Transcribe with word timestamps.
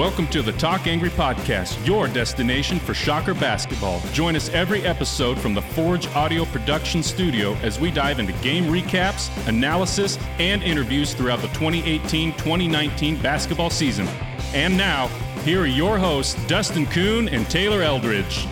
Welcome 0.00 0.28
to 0.28 0.40
the 0.40 0.52
Talk 0.52 0.86
Angry 0.86 1.10
Podcast, 1.10 1.86
your 1.86 2.08
destination 2.08 2.78
for 2.78 2.94
Shocker 2.94 3.34
basketball. 3.34 4.00
Join 4.14 4.34
us 4.34 4.48
every 4.48 4.80
episode 4.80 5.38
from 5.38 5.52
the 5.52 5.60
Forge 5.60 6.06
Audio 6.14 6.46
Production 6.46 7.02
Studio 7.02 7.52
as 7.56 7.78
we 7.78 7.90
dive 7.90 8.18
into 8.18 8.32
game 8.40 8.64
recaps, 8.64 9.28
analysis, 9.46 10.18
and 10.38 10.62
interviews 10.62 11.12
throughout 11.12 11.40
the 11.40 11.48
2018 11.48 12.32
2019 12.32 13.20
basketball 13.20 13.68
season. 13.68 14.08
And 14.54 14.74
now, 14.74 15.08
here 15.44 15.60
are 15.60 15.66
your 15.66 15.98
hosts, 15.98 16.34
Dustin 16.46 16.86
Kuhn 16.86 17.28
and 17.28 17.46
Taylor 17.50 17.82
Eldridge. 17.82 18.46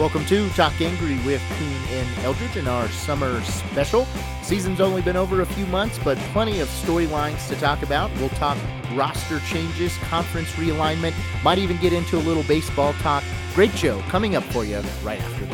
Welcome 0.00 0.24
to 0.28 0.48
Talk 0.50 0.80
Angry 0.80 1.18
with 1.26 1.42
Kuhn 1.58 1.76
and 1.90 2.24
Eldridge 2.24 2.56
in 2.56 2.66
our 2.66 2.88
summer 2.88 3.38
special. 3.42 4.06
Season's 4.40 4.80
only 4.80 5.02
been 5.02 5.14
over 5.14 5.42
a 5.42 5.44
few 5.46 5.66
months, 5.66 5.98
but 6.02 6.16
plenty 6.32 6.60
of 6.60 6.68
storylines 6.68 7.46
to 7.48 7.56
talk 7.56 7.82
about. 7.82 8.10
We'll 8.16 8.30
talk 8.30 8.56
roster 8.94 9.40
changes, 9.40 9.94
conference 9.98 10.48
realignment, 10.52 11.12
might 11.44 11.58
even 11.58 11.76
get 11.76 11.92
into 11.92 12.16
a 12.16 12.22
little 12.24 12.44
baseball 12.44 12.94
talk. 12.94 13.22
Great 13.54 13.72
show 13.72 14.00
coming 14.08 14.36
up 14.36 14.44
for 14.44 14.64
you 14.64 14.80
right 15.04 15.20
after 15.20 15.44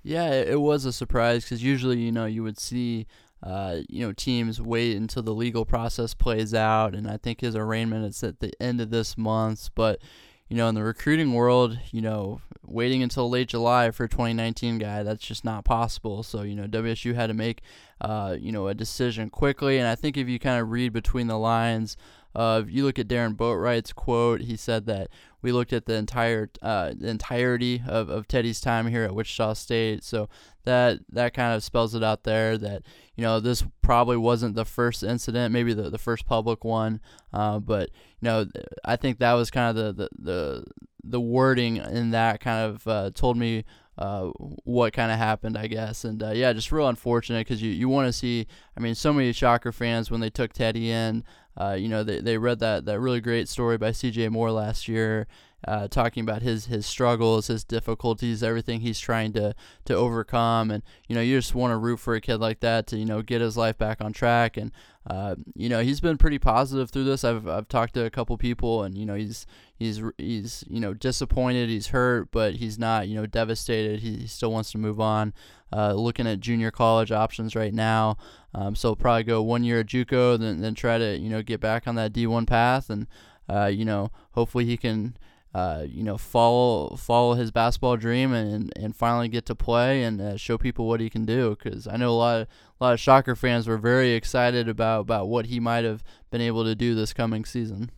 Yeah, 0.02 0.30
it 0.30 0.60
was 0.60 0.84
a 0.84 0.92
surprise 0.92 1.44
because 1.44 1.62
usually, 1.62 1.98
you 1.98 2.12
know, 2.12 2.24
you 2.24 2.42
would 2.42 2.58
see, 2.58 3.06
uh, 3.42 3.78
you 3.88 4.04
know, 4.04 4.12
teams 4.12 4.60
wait 4.60 4.96
until 4.96 5.22
the 5.22 5.34
legal 5.34 5.64
process 5.64 6.14
plays 6.14 6.54
out, 6.54 6.94
and 6.94 7.08
I 7.08 7.16
think 7.16 7.40
his 7.40 7.54
arraignment 7.54 8.04
is 8.04 8.22
at 8.22 8.40
the 8.40 8.52
end 8.60 8.80
of 8.80 8.90
this 8.90 9.16
month. 9.16 9.70
But, 9.74 10.00
you 10.48 10.56
know, 10.56 10.68
in 10.68 10.74
the 10.74 10.82
recruiting 10.82 11.32
world, 11.32 11.78
you 11.92 12.00
know, 12.00 12.40
waiting 12.64 13.02
until 13.02 13.30
late 13.30 13.48
July 13.48 13.90
for 13.92 14.04
a 14.04 14.08
2019 14.08 14.78
guy, 14.78 15.02
that's 15.02 15.24
just 15.24 15.44
not 15.44 15.64
possible. 15.64 16.22
So, 16.22 16.42
you 16.42 16.56
know, 16.56 16.66
WSU 16.66 17.14
had 17.14 17.28
to 17.28 17.34
make, 17.34 17.62
uh, 18.00 18.36
you 18.38 18.50
know, 18.50 18.66
a 18.66 18.74
decision 18.74 19.30
quickly, 19.30 19.78
and 19.78 19.86
I 19.86 19.94
think 19.94 20.16
if 20.16 20.28
you 20.28 20.38
kind 20.38 20.60
of 20.60 20.70
read 20.70 20.92
between 20.92 21.28
the 21.28 21.38
lines. 21.38 21.96
Uh, 22.34 22.62
you 22.68 22.84
look 22.84 22.98
at 22.98 23.08
Darron 23.08 23.36
Boatright's 23.36 23.92
quote. 23.92 24.42
He 24.42 24.54
said 24.54 24.86
that 24.86 25.08
we 25.42 25.52
looked 25.52 25.72
at 25.72 25.86
the 25.86 25.94
entire 25.94 26.50
uh, 26.62 26.92
the 26.96 27.08
entirety 27.08 27.82
of, 27.86 28.08
of 28.08 28.28
Teddy's 28.28 28.60
time 28.60 28.86
here 28.88 29.04
at 29.04 29.14
Wichita 29.14 29.54
State. 29.54 30.02
So 30.04 30.28
that 30.64 31.00
that 31.10 31.34
kind 31.34 31.54
of 31.54 31.62
spells 31.62 31.94
it 31.94 32.02
out 32.02 32.24
there 32.24 32.58
that 32.58 32.82
you 33.16 33.22
know 33.22 33.40
this 33.40 33.64
probably 33.82 34.16
wasn't 34.16 34.54
the 34.54 34.64
first 34.64 35.02
incident, 35.02 35.52
maybe 35.52 35.74
the, 35.74 35.90
the 35.90 35.98
first 35.98 36.26
public 36.26 36.64
one, 36.64 37.00
uh, 37.32 37.58
but 37.58 37.90
you 38.20 38.26
know 38.26 38.46
I 38.84 38.96
think 38.96 39.18
that 39.18 39.34
was 39.34 39.50
kind 39.50 39.76
of 39.76 39.96
the 39.96 40.04
the 40.04 40.08
the, 40.18 40.64
the 41.04 41.20
wording 41.20 41.76
in 41.76 42.10
that 42.10 42.40
kind 42.40 42.70
of 42.70 42.86
uh, 42.86 43.10
told 43.14 43.36
me 43.36 43.64
uh, 43.98 44.26
what 44.64 44.92
kind 44.92 45.10
of 45.10 45.18
happened, 45.18 45.58
I 45.58 45.66
guess. 45.66 46.04
And 46.04 46.22
uh, 46.22 46.30
yeah, 46.30 46.52
just 46.52 46.70
real 46.70 46.88
unfortunate 46.88 47.40
because 47.40 47.60
you, 47.60 47.72
you 47.72 47.88
want 47.88 48.06
to 48.06 48.12
see, 48.12 48.46
I 48.76 48.80
mean, 48.80 48.94
so 48.94 49.12
many 49.12 49.32
Shocker 49.32 49.72
fans 49.72 50.08
when 50.08 50.20
they 50.20 50.30
took 50.30 50.52
Teddy 50.52 50.90
in, 50.90 51.24
uh, 51.60 51.76
you 51.78 51.88
know, 51.88 52.04
they, 52.04 52.20
they 52.20 52.38
read 52.38 52.60
that, 52.60 52.84
that 52.84 53.00
really 53.00 53.20
great 53.20 53.48
story 53.48 53.76
by 53.76 53.90
CJ 53.90 54.30
Moore 54.30 54.52
last 54.52 54.88
year. 54.88 55.26
Uh, 55.66 55.88
talking 55.88 56.22
about 56.22 56.40
his 56.40 56.66
his 56.66 56.86
struggles, 56.86 57.48
his 57.48 57.64
difficulties, 57.64 58.44
everything 58.44 58.80
he's 58.80 59.00
trying 59.00 59.32
to 59.32 59.54
to 59.84 59.92
overcome, 59.92 60.70
and 60.70 60.84
you 61.08 61.16
know 61.16 61.20
you 61.20 61.36
just 61.36 61.52
want 61.52 61.72
to 61.72 61.76
root 61.76 61.98
for 61.98 62.14
a 62.14 62.20
kid 62.20 62.36
like 62.36 62.60
that 62.60 62.86
to 62.86 62.96
you 62.96 63.04
know 63.04 63.22
get 63.22 63.40
his 63.40 63.56
life 63.56 63.76
back 63.76 64.00
on 64.00 64.12
track, 64.12 64.56
and 64.56 64.70
uh, 65.08 65.34
you 65.56 65.68
know 65.68 65.80
he's 65.80 66.00
been 66.00 66.16
pretty 66.16 66.38
positive 66.38 66.90
through 66.90 67.04
this. 67.04 67.24
I've 67.24 67.48
I've 67.48 67.66
talked 67.66 67.94
to 67.94 68.04
a 68.04 68.10
couple 68.10 68.36
people, 68.36 68.84
and 68.84 68.96
you 68.96 69.04
know 69.04 69.14
he's 69.14 69.46
he's 69.74 70.00
he's 70.16 70.62
you 70.68 70.78
know 70.78 70.94
disappointed, 70.94 71.68
he's 71.68 71.88
hurt, 71.88 72.30
but 72.30 72.54
he's 72.54 72.78
not 72.78 73.08
you 73.08 73.16
know 73.16 73.26
devastated. 73.26 73.98
He, 73.98 74.16
he 74.16 74.26
still 74.28 74.52
wants 74.52 74.70
to 74.72 74.78
move 74.78 75.00
on. 75.00 75.34
Uh, 75.72 75.92
looking 75.92 76.26
at 76.26 76.40
junior 76.40 76.70
college 76.70 77.10
options 77.10 77.56
right 77.56 77.74
now, 77.74 78.16
um, 78.54 78.74
so 78.74 78.94
probably 78.94 79.24
go 79.24 79.42
one 79.42 79.64
year 79.64 79.80
at 79.80 79.86
JUCO, 79.86 80.38
then 80.38 80.60
then 80.60 80.74
try 80.74 80.98
to 80.98 81.18
you 81.18 81.28
know 81.28 81.42
get 81.42 81.60
back 81.60 81.88
on 81.88 81.94
that 81.96 82.12
D1 82.12 82.46
path, 82.46 82.90
and 82.90 83.06
uh, 83.48 83.66
you 83.66 83.84
know 83.84 84.10
hopefully 84.32 84.64
he 84.64 84.76
can 84.76 85.16
uh, 85.54 85.84
you 85.88 86.02
know, 86.02 86.18
follow 86.18 86.96
follow 86.96 87.34
his 87.34 87.50
basketball 87.50 87.96
dream 87.96 88.32
and, 88.32 88.72
and 88.76 88.94
finally 88.94 89.28
get 89.28 89.46
to 89.46 89.54
play 89.54 90.02
and 90.02 90.20
uh, 90.20 90.36
show 90.36 90.58
people 90.58 90.86
what 90.86 91.00
he 91.00 91.08
can 91.08 91.24
do. 91.24 91.56
Because 91.56 91.86
I 91.86 91.96
know 91.96 92.10
a 92.10 92.12
lot 92.12 92.40
of 92.42 92.48
a 92.80 92.84
lot 92.84 92.92
of 92.92 93.00
Shocker 93.00 93.34
fans 93.34 93.66
were 93.66 93.78
very 93.78 94.12
excited 94.12 94.68
about 94.68 95.00
about 95.00 95.28
what 95.28 95.46
he 95.46 95.58
might 95.58 95.84
have 95.84 96.04
been 96.30 96.40
able 96.40 96.64
to 96.64 96.74
do 96.74 96.94
this 96.94 97.12
coming 97.12 97.44
season. 97.44 97.90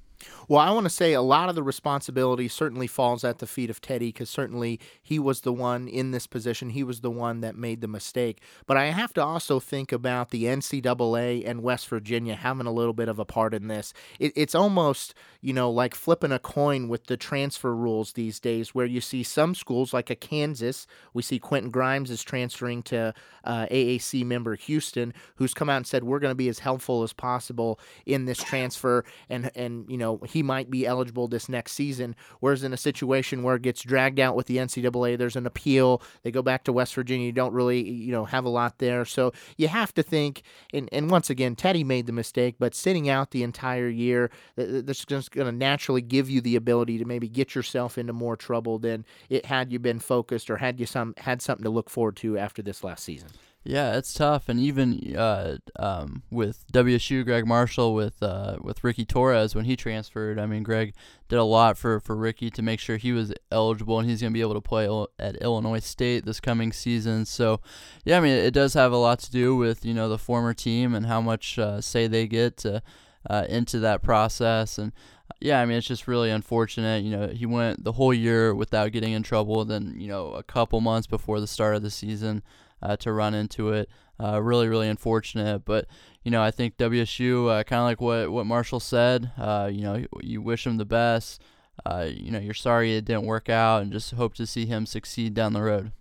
Well, 0.50 0.59
I 0.59 0.72
want 0.72 0.83
to 0.83 0.91
say 0.91 1.12
a 1.12 1.22
lot 1.22 1.49
of 1.49 1.55
the 1.55 1.62
responsibility 1.62 2.49
certainly 2.49 2.88
falls 2.88 3.22
at 3.22 3.38
the 3.38 3.47
feet 3.47 3.71
of 3.71 3.81
Teddy 3.81 4.09
because 4.09 4.28
certainly 4.28 4.81
he 5.00 5.17
was 5.17 5.43
the 5.43 5.52
one 5.52 5.87
in 5.87 6.11
this 6.11 6.26
position. 6.26 6.70
He 6.70 6.82
was 6.82 7.02
the 7.02 7.11
one 7.11 7.41
that 7.43 7.55
made 7.55 7.81
the 7.81 7.87
mistake. 7.87 8.43
But 8.67 8.76
I 8.76 8.87
have 8.87 9.12
to 9.12 9.23
also 9.23 9.61
think 9.61 9.93
about 9.93 10.31
the 10.31 10.47
NCAA 10.47 11.49
and 11.49 11.62
West 11.62 11.87
Virginia 11.87 12.35
having 12.35 12.67
a 12.67 12.73
little 12.73 12.93
bit 12.93 13.08
of 13.08 13.20
a 13.20 13.25
part 13.25 13.55
in 13.55 13.69
this. 13.69 13.94
It, 14.19 14.32
it's 14.35 14.56
almost, 14.56 15.14
you 15.41 15.52
know, 15.52 15.70
like 15.70 15.94
flipping 15.94 16.32
a 16.32 16.41
coin 16.41 16.88
with 16.88 17.06
the 17.06 17.17
transfer 17.17 17.73
rules 17.73 18.14
these 18.14 18.41
days, 18.41 18.75
where 18.75 18.87
you 18.87 19.00
see 19.00 19.23
some 19.23 19.55
schools 19.55 19.94
like 19.94 20.11
a 20.11 20.17
Kansas, 20.17 20.88
we 21.14 21.23
see 21.23 21.38
Quentin 21.38 21.70
Grimes 21.70 22.11
is 22.11 22.25
transferring 22.25 22.82
to 22.82 23.14
uh, 23.44 23.67
AAC 23.67 24.25
member 24.25 24.56
Houston, 24.56 25.14
who's 25.37 25.55
come 25.55 25.70
out 25.70 25.76
and 25.76 25.87
said, 25.87 26.02
we're 26.02 26.19
going 26.19 26.32
to 26.32 26.35
be 26.35 26.49
as 26.49 26.58
helpful 26.58 27.05
as 27.05 27.12
possible 27.12 27.79
in 28.05 28.25
this 28.25 28.43
transfer. 28.43 29.05
And, 29.29 29.52
and 29.55 29.88
you 29.88 29.97
know, 29.97 30.11
know, 30.11 30.19
he 30.40 30.42
might 30.42 30.70
be 30.70 30.87
eligible 30.87 31.28
this 31.28 31.50
next 31.50 31.72
season. 31.72 32.16
Whereas 32.38 32.64
in 32.64 32.72
a 32.72 32.78
situation 32.78 33.42
where 33.42 33.56
it 33.56 33.62
gets 33.62 33.82
dragged 33.82 34.19
out 34.19 34.34
with 34.34 34.46
the 34.46 34.56
NCAA, 34.56 35.19
there's 35.19 35.37
an 35.37 35.44
appeal. 35.44 36.00
They 36.22 36.31
go 36.31 36.40
back 36.40 36.64
to 36.64 36.72
West 36.72 36.94
Virginia. 36.94 37.26
You 37.26 37.32
don't 37.32 37.52
really, 37.52 37.87
you 37.87 38.10
know, 38.10 38.25
have 38.25 38.46
a 38.46 38.48
lot 38.48 38.78
there. 38.78 39.04
So 39.04 39.34
you 39.58 39.69
have 39.69 39.92
to 39.92 40.02
think. 40.02 40.40
And, 40.72 40.88
and 40.92 41.10
once 41.10 41.28
again, 41.28 41.56
Teddy 41.56 41.84
made 41.84 42.06
the 42.06 42.14
mistake, 42.14 42.54
but 42.58 42.75
sitting 42.75 43.06
out 43.06 43.32
the 43.32 43.42
entire 43.42 43.90
year, 43.90 44.31
that's 44.56 45.04
just 45.04 45.31
going 45.31 45.46
to 45.46 45.52
naturally 45.52 46.00
give 46.00 46.31
you 46.31 46.40
the 46.40 46.56
ability 46.56 46.96
to 46.96 47.04
maybe 47.04 47.28
get 47.28 47.54
yourself 47.54 47.98
into 47.98 48.14
more 48.14 48.34
trouble 48.34 48.78
than 48.78 49.04
it 49.28 49.44
had 49.44 49.70
you 49.70 49.78
been 49.78 50.00
focused 50.00 50.48
or 50.48 50.56
had 50.56 50.81
you 50.81 50.87
some 50.87 51.12
had 51.19 51.42
something 51.42 51.64
to 51.64 51.70
look 51.70 51.90
forward 51.90 52.16
to 52.16 52.38
after 52.38 52.62
this 52.62 52.82
last 52.82 53.04
season. 53.04 53.28
Yeah, 53.62 53.99
it's 53.99 54.15
tough, 54.15 54.49
and 54.49 54.59
even 54.59 55.15
uh, 55.15 55.59
um, 55.79 56.23
with 56.31 56.65
WSU, 56.73 57.27
Gregg 57.27 57.47
Marshall, 57.47 57.93
with 57.93 58.23
uh, 58.23 58.57
with 58.62 58.83
Ricky 58.83 59.05
Torres 59.05 59.55
when 59.55 59.67
he 59.67 59.77
transferred. 59.77 60.39
I 60.39 60.47
mean, 60.47 60.62
Gregg 60.62 60.95
did 61.29 61.39
a 61.39 61.45
lot 61.45 61.77
for, 61.77 62.01
for 62.01 62.17
Ricky 62.17 62.49
to 62.53 62.62
make 62.62 62.81
sure 62.81 62.97
he 62.97 63.12
was 63.12 63.35
eligible, 63.53 63.99
and 63.99 64.09
he's 64.09 64.23
going 64.23 64.33
to 64.33 64.35
be 64.35 64.41
able 64.41 64.55
to 64.55 64.62
play 64.62 64.89
at 65.19 65.37
Illinois 65.43 65.81
State 65.81 66.25
this 66.25 66.41
coming 66.41 66.73
season. 66.73 67.27
So, 67.27 67.61
yeah, 68.03 68.17
I 68.17 68.21
mean, 68.21 68.33
it 68.33 68.55
does 68.55 68.73
have 68.73 68.93
a 68.93 68.97
lot 68.97 69.19
to 69.21 69.31
do 69.31 69.55
with 69.55 69.85
you 69.85 69.93
know 69.93 70.09
the 70.09 70.17
former 70.17 70.55
team 70.55 70.95
and 70.95 71.05
how 71.05 71.21
much 71.21 71.59
uh, 71.59 71.83
say 71.83 72.07
they 72.07 72.27
get 72.27 72.57
to, 72.59 72.83
uh, 73.29 73.45
into 73.47 73.79
that 73.81 74.03
process, 74.03 74.79
and 74.79 74.93
yeah, 75.39 75.61
I 75.61 75.67
mean, 75.67 75.77
it's 75.77 75.87
just 75.87 76.09
really 76.09 76.31
unfortunate. 76.31 77.05
You 77.05 77.17
know, 77.17 77.29
he 77.29 77.45
went 77.45 77.85
the 77.85 77.93
whole 77.93 78.15
year 78.15 78.55
without 78.55 78.93
getting 78.93 79.12
in 79.12 79.23
trouble. 79.23 79.65
Then, 79.67 79.97
you 79.99 80.09
know, 80.09 80.33
a 80.33 80.43
couple 80.43 80.81
months 80.81 81.07
before 81.07 81.41
the 81.41 81.47
start 81.47 81.77
of 81.77 81.83
the 81.83 81.91
season, 81.91 82.43
uh, 82.82 82.97
to 82.99 83.12
run 83.12 83.35
into 83.35 83.71
it. 83.71 83.88
Uh, 84.23 84.41
really, 84.43 84.69
really 84.69 84.88
unfortunate. 84.88 85.65
But 85.65 85.87
you 86.25 86.31
know, 86.31 86.43
I 86.43 86.50
think 86.50 86.77
WSU, 86.77 87.50
uh, 87.50 87.65
kind 87.65 87.81
of 87.81 87.87
like 87.87 88.00
what 88.00 88.31
what 88.31 88.47
Marshall 88.47 88.81
said. 88.81 89.32
Uh, 89.38 89.71
you 89.73 89.82
know, 89.82 90.05
you 90.21 90.43
wish 90.43 90.67
him 90.67 90.77
the 90.77 90.85
best. 90.85 91.41
Uh, 91.87 92.09
you 92.11 92.31
know, 92.31 92.38
you're 92.38 92.53
sorry 92.53 92.97
it 92.97 93.06
didn't 93.06 93.25
work 93.25 93.49
out, 93.49 93.82
and 93.82 93.93
just 93.93 94.11
hope 94.12 94.35
to 94.35 94.47
see 94.47 94.67
him 94.67 94.85
succeed 94.85 95.32
down 95.35 95.53
the 95.53 95.62
road. 95.62 95.93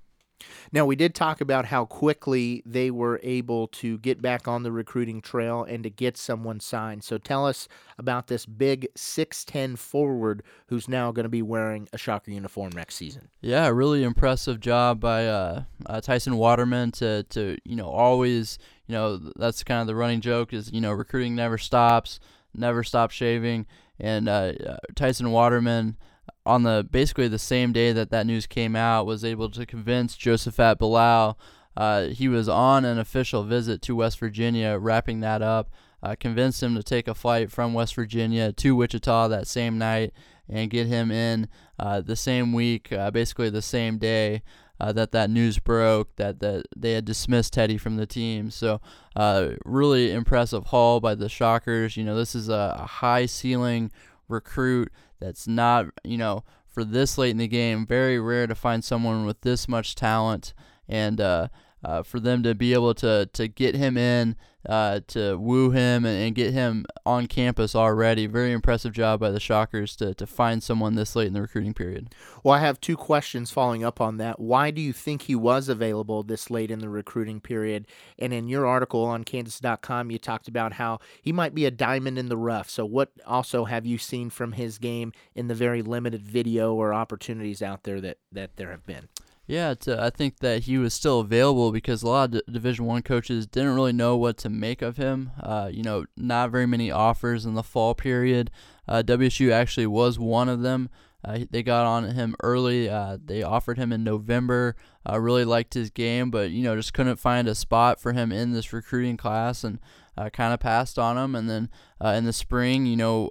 Now, 0.71 0.86
we 0.86 0.95
did 0.95 1.15
talk 1.15 1.41
about 1.41 1.65
how 1.65 1.86
quickly 1.86 2.63
they 2.65 2.91
were 2.91 3.19
able 3.24 3.68
to 3.68 3.97
get 4.00 4.21
back 4.21 4.47
on 4.47 4.63
the 4.63 4.71
recruiting 4.71 5.21
trail 5.21 5.63
and 5.63 5.83
to 5.83 5.89
get 5.89 6.18
someone 6.18 6.59
signed. 6.59 7.03
So 7.03 7.18
tell 7.18 7.45
us 7.45 7.68
about 7.97 8.27
this 8.27 8.45
big 8.45 8.88
6'10 8.95 9.77
forward 9.77 10.44
who's 10.68 10.88
now 10.88 11.12
going 11.12 11.24
to 11.24 11.30
be 11.30 11.41
wearing 11.41 11.88
a 11.94 11.97
Shocker 11.97 12.31
uniform 12.31 12.71
next 12.74 12.95
season. 12.95 13.30
Yeah, 13.41 13.68
really 13.69 14.03
impressive 14.03 14.59
job 14.59 15.00
by 15.00 15.27
uh, 15.27 15.63
uh, 15.86 16.01
Tyson 16.01 16.38
Waterman 16.38 16.91
to, 16.94 17.24
to, 17.24 17.57
you 17.65 17.75
know, 17.75 17.89
always, 17.89 18.59
you 18.88 18.94
know, 18.94 19.18
that's 19.18 19.63
kind 19.63 19.81
of 19.81 19.88
the 19.88 19.95
running 19.95 20.21
joke 20.21 20.53
is, 20.53 20.71
you 20.71 20.81
know, 20.81 20.91
recruiting 20.91 21.36
never 21.36 21.57
stops, 21.57 22.19
never 22.53 22.83
stop 22.83 23.12
shaving. 23.12 23.65
And 24.00 24.30
uh, 24.30 24.53
uh 24.65 24.77
Tyson 24.95 25.31
Waterman, 25.31 25.97
on 26.46 26.64
the 26.64 26.88
basically 26.90 27.28
the 27.28 27.40
same 27.40 27.72
day 27.72 27.92
that 27.92 28.10
that 28.12 28.26
news 28.26 28.48
came 28.48 28.76
out, 28.76 29.06
was 29.06 29.24
able 29.24 29.50
to 29.52 29.66
convince 29.66 30.18
Josaphat 30.18 30.78
Bilau. 30.78 31.36
Uh, 31.78 32.08
he 32.08 32.28
was 32.28 32.50
on 32.50 32.84
an 32.86 33.00
official 33.00 33.44
visit 33.44 33.81
to 33.84 33.96
West 33.96 34.20
Virginia, 34.20 34.78
wrapping 34.78 35.20
that 35.22 35.42
up. 35.42 35.70
Uh, 36.02 36.16
convinced 36.18 36.64
him 36.64 36.76
to 36.76 36.84
take 36.84 37.08
a 37.08 37.14
flight 37.14 37.52
from 37.52 37.74
West 37.74 37.94
Virginia 37.96 38.54
to 38.54 38.76
Wichita 38.76 39.28
that 39.28 39.48
same 39.48 39.78
night 39.78 40.14
and 40.48 40.70
get 40.70 40.88
him 40.88 41.12
in 41.12 41.48
uh, 41.78 42.02
the 42.02 42.16
same 42.16 42.54
week, 42.54 42.92
uh, 42.92 43.12
basically 43.12 43.50
the 43.50 43.62
same 43.62 43.98
day. 43.98 44.42
Uh, 44.82 44.94
that 44.94 45.12
that 45.12 45.30
news 45.30 45.60
broke 45.60 46.16
that, 46.16 46.40
that 46.40 46.64
they 46.74 46.94
had 46.94 47.04
dismissed 47.04 47.52
Teddy 47.52 47.78
from 47.78 47.98
the 47.98 48.06
team. 48.06 48.50
So 48.50 48.80
uh, 49.14 49.50
really 49.66 50.10
impressive 50.14 50.68
haul 50.68 51.02
by 51.02 51.16
the 51.16 51.28
Shockers. 51.28 51.98
You 51.98 52.06
know 52.06 52.16
this 52.16 52.34
is 52.34 52.48
a, 52.48 52.78
a 52.80 52.86
high 52.86 53.25
ceiling 53.25 53.92
recruit 54.30 54.92
that's 55.20 55.48
not, 55.48 55.88
you 56.04 56.18
know, 56.18 56.44
for 56.68 56.84
this 56.84 57.18
late 57.18 57.31
in 57.31 57.38
the 57.38 57.48
game, 57.48 57.86
very 57.86 58.20
rare 58.20 58.48
to 58.48 58.56
find 58.56 58.84
someone 58.84 59.26
with 59.26 59.42
this 59.42 59.68
much 59.68 59.96
talent. 59.96 60.54
And 60.88 61.20
uh, 61.20 61.50
uh, 61.84 62.04
for 62.04 62.20
them 62.20 62.44
to 62.44 62.54
be 62.54 62.74
able 62.74 62.94
to 62.94 63.30
to 63.34 63.48
get 63.48 63.76
him 63.76 63.98
in, 63.98 64.36
uh, 64.68 65.00
to 65.08 65.38
woo 65.38 65.72
him 65.72 66.06
and, 66.06 66.22
and, 66.22 66.36
get 66.36 66.52
him 66.52 66.86
on 67.06 67.26
campus 67.28 67.76
already. 67.76 68.28
Very 68.28 68.52
impressive 68.52 68.92
job 68.92 69.20
by 69.20 69.31
the 69.31 69.40
Shockers 69.40 69.96
to 69.98 70.14
to 70.14 70.28
find 70.28 70.62
someone 70.62 70.96
this 70.96 71.16
late 71.16 71.28
in 71.28 71.34
the 71.34 71.42
recruiting 71.42 71.74
period. 71.74 72.14
Well, 72.44 72.54
I 72.54 72.60
have 72.60 72.81
two 72.81 72.98
questions 72.98 73.52
following 73.52 73.84
up 73.84 74.02
on 74.02 74.18
that. 74.18 74.40
Why 74.40 74.72
do 74.72 74.81
you 74.81 74.92
think 74.92 75.24
he 75.24 75.36
was 75.36 75.70
available 75.70 76.24
this 76.24 76.50
late 76.50 76.72
in 76.72 76.80
the 76.80 76.90
recruiting 76.90 77.40
period? 77.40 77.88
And 78.18 78.34
in 78.34 78.50
your 78.50 78.66
article 78.66 79.04
on 79.06 79.24
Kansas.com, 79.24 80.12
you 80.12 80.20
talked 80.20 80.50
about 80.50 80.74
how 80.74 81.00
he 81.22 81.32
might 81.32 81.56
be 81.56 81.66
a 81.66 81.72
diamond 81.72 82.20
in 82.20 82.28
the 82.28 82.38
rough. 82.38 82.70
So, 82.70 82.86
what 82.86 83.12
also 83.25 83.66
have 83.66 83.86
you 83.86 83.98
seen 83.98 84.30
from 84.30 84.54
his 84.54 84.78
game 84.78 85.14
in 85.34 85.48
the 85.48 85.56
very 85.56 85.82
limited 85.82 86.28
video 86.28 86.74
or 86.74 86.94
opportunities 86.94 87.62
out 87.62 87.84
there 87.84 88.02
that 88.02 88.18
that 88.34 88.58
there 88.58 88.72
have 88.72 88.86
been? 88.86 89.08
Yeah, 89.50 89.74
to, 89.74 90.00
I 90.00 90.12
think 90.12 90.42
that 90.42 90.66
he 90.66 90.78
was 90.78 90.94
still 90.94 91.22
available 91.22 91.72
because 91.72 92.04
a 92.04 92.07
lot 92.07 92.25
of 92.25 92.46
D- 92.46 92.54
Division 92.54 92.86
One 92.86 93.01
coaches 93.01 93.48
didn't 93.48 93.74
really 93.74 93.92
know 93.92 94.16
what 94.16 94.38
to 94.38 94.50
make 94.50 94.84
of 94.84 94.98
him. 94.98 95.31
Uh, 95.42 95.72
you 95.74 95.81
know, 95.81 96.06
not 96.16 96.51
very 96.51 96.68
many 96.68 96.92
offers 96.92 97.48
in 97.48 97.56
the 97.56 97.63
fall 97.63 97.96
period. 97.96 98.51
Uh, 98.88 99.01
WSU 99.04 99.51
actually 99.51 99.88
was 99.88 100.19
one 100.19 100.50
of 100.50 100.62
them. 100.62 100.92
Uh, 101.25 101.40
they 101.50 101.63
got 101.63 101.88
on 101.88 102.12
him 102.12 102.36
early. 102.44 102.88
Uh, 102.90 103.18
they 103.25 103.42
offered 103.42 103.80
him 103.80 103.92
in 103.92 104.04
November. 104.04 104.75
Really 105.12 105.46
liked 105.46 105.74
his 105.74 105.90
game, 105.90 106.30
but 106.30 106.51
you 106.51 106.62
know 106.62 106.75
just 106.75 106.94
couldn't 106.94 107.16
find 107.16 107.48
a 107.48 107.56
spot 107.56 108.00
for 108.00 108.13
him 108.13 108.31
in 108.31 108.51
this 108.51 108.72
recruiting 108.72 109.18
class, 109.18 109.63
and 109.63 109.80
uh, 110.16 110.30
kind 110.30 110.54
of 110.54 110.60
passed 110.60 111.00
on 111.00 111.18
him. 111.18 111.34
And 111.34 111.50
then 111.50 111.72
uh, 112.00 112.10
in 112.10 112.25
the 112.25 112.34
spring, 112.34 112.86
you 112.86 112.96
know, 112.96 113.30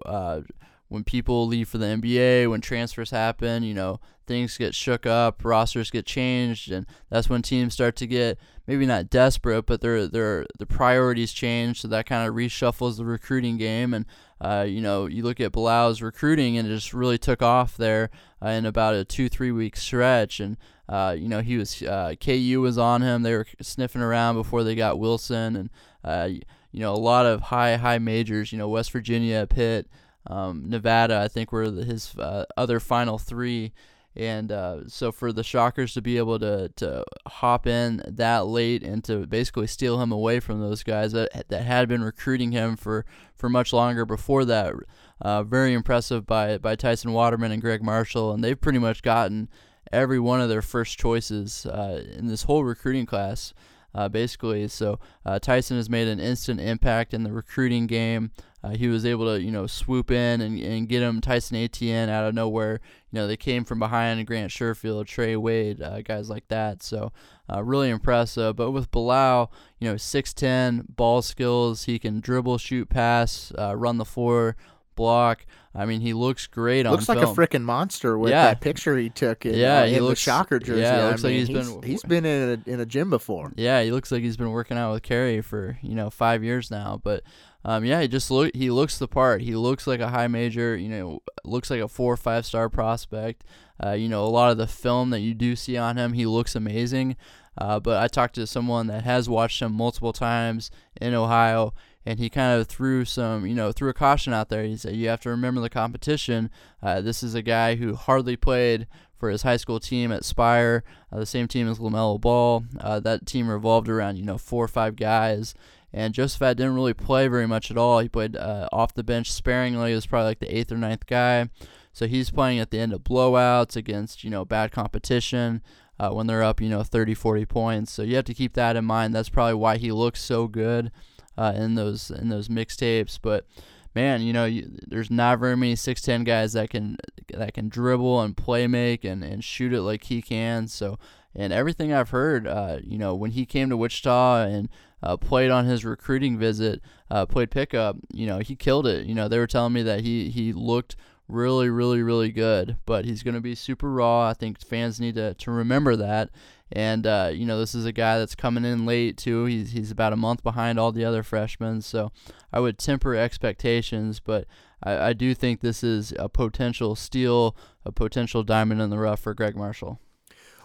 when 0.89 1.05
people 1.05 1.47
leave 1.47 1.69
for 1.69 1.79
the 1.79 1.87
NBA, 1.87 2.51
when 2.51 2.61
transfers 2.61 3.11
happen, 3.11 3.63
you 3.63 3.75
know, 3.75 4.01
things 4.27 4.59
get 4.59 4.75
shook 4.75 5.07
up, 5.07 5.45
rosters 5.45 5.91
get 5.91 6.07
changed, 6.07 6.71
and 6.71 6.87
that's 7.11 7.29
when 7.29 7.43
teams 7.43 7.75
start 7.75 7.97
to 7.97 8.07
get 8.07 8.39
maybe 8.67 8.87
not 8.87 9.11
desperate, 9.11 9.67
but 9.67 9.81
their 9.81 10.07
their 10.07 10.47
the 10.59 10.67
priorities 10.67 11.33
change, 11.33 11.81
so 11.81 11.89
that 11.89 12.07
kind 12.07 12.29
of 12.29 12.35
reshuffles 12.35 12.97
the 12.97 13.05
recruiting 13.05 13.57
game. 13.57 13.93
And 13.93 14.07
uh, 14.41 14.65
you 14.69 14.81
know, 14.81 15.07
you 15.07 15.23
look 15.23 15.41
at 15.41 15.53
Bilau's 15.53 16.03
recruiting, 16.03 16.57
and 16.57 16.69
it 16.69 16.75
just 16.75 16.95
really 16.95 17.19
took 17.19 17.43
off 17.43 17.77
there 17.77 18.11
uh, 18.43 18.49
in 18.49 18.67
about 18.67 18.95
a 18.95 19.05
two 19.05 19.29
three 19.29 19.51
week 19.51 19.77
stretch, 19.77 20.41
and 20.41 20.57
uh, 20.89 21.15
you 21.19 21.29
know, 21.29 21.41
he 21.41 21.57
was 21.57 21.83
uh, 21.83 22.15
KU 22.21 22.61
was 22.61 22.79
on 22.79 23.03
him. 23.03 23.23
They 23.23 23.35
were 23.35 23.47
sniffing 23.61 24.03
around 24.03 24.37
before 24.37 24.65
they 24.65 24.75
got 24.75 24.99
Wilson, 24.99 25.57
and 25.57 25.71
uh, 26.05 26.29
you 26.71 26.81
know, 26.81 26.93
a 26.93 26.97
lot 26.97 27.27
of 27.27 27.43
high 27.43 27.77
high 27.77 27.99
majors. 27.99 28.53
You 28.53 28.59
know, 28.59 28.69
West 28.69 28.93
Virginia, 28.93 29.47
Pitt 29.49 29.89
um, 30.29 30.65
Nevada, 30.69 31.19
I 31.19 31.29
think, 31.29 31.51
were 31.53 31.65
his 31.65 32.15
uh, 32.17 32.45
other 32.57 32.81
final 32.81 33.19
three. 33.19 33.73
And 34.17 34.51
uh, 34.51 34.89
so 34.89 35.13
for 35.13 35.33
the 35.33 35.45
Shockers 35.45 35.95
to 35.95 36.03
be 36.03 36.19
able 36.19 36.41
to, 36.41 36.71
to 36.77 37.05
hop 37.27 37.67
in 37.69 38.03
that 38.05 38.47
late 38.47 38.83
and 38.83 39.05
to 39.05 39.27
basically 39.27 39.69
steal 39.69 40.01
him 40.01 40.11
away 40.11 40.41
from 40.41 40.61
those 40.61 40.83
guys 40.83 41.13
that, 41.13 41.49
that 41.49 41.63
had 41.63 41.89
been 41.89 42.03
recruiting 42.03 42.51
him 42.51 42.77
for, 42.77 43.05
for 43.37 43.49
much 43.49 43.73
longer 43.73 44.05
before 44.05 44.45
that, 44.47 44.75
uh, 45.21 45.45
very 45.45 45.73
impressive 45.73 46.27
by, 46.27 46.59
by 46.59 46.75
Tyson 46.75 47.13
Waterman 47.13 47.53
and 47.53 47.63
Gregg 47.63 47.83
Marshall. 47.83 48.33
And 48.33 48.43
they've 48.43 48.61
pretty 48.61 48.81
much 48.81 49.03
gotten 49.03 49.49
every 49.93 50.19
one 50.19 50.41
of 50.41 50.49
their 50.49 50.63
first 50.63 50.99
choices 50.99 51.65
uh, 51.67 52.03
in 52.17 52.27
this 52.27 52.43
whole 52.43 52.65
recruiting 52.65 53.07
class. 53.07 53.55
Uh, 53.99 54.09
basically. 54.09 54.69
So 54.69 55.01
uh, 55.27 55.41
Tyson 55.41 55.77
has 55.77 55.91
made 55.91 56.07
an 56.07 56.21
instant 56.21 56.61
impact 56.61 57.13
in 57.13 57.25
the 57.25 57.33
recruiting 57.33 57.89
game. 57.89 58.31
Uh, 58.63 58.71
he 58.71 58.87
was 58.87 59.05
able 59.05 59.35
to, 59.35 59.43
you 59.43 59.51
know, 59.51 59.67
swoop 59.67 60.13
in 60.13 60.41
and, 60.41 60.57
and 60.61 60.89
get 60.89 61.03
him 61.03 61.21
Tyson 61.21 61.57
Etienne 61.57 62.09
out 62.09 62.25
of 62.25 62.33
nowhere. 62.33 62.81
You 63.11 63.19
know, 63.19 63.27
they 63.27 63.37
came 63.37 63.65
from 63.65 63.81
behind 63.81 64.25
Grant 64.25 64.53
Sherfield, 64.53 65.09
Trey 65.09 65.35
Wade, 65.35 65.83
uh, 65.83 66.01
guys 66.03 66.31
like 66.31 66.47
that. 66.47 66.81
So 66.81 67.11
uh, 67.53 67.65
really 67.65 67.91
impressive. 67.91 68.55
But 68.55 68.71
with 68.71 68.93
Bilau, 68.93 69.49
you 69.81 69.89
know, 69.89 69.97
6'10", 69.97 70.95
ball 70.95 71.21
skills. 71.21 71.87
He 71.87 71.99
can 71.99 72.21
dribble, 72.21 72.59
shoot, 72.59 72.89
pass, 72.89 73.51
uh, 73.59 73.75
run 73.75 73.99
the 73.99 74.05
floor, 74.05 74.55
block. 74.99 75.47
I 75.75 75.87
mean, 75.87 76.01
he 76.01 76.13
looks 76.13 76.47
great 76.47 76.85
on. 76.87 76.93
Looks 76.93 77.09
like 77.09 77.21
film. 77.21 77.33
a 77.33 77.35
freaking 77.35 77.63
monster 77.63 78.19
with 78.19 78.31
yeah. 78.31 78.47
that 78.47 78.61
picture 78.61 78.97
he 78.97 79.09
took. 79.09 79.47
In, 79.47 79.55
yeah, 79.55 79.83
uh, 79.83 79.87
he 79.87 79.95
in 79.95 80.03
looks, 80.03 80.21
the 80.21 80.31
Shocker 80.31 80.59
jersey. 80.59 80.83
Yeah, 80.83 81.07
looks 81.07 81.25
I 81.25 81.29
mean, 81.29 81.39
like 81.39 81.49
he's, 81.49 81.57
he's 81.57 81.73
been 81.73 81.83
he's 81.83 82.03
been 82.03 82.25
in 82.27 82.63
a, 82.67 82.71
in 82.71 82.81
a 82.81 82.87
gym 82.87 83.09
before. 83.09 83.53
Yeah, 83.57 83.83
he 83.83 83.93
looks 83.93 84.11
like 84.11 84.23
he's 84.23 84.37
been 84.37 84.51
working 84.51 84.77
out 84.77 84.93
with 84.93 85.03
Kerry 85.03 85.41
for 85.41 85.79
you 85.81 85.95
know 85.95 86.11
five 86.11 86.43
years 86.43 86.71
now. 86.71 87.01
But 87.03 87.23
um, 87.65 87.85
yeah, 87.85 88.03
he 88.03 88.09
just 88.09 88.31
look 88.31 88.55
he 88.55 88.71
looks 88.71 88.99
the 88.99 89.09
part. 89.09 89.41
He 89.41 89.55
looks 89.55 89.87
like 89.87 90.01
a 90.01 90.09
high 90.09 90.27
major. 90.27 90.77
You 90.77 90.89
know, 90.89 91.23
looks 91.45 91.71
like 91.71 91.81
a 91.81 91.89
four 91.89 92.13
or 92.13 92.19
five 92.19 92.45
star 92.45 92.69
prospect. 92.69 93.45
Uh, 93.83 93.93
you 93.93 94.09
know, 94.09 94.25
a 94.25 94.27
lot 94.27 94.51
of 94.51 94.59
the 94.59 94.67
film 94.67 95.11
that 95.11 95.21
you 95.21 95.33
do 95.33 95.55
see 95.55 95.77
on 95.77 95.97
him, 95.97 96.13
he 96.13 96.27
looks 96.27 96.57
amazing. 96.57 97.17
Uh, 97.57 97.81
but 97.81 98.03
I 98.03 98.09
talked 98.09 98.37
to 98.37 98.47
someone 98.47 98.87
that 98.87 99.03
has 99.05 99.29
watched 99.29 99.61
him 99.61 99.73
multiple 99.73 100.13
times 100.13 100.71
in 101.01 101.15
Ohio, 101.15 101.75
and 102.09 102.19
he 102.19 102.31
kind 102.31 102.59
of 102.59 102.67
threw 102.67 103.05
some, 103.05 103.45
you 103.45 103.55
know, 103.55 103.71
threw 103.71 103.91
a 103.91 103.95
caution 103.95 104.33
out 104.33 104.49
there. 104.49 104.65
He 104.65 104.79
said, 104.79 104.97
"You 104.97 105.11
have 105.11 105.21
to 105.21 105.29
remember 105.29 105.61
the 105.61 105.69
competition. 105.69 106.49
Uh, 106.83 107.03
this 107.03 107.23
is 107.23 107.35
a 107.35 107.43
guy 107.43 107.75
who 107.75 107.95
hardly 107.97 108.35
played 108.35 108.87
for 109.15 109.29
his 109.29 109.43
high 109.43 109.59
school 109.59 109.79
team 109.79 110.11
at 110.11 110.25
Spire, 110.25 110.85
uh, 111.13 111.19
the 111.19 111.27
same 111.27 111.47
team 111.47 111.69
as 111.69 111.79
LaMelo 111.79 112.19
Ball. 112.19 112.65
Uh, 112.81 112.99
that 113.01 113.27
team 113.27 113.47
revolved 113.47 113.91
around, 113.91 114.17
you 114.17 114.25
know, 114.25 114.39
four 114.39 114.65
or 114.65 114.69
five 114.69 114.97
guys." 114.97 115.55
And 115.93 116.15
Josaphat 116.15 116.57
didn't 116.57 116.75
really 116.75 116.95
play 116.95 117.29
very 117.29 117.47
much 117.47 117.71
at 117.71 117.77
all. 117.77 117.99
He 117.99 118.09
played 118.09 118.37
uh, 118.37 118.71
off 118.73 118.95
the 118.95 119.05
bench 119.05 119.31
sparingly. 119.31 119.91
He 119.91 119.95
was 119.95 120.07
probably 120.07 120.29
like 120.29 120.41
the 120.41 120.57
eighth 120.57 120.73
or 120.73 120.79
ninth 120.79 121.07
guy. 121.07 121.51
So 121.93 122.07
he's 122.07 122.31
playing 122.31 122.59
at 122.59 122.71
the 122.71 122.79
end 122.79 122.95
of 122.95 123.05
blowouts 123.05 123.77
against, 123.77 124.25
you 124.25 124.31
know, 124.31 124.47
bad 124.47 124.73
competition 124.73 125.63
uh, 126.01 126.11
when 126.11 126.27
they're 126.27 126.43
up, 126.43 126.61
you 126.61 126.71
know, 126.71 126.83
30, 126.83 127.13
40 127.13 127.45
points. 127.45 127.93
So 127.93 128.03
you 128.03 128.17
have 128.17 128.25
to 128.27 128.35
keep 128.35 128.55
that 128.55 128.77
in 128.77 128.87
mind. 128.87 129.15
That's 129.15 129.29
probably 129.29 129.55
why 129.55 129.77
he 129.77 129.93
looks 129.93 130.23
so 130.23 130.47
good 130.47 130.91
uh, 131.39 131.53
in 131.55 131.77
those 131.77 132.11
in 132.11 132.29
those 132.29 132.49
mixtapes. 132.49 133.19
But 133.21 133.47
man, 133.95 134.23
you 134.23 134.33
know, 134.33 134.45
you, 134.45 134.69
there's 134.87 135.11
not 135.11 135.39
very 135.39 135.57
many 135.57 135.75
6'10 135.75 136.25
guys 136.25 136.53
that 136.53 136.71
can 136.71 136.99
that 137.33 137.55
can 137.55 137.69
dribble 137.69 138.21
and 138.21 138.37
play 138.37 138.67
make 138.67 139.05
and, 139.05 139.23
and 139.23 139.43
shoot 139.45 139.73
it 139.73 139.83
like 139.83 140.05
he 140.05 140.21
can. 140.21 140.69
So 140.69 140.99
And 141.35 141.53
everything 141.53 141.93
I've 141.93 142.11
heard, 142.11 142.47
uh, 142.47 142.79
you 142.83 142.99
know, 142.99 143.15
when 143.15 143.31
he 143.31 143.47
came 143.47 143.69
to 143.71 143.77
Wichita 143.77 144.47
and 144.47 144.69
uh, 145.03 145.17
played 145.17 145.51
on 145.51 145.67
his 145.67 145.85
recruiting 145.85 146.39
visit, 146.39 146.83
uh, 147.11 147.27
played 147.27 147.51
pickup, 147.51 147.97
you 148.13 148.27
know, 148.27 148.39
he 148.39 148.57
killed 148.57 148.87
it. 148.87 149.07
You 149.07 149.15
know, 149.15 149.29
they 149.29 149.39
were 149.39 149.47
telling 149.47 149.73
me 149.73 149.83
that 149.85 150.01
he 150.01 150.31
he 150.31 150.53
looked 150.53 150.97
really, 151.29 151.69
really, 151.69 152.03
really 152.03 152.33
good. 152.33 152.77
But 152.87 153.05
he's 153.05 153.23
going 153.23 153.35
to 153.35 153.41
be 153.41 153.55
super 153.55 153.91
raw. 153.91 154.29
I 154.29 154.35
think 154.35 154.59
fans 154.59 155.01
need 155.01 155.15
to, 155.15 155.35
to 155.35 155.51
remember 155.51 155.95
that. 155.97 156.31
And 156.71 157.07
uh, 157.07 157.31
you 157.33 157.47
know, 157.47 157.59
this 157.59 157.75
is 157.75 157.85
a 157.85 157.93
guy 157.93 158.19
that's 158.19 158.35
coming 158.35 158.65
in 158.65 158.87
late 158.87 159.17
too. 159.17 159.47
He's 159.47 159.73
he's 159.73 159.91
about 159.91 160.13
a 160.13 160.17
month 160.17 160.43
behind 160.43 160.79
all 160.79 160.93
the 160.93 161.05
other 161.05 161.23
freshmen, 161.23 161.83
so 161.83 162.13
I 162.53 162.61
would 162.61 162.79
temper 162.79 163.15
expectations. 163.15 164.21
But 164.21 164.47
I, 164.83 165.09
I 165.09 165.13
do 165.13 165.35
think 165.35 165.61
this 165.61 165.83
is 165.83 166.13
a 166.19 166.29
potential 166.29 166.95
steal, 166.95 167.57
a 167.85 167.93
potential 167.93 168.43
diamond 168.43 168.81
in 168.81 168.91
the 168.91 168.99
rough 168.99 169.21
for 169.21 169.35
Gregg 169.35 169.57
Marshall 169.57 170.01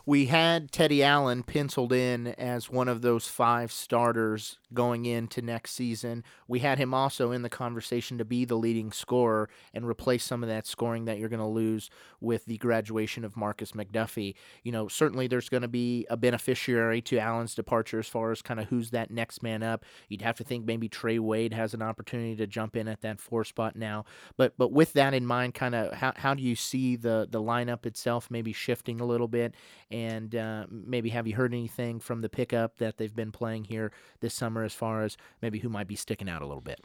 we 0.05 0.25
had 0.25 0.71
Teddy 0.71 1.01
Allen 1.01 1.43
penciled 1.43 1.93
in 1.93 2.27
as 2.27 2.69
one 2.69 2.89
of 2.89 3.01
those 3.01 3.27
five 3.27 3.71
starters 3.71 4.57
going 4.73 5.05
into 5.05 5.41
next 5.41 5.71
season. 5.71 6.25
We 6.47 6.59
had 6.59 6.77
him 6.77 6.93
also 6.93 7.31
in 7.31 7.41
the 7.41 7.49
conversation 7.49 8.17
to 8.17 8.25
be 8.25 8.43
the 8.43 8.57
leading 8.57 8.91
scorer 8.91 9.49
and 9.73 9.87
replace 9.87 10.25
some 10.25 10.43
of 10.43 10.49
that 10.49 10.67
scoring 10.67 11.05
that 11.05 11.19
you're 11.19 11.29
going 11.29 11.39
to 11.39 11.45
lose 11.45 11.89
with 12.23 12.45
the 12.45 12.57
graduation 12.57 13.23
of 13.23 13.35
Markis 13.35 13.73
McDuffie. 13.73 14.35
You 14.63 14.71
know, 14.71 14.87
certainly 14.87 15.27
there's 15.27 15.49
going 15.49 15.61
to 15.61 15.67
be 15.67 16.07
a 16.09 16.17
beneficiary 16.17 17.01
to 17.03 17.19
Allen's 17.19 17.53
departure 17.53 17.99
as 17.99 18.07
far 18.07 18.31
as 18.31 18.41
kind 18.41 18.59
of 18.59 18.67
who's 18.67 18.91
that 18.91 19.11
next 19.11 19.43
man 19.43 19.61
up. 19.61 19.85
You'd 20.07 20.21
have 20.21 20.37
to 20.37 20.43
think 20.43 20.65
maybe 20.65 20.87
Trey 20.87 21.19
Wade 21.19 21.53
has 21.53 21.73
an 21.73 21.81
opportunity 21.81 22.35
to 22.37 22.47
jump 22.47 22.75
in 22.75 22.87
at 22.87 23.01
that 23.01 23.19
four 23.19 23.43
spot 23.43 23.75
now. 23.75 24.05
But 24.37 24.53
but 24.57 24.71
with 24.71 24.93
that 24.93 25.13
in 25.13 25.25
mind, 25.25 25.53
kind 25.53 25.75
of 25.75 25.93
how, 25.93 26.13
how 26.15 26.33
do 26.33 26.41
you 26.41 26.55
see 26.55 26.95
the 26.95 27.27
the 27.29 27.41
lineup 27.41 27.85
itself 27.85 28.31
maybe 28.31 28.53
shifting 28.53 28.99
a 28.99 29.05
little 29.05 29.27
bit 29.27 29.55
and 29.91 30.35
uh, 30.35 30.65
maybe 30.69 31.09
have 31.09 31.27
you 31.27 31.35
heard 31.35 31.53
anything 31.53 31.99
from 31.99 32.21
the 32.21 32.29
pickup 32.29 32.77
that 32.77 32.97
they've 32.97 33.15
been 33.15 33.31
playing 33.31 33.65
here 33.65 33.91
this 34.21 34.33
summer 34.33 34.63
as 34.63 34.73
far 34.73 35.03
as 35.03 35.17
maybe 35.41 35.59
who 35.59 35.69
might 35.69 35.87
be 35.87 35.95
sticking 35.95 36.29
out 36.29 36.41
a 36.41 36.45
little 36.45 36.61
bit? 36.61 36.79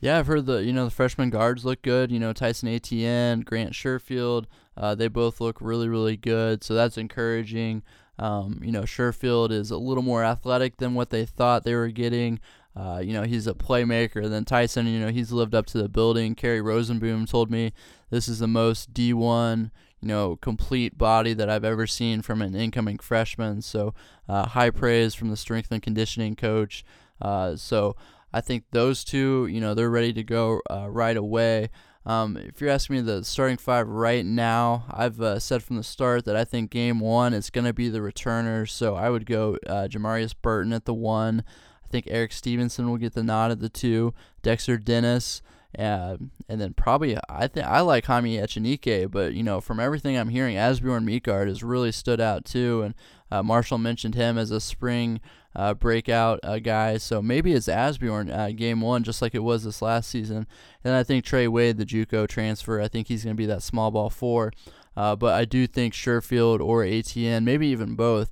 Yeah, 0.00 0.18
I've 0.18 0.26
heard 0.28 0.46
the 0.46 0.58
you 0.64 0.72
know 0.72 0.84
the 0.84 0.90
freshman 0.90 1.30
guards 1.30 1.64
look 1.64 1.82
good. 1.82 2.10
You 2.12 2.20
know 2.20 2.32
Tyson 2.32 2.68
Etienne, 2.68 3.40
Grant 3.40 3.72
Sherfield, 3.72 4.44
uh, 4.76 4.94
they 4.94 5.08
both 5.08 5.40
look 5.40 5.60
really 5.60 5.88
really 5.88 6.16
good. 6.16 6.62
So 6.62 6.74
that's 6.74 6.98
encouraging. 6.98 7.82
Um, 8.18 8.60
you 8.62 8.72
know 8.72 8.82
Sherfield 8.82 9.50
is 9.50 9.70
a 9.70 9.76
little 9.76 10.02
more 10.02 10.24
athletic 10.24 10.76
than 10.76 10.94
what 10.94 11.10
they 11.10 11.24
thought 11.24 11.64
they 11.64 11.74
were 11.74 11.88
getting. 11.88 12.40
Uh, 12.76 13.00
you 13.02 13.12
know 13.12 13.24
he's 13.24 13.46
a 13.46 13.54
playmaker. 13.54 14.28
Then 14.28 14.44
Tyson, 14.44 14.86
you 14.86 15.00
know 15.00 15.10
he's 15.10 15.32
lived 15.32 15.54
up 15.54 15.66
to 15.66 15.78
the 15.78 15.88
building. 15.88 16.34
Kerry 16.34 16.60
Rosenboom 16.60 17.28
told 17.28 17.50
me 17.50 17.72
this 18.10 18.28
is 18.28 18.38
the 18.38 18.48
most 18.48 18.94
D1 18.94 19.70
you 20.00 20.08
know, 20.08 20.36
complete 20.36 20.96
body 20.96 21.34
that 21.34 21.50
I've 21.50 21.64
ever 21.64 21.86
seen 21.86 22.22
from 22.22 22.40
an 22.40 22.54
incoming 22.54 22.98
freshman. 22.98 23.62
So 23.62 23.94
uh, 24.28 24.46
high 24.46 24.70
praise 24.70 25.14
from 25.14 25.30
the 25.30 25.36
strength 25.36 25.72
and 25.72 25.82
conditioning 25.82 26.36
coach. 26.36 26.84
Uh, 27.20 27.56
so 27.56 27.96
I 28.32 28.40
think 28.40 28.64
those 28.70 29.04
two, 29.04 29.46
you 29.46 29.60
know, 29.60 29.74
they're 29.74 29.90
ready 29.90 30.12
to 30.12 30.22
go 30.22 30.60
uh, 30.70 30.88
right 30.90 31.16
away. 31.16 31.70
Um, 32.06 32.36
if 32.38 32.60
you're 32.60 32.70
asking 32.70 32.96
me 32.96 33.02
the 33.02 33.22
starting 33.22 33.58
five 33.58 33.86
right 33.86 34.24
now, 34.24 34.86
I've 34.90 35.20
uh, 35.20 35.38
said 35.38 35.62
from 35.62 35.76
the 35.76 35.82
start 35.82 36.24
that 36.24 36.36
I 36.36 36.44
think 36.44 36.70
game 36.70 37.00
one 37.00 37.34
is 37.34 37.50
going 37.50 37.66
to 37.66 37.74
be 37.74 37.88
the 37.88 38.00
returners. 38.00 38.72
So 38.72 38.94
I 38.94 39.10
would 39.10 39.26
go 39.26 39.58
uh, 39.66 39.88
Jamarius 39.90 40.34
Burton 40.40 40.72
at 40.72 40.86
the 40.86 40.94
one. 40.94 41.44
I 41.84 41.88
think 41.88 42.06
Erik 42.08 42.32
Stevenson 42.32 42.88
will 42.88 42.96
get 42.96 43.14
the 43.14 43.22
nod 43.22 43.50
at 43.50 43.60
the 43.60 43.68
two. 43.68 44.14
Dexter 44.42 44.78
Dennis. 44.78 45.42
Uh, 45.78 46.16
and 46.48 46.58
then 46.58 46.72
probably 46.72 47.18
I 47.28 47.46
think 47.46 47.66
I 47.66 47.80
like 47.80 48.06
Jaime 48.06 48.38
Echenique, 48.38 49.10
but 49.10 49.34
you 49.34 49.42
know 49.42 49.60
from 49.60 49.78
everything 49.78 50.16
I'm 50.16 50.30
hearing, 50.30 50.56
Asbjorn 50.56 51.04
Midtgaard 51.04 51.46
has 51.46 51.62
really 51.62 51.92
stood 51.92 52.22
out 52.22 52.46
too, 52.46 52.82
and 52.82 52.94
uh, 53.30 53.42
Marshall 53.42 53.76
mentioned 53.76 54.14
him 54.14 54.38
as 54.38 54.50
a 54.50 54.62
spring 54.62 55.20
uh, 55.58 55.74
breakout 55.74 56.38
uh, 56.44 56.58
guy, 56.60 56.96
so 56.98 57.20
maybe 57.20 57.52
it's 57.52 57.66
Asbjorn 57.66 58.32
uh, 58.32 58.52
game 58.52 58.80
one, 58.80 59.02
just 59.02 59.20
like 59.20 59.34
it 59.34 59.42
was 59.42 59.64
this 59.64 59.82
last 59.82 60.08
season. 60.08 60.46
And 60.84 60.94
I 60.94 61.02
think 61.02 61.24
Trey 61.24 61.48
Wade, 61.48 61.78
the 61.78 61.84
JUCO 61.84 62.28
transfer, 62.28 62.80
I 62.80 62.86
think 62.86 63.08
he's 63.08 63.24
going 63.24 63.34
to 63.34 63.40
be 63.40 63.46
that 63.46 63.62
small 63.62 63.90
ball 63.90 64.08
four. 64.08 64.52
Uh, 64.96 65.16
but 65.16 65.34
I 65.34 65.44
do 65.44 65.66
think 65.66 65.94
Sherfield 65.94 66.60
or 66.60 66.84
Etienne, 66.84 67.44
maybe 67.44 67.66
even 67.68 67.96
both, 67.96 68.30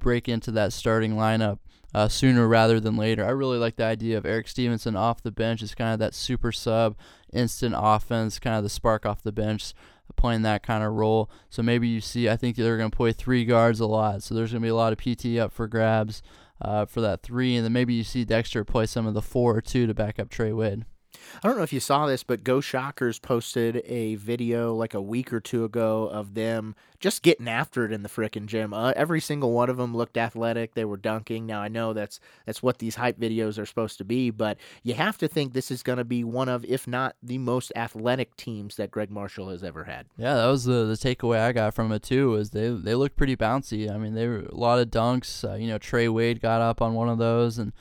break 0.00 0.28
into 0.28 0.50
that 0.50 0.72
starting 0.72 1.12
lineup 1.12 1.58
uh, 1.94 2.08
sooner 2.08 2.48
rather 2.48 2.80
than 2.80 2.96
later. 2.96 3.24
I 3.24 3.30
really 3.30 3.58
like 3.58 3.76
the 3.76 3.84
idea 3.84 4.18
of 4.18 4.26
Erik 4.26 4.48
Stevenson 4.48 4.96
off 4.96 5.22
the 5.22 5.30
bench 5.30 5.62
as 5.62 5.74
kind 5.74 5.92
of 5.92 6.00
that 6.00 6.14
super 6.14 6.50
sub, 6.50 6.96
instant 7.32 7.74
offense, 7.78 8.38
kind 8.38 8.56
of 8.56 8.64
the 8.64 8.68
spark 8.68 9.06
off 9.06 9.22
the 9.22 9.32
bench, 9.32 9.74
playing 10.16 10.42
that 10.42 10.64
kind 10.64 10.82
of 10.82 10.92
role. 10.92 11.30
So 11.48 11.62
maybe 11.62 11.86
you 11.86 12.00
see, 12.00 12.28
I 12.28 12.36
think 12.36 12.56
they're 12.56 12.76
going 12.76 12.90
to 12.90 12.96
play 12.96 13.12
three 13.12 13.44
guards 13.44 13.78
a 13.78 13.86
lot. 13.86 14.22
So 14.22 14.34
there's 14.34 14.50
going 14.50 14.62
to 14.62 14.66
be 14.66 14.70
a 14.70 14.74
lot 14.74 14.92
of 14.92 14.98
PT 14.98 15.38
up 15.38 15.52
for 15.52 15.68
grabs 15.68 16.22
uh, 16.60 16.86
for 16.86 17.00
that 17.00 17.22
three. 17.22 17.56
And 17.56 17.64
then 17.64 17.72
maybe 17.72 17.94
you 17.94 18.04
see 18.04 18.24
Dexter 18.24 18.64
play 18.64 18.86
some 18.86 19.06
of 19.06 19.14
the 19.14 19.22
four 19.22 19.56
or 19.56 19.60
two 19.60 19.86
to 19.86 19.94
back 19.94 20.18
up 20.18 20.28
Trey 20.28 20.52
Wade. 20.52 20.84
I 21.42 21.48
don't 21.48 21.56
know 21.56 21.62
if 21.62 21.72
you 21.72 21.80
saw 21.80 22.06
this, 22.06 22.22
but 22.22 22.44
Go 22.44 22.60
Shockers 22.60 23.18
posted 23.18 23.82
a 23.86 24.14
video 24.16 24.74
like 24.74 24.94
a 24.94 25.02
week 25.02 25.32
or 25.32 25.40
two 25.40 25.64
ago 25.64 26.08
of 26.08 26.34
them 26.34 26.74
just 27.00 27.22
getting 27.22 27.48
after 27.48 27.84
it 27.84 27.92
in 27.92 28.02
the 28.02 28.08
frickin' 28.08 28.46
gym. 28.46 28.72
Uh, 28.72 28.92
every 28.96 29.20
single 29.20 29.52
one 29.52 29.68
of 29.68 29.76
them 29.76 29.94
looked 29.94 30.16
athletic. 30.16 30.74
They 30.74 30.86
were 30.86 30.96
dunking. 30.96 31.44
Now 31.44 31.60
I 31.60 31.68
know 31.68 31.92
that's 31.92 32.18
that's 32.46 32.62
what 32.62 32.78
these 32.78 32.94
hype 32.94 33.18
videos 33.18 33.58
are 33.58 33.66
supposed 33.66 33.98
to 33.98 34.04
be, 34.04 34.30
but 34.30 34.56
you 34.82 34.94
have 34.94 35.18
to 35.18 35.28
think 35.28 35.52
this 35.52 35.70
is 35.70 35.82
going 35.82 35.98
to 35.98 36.04
be 36.04 36.24
one 36.24 36.48
of, 36.48 36.64
if 36.64 36.86
not 36.86 37.16
the 37.22 37.38
most 37.38 37.72
athletic 37.76 38.36
teams 38.36 38.76
that 38.76 38.90
Gregg 38.90 39.10
Marshall 39.10 39.50
has 39.50 39.62
ever 39.62 39.84
had. 39.84 40.06
Yeah, 40.16 40.34
that 40.34 40.46
was 40.46 40.64
the 40.64 40.84
the 40.84 40.94
takeaway 40.94 41.40
I 41.40 41.52
got 41.52 41.74
from 41.74 41.92
it 41.92 42.02
too. 42.02 42.30
Was 42.30 42.50
they 42.50 42.70
they 42.70 42.94
looked 42.94 43.16
pretty 43.16 43.36
bouncy. 43.36 43.92
I 43.92 43.98
mean, 43.98 44.14
they 44.14 44.26
were 44.26 44.40
a 44.40 44.54
lot 44.54 44.78
of 44.78 44.88
dunks. 44.88 45.48
Uh, 45.48 45.56
you 45.56 45.68
know, 45.68 45.78
Trey 45.78 46.08
Wade 46.08 46.40
got 46.40 46.60
up 46.60 46.80
on 46.80 46.94
one 46.94 47.08
of 47.08 47.18
those 47.18 47.58
and. 47.58 47.72